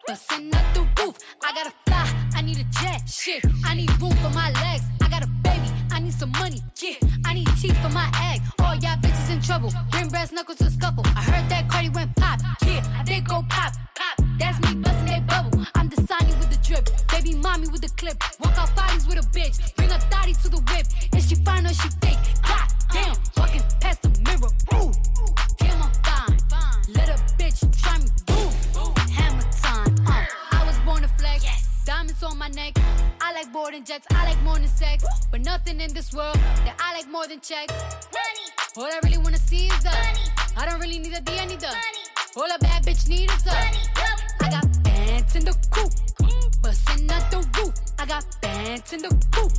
[0.07, 1.17] bustin' out the roof.
[1.43, 2.05] I gotta fly,
[2.35, 3.01] I need a jet.
[3.07, 4.83] Shit, I need room for my legs.
[5.01, 5.69] I got a baby,
[5.99, 6.61] I need some money.
[6.81, 6.95] Yeah,
[7.25, 8.41] I need teeth for my egg.
[8.59, 9.69] All y'all bitches in trouble.
[9.91, 11.03] Bring brass knuckles to scuffle.
[11.07, 12.39] I heard that Cardi went pop.
[12.65, 13.73] Yeah, I did go pop.
[13.97, 14.25] Pop.
[14.39, 15.65] That's me busting that bubble.
[15.75, 16.87] I'm the Sonny with the drip.
[17.11, 18.15] Baby mommy with the clip.
[18.39, 19.75] Walk out bodies with a bitch.
[19.75, 20.85] Bring a thotty to the whip.
[21.11, 22.23] If she fine or she fake.
[22.47, 24.51] God damn, walking past the mirror.
[24.79, 24.93] Ooh,
[25.57, 26.37] damn, I'm fine.
[26.95, 28.07] Let a bitch try me.
[28.25, 29.93] Boom, hammer time.
[30.07, 30.23] Uh,
[30.53, 31.43] I was born to flex.
[31.85, 32.77] Diamonds on my neck.
[33.19, 34.07] I like boarding jets.
[34.11, 35.03] I like more than sex.
[35.49, 37.73] Nothing in this world that I like more than checks.
[38.13, 38.45] Money.
[38.77, 40.25] All I really wanna see is the money.
[40.55, 42.03] I don't really need a D, I need the money.
[42.37, 43.81] All a bad bitch need is the money.
[44.41, 45.91] I got bands in the coop.
[46.61, 47.73] Bustin' out the roof.
[47.97, 49.51] I got bands in the coop.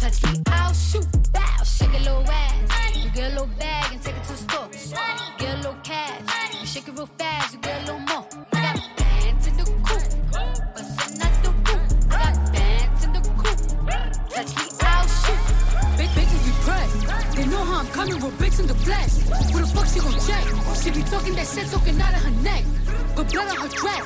[0.00, 1.06] Touch me, I'll shoot.
[1.30, 2.96] Bow, shake a little ass.
[2.96, 4.68] You get a little bag and take it to the store.
[4.96, 5.28] Money.
[5.36, 6.22] Get a little cash.
[6.58, 7.97] You shake it real fast, you get a little
[17.78, 19.22] I'm coming with bitch in the flesh.
[19.54, 20.42] Who the fuck she gon' check?
[20.82, 22.64] She be talking that shit, talking out of her neck.
[23.14, 24.02] But blood on her dress.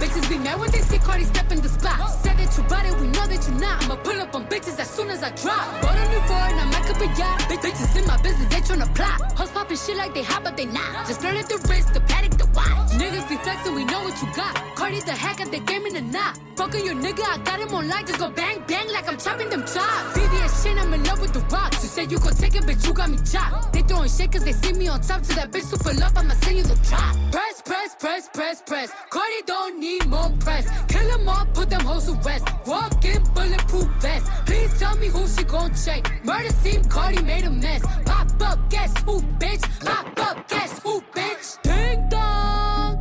[0.00, 2.08] Bitches be mad when they see Cardi step in the spot.
[2.24, 3.84] Said that you bought it, we know that you're not.
[3.84, 5.60] I'ma pull up on bitches as soon as I drop.
[5.82, 7.48] Bought a new boy and I might up a yacht.
[7.48, 9.20] Big bitches in my business, they tryna plot.
[9.36, 11.06] Hoes popping shit like they hot, but they not.
[11.06, 12.92] Just at the wrist, the paddock, the watch.
[12.96, 14.54] Niggas be flexing, we know what you got.
[14.74, 16.38] Cardi the hack at the game in the knot.
[16.56, 18.06] Fucking your nigga, I got him online.
[18.06, 20.16] Just go bang, bang like I'm chopping them chops.
[20.16, 21.82] VVS shit, I'm in love with the rocks.
[21.82, 23.72] You said you gon' take it, bitch, you got me chopped.
[23.72, 25.22] They throwing shit cause they see me on top.
[25.22, 27.16] To that bitch super love, I'ma send you the drop.
[27.30, 28.90] Press, press, press, press, press.
[29.10, 30.66] Cardi don't need more press.
[30.88, 32.46] Kill them all, put them hoes to rest.
[32.66, 34.26] Walk in bulletproof vest.
[34.46, 36.24] Please tell me who she gon' check.
[36.24, 37.82] Murder scene, Cardi made a mess.
[38.04, 39.62] Pop up, guess who, bitch?
[39.84, 41.62] Pop up, guess who, bitch?
[41.62, 42.98] Ding dong.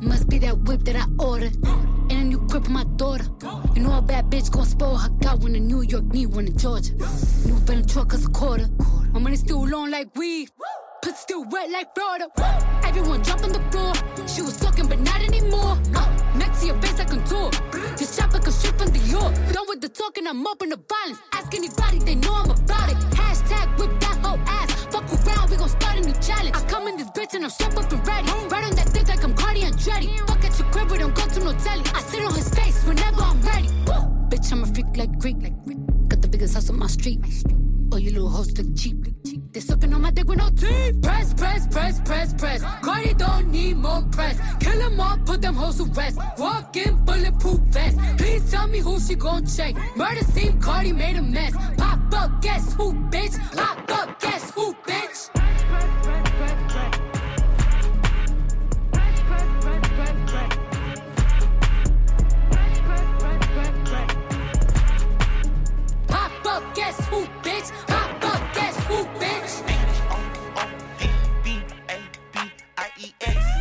[0.00, 1.56] Must be that whip that I ordered.
[2.64, 3.24] For my daughter.
[3.74, 5.08] You know a bad bitch gon' spoil her.
[5.20, 6.92] Got one in New York, need one in Georgia.
[6.92, 8.68] New Venom truck cause a quarter.
[9.12, 10.48] My money still long like weed.
[11.02, 12.28] Pussy still wet like Florida.
[12.84, 13.92] Everyone jump on the floor.
[14.28, 15.76] She was talking, but not anymore.
[15.94, 16.06] Uh,
[16.36, 17.50] next to your face, I contour.
[17.96, 19.34] This chopper can strip from the York.
[19.52, 21.18] Done with the talking, I'm up in the violence.
[21.32, 22.96] Ask anybody, they know I'm about it.
[23.18, 24.70] Hashtag whip that whole ass.
[24.94, 26.54] Fuck around, we gon' start a new challenge.
[26.54, 28.28] I come in this bitch and I'm strapped up and ready.
[28.48, 30.18] Right on that dick like I'm Cardi and Dreddy.
[30.28, 31.82] Fuck at your crib, we don't go to no telly.
[31.94, 33.68] I sit on his face whenever I'm ready.
[33.86, 34.06] Woo!
[34.30, 35.78] Bitch, I'm a freak like Greek, like Greek.
[36.06, 37.18] Got the biggest house on my street.
[37.94, 38.96] Oh, you little hoes look cheap.
[39.52, 41.02] They sucking on my dick with no teeth.
[41.02, 42.62] Press, press, press, press, press.
[42.80, 44.40] Cardi don't need more press.
[44.60, 46.18] Kill them all, put them hoes to rest.
[46.38, 47.98] Walk in bulletproof vest.
[48.16, 49.74] Please tell me who she gon' check.
[49.94, 51.54] Murder scene, Cardi made a mess.
[51.76, 53.38] Pop up, guess who, bitch?
[53.54, 55.28] Pop up, guess who, bitch?
[66.08, 67.26] Pop up, guess who,
[67.62, 67.86] bitch?
[67.86, 69.62] Pop up, guess who, bitch?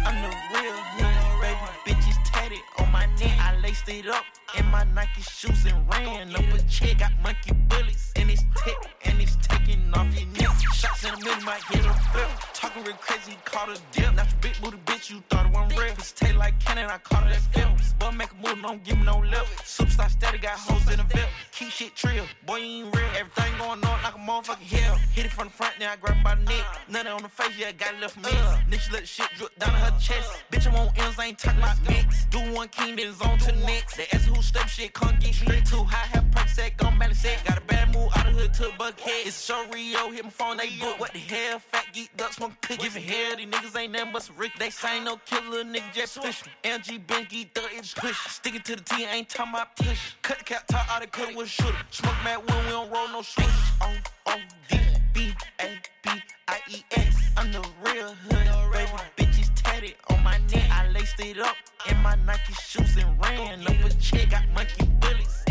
[0.04, 1.96] I'm the real hood, baby.
[1.96, 3.38] Bitches tatted on my neck.
[3.40, 4.26] I laced it up
[4.58, 7.00] in my Nike shoes and ran up a check.
[7.00, 10.50] Got monkey bullets and it's tick and it's taking off your neck.
[10.74, 12.51] Shots in the middle, might hit a flip.
[12.62, 14.14] Talking real crazy, caught a dip.
[14.14, 15.96] Not your big booty bitch, you thought it wasn't real.
[15.96, 17.96] Cause taste like cannon, I caught it at films.
[17.98, 19.48] But make a move, don't give me no lip.
[19.64, 21.28] Superstar steady, got hoes in the VIP.
[21.54, 23.06] Keep shit trill, boy, you ain't real.
[23.18, 24.96] Everything going on like a motherfucking hell.
[25.12, 26.66] Hit it from the front, now I grab by the neck.
[26.88, 28.30] Nothing on the face, yeah, got it left me.
[28.70, 30.30] Nigga let shit drip down her chest.
[30.52, 32.26] Bitch, I want ends, I ain't talking about mix.
[32.26, 33.98] Do one king, then on to the next.
[33.98, 37.20] They ask who step shit, can't get straight to high, have perk set, gon' balance
[37.22, 37.44] set.
[37.44, 39.26] Got a bad move out of hood to a Buckhead.
[39.26, 41.00] It's so Rio, hit my phone, they book.
[41.00, 42.84] What the hell, fat geek duck, smoke cookie.
[42.84, 44.54] Giving hell, these niggas ain't nothing but some Rick.
[44.60, 46.52] They say no killer, nigga, just push me.
[46.64, 48.18] LG, Benky, thug, it's push.
[48.28, 50.14] Sticking to the T, ain't talking about push.
[50.22, 51.76] Cut the cap, top out, the cut with shooter.
[51.92, 53.46] Smoke mad when we don't roll no switch.
[53.82, 53.98] O, oh,
[54.28, 54.80] O, oh, D,
[55.14, 56.10] B, A, B,
[56.48, 57.32] I, E, S.
[57.38, 58.92] I'm the real hood, baby.
[59.18, 60.70] Bitches tatted on my neck.
[60.72, 61.56] I laced it up
[61.90, 64.30] in my Nike shoes and ran up a check.
[64.30, 65.44] Got monkey bullets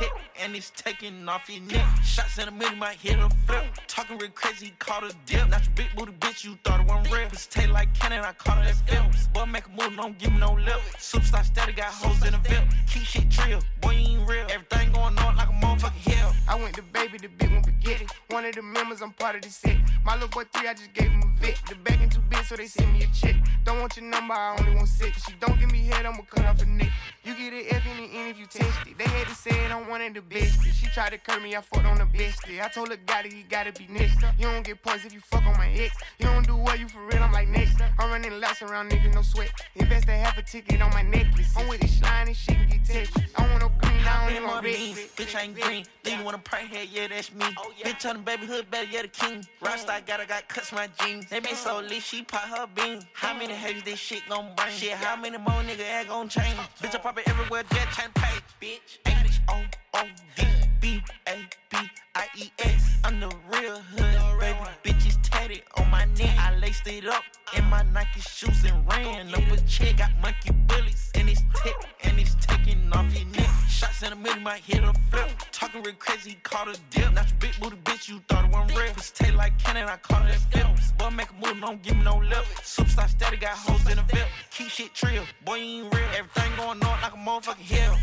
[0.00, 1.86] and it's and it's taking off your neck.
[2.04, 3.64] Shots in the middle, might hit a flip.
[3.86, 5.48] Talking real crazy, caught a dip.
[5.48, 7.28] Not your big booty bitch, you thought it wasn't real.
[7.28, 9.28] Cause taste like cannon, I caught it at films.
[9.28, 10.80] Boy, make a move, don't give me no lip.
[10.98, 12.64] Superstar steady, got hoes in the VIP.
[12.88, 14.46] Keep shit trill, boy, you ain't real.
[14.50, 16.13] Everything going on like a motherfucking hell.
[16.46, 18.06] I went to baby, the big one spaghetti.
[18.30, 19.76] One of the members, I'm part of the set.
[20.04, 21.60] My little boy three, I just gave him a vet.
[21.68, 23.36] The bag in two bits, so they send me a check.
[23.64, 25.24] Don't want your number, I only want sex.
[25.26, 26.90] She don't give me head, I'ma cut off her neck.
[27.24, 28.98] You get an F in the end if you test it.
[28.98, 30.62] They had to say it, I'm one of the best.
[30.62, 32.40] She tried to curb me, I fucked on the best.
[32.46, 34.20] I told her, got it, you gotta be next.
[34.38, 35.96] You don't get points if you fuck on my ex.
[36.18, 37.80] You don't do well, you for real, I'm like next.
[37.98, 39.50] I'm running laps around niggas, no sweat.
[39.76, 41.54] Invest a half a ticket on my necklace.
[41.56, 43.24] I'm with this slime and shit and get texted.
[43.36, 44.96] I want no green, I don't need no red.
[45.16, 45.86] Bitch, I ain't green.
[46.02, 47.44] Then you wanna pray head, yeah, that's me.
[47.58, 49.46] oh Bitch on the baby hood, better, yeah, the king.
[49.62, 51.26] Rockstar got, I got cuts my jeans.
[51.28, 53.02] They been so lit, she pop her bean.
[53.12, 54.70] How many haters this shit gon' bring?
[54.70, 56.56] Shit, how many more nigga act gon' change?
[56.82, 58.38] Bitch, I pop it everywhere, jet chain pay.
[58.60, 59.62] Bitch, H O
[59.94, 60.04] O
[60.36, 61.36] D B A
[61.70, 61.78] B
[62.14, 62.98] I E S.
[63.04, 64.58] I'm the real hood, baby.
[64.84, 66.36] Bitches tatted on my neck.
[66.38, 67.22] I laced it up
[67.56, 69.96] in my Nike shoes and ran up a check.
[69.96, 73.48] Got monkey bullies and it's tick and it's taking off your neck.
[73.66, 75.30] Shots in the middle, might hit a flip.
[75.52, 77.14] Talking real crazy, caught a dip.
[77.14, 78.92] Not your big booty bitch, you thought it wasn't real.
[78.92, 80.92] Pussy taste like cannon, I caught it Phillips.
[80.98, 82.44] Boy, make a move, don't give me no lip.
[82.60, 84.28] Superstar steady, got hoes in the VIP.
[84.50, 86.04] Keep shit trill, boy, you ain't real.
[86.14, 87.96] Everything going on like a motherfucking hill.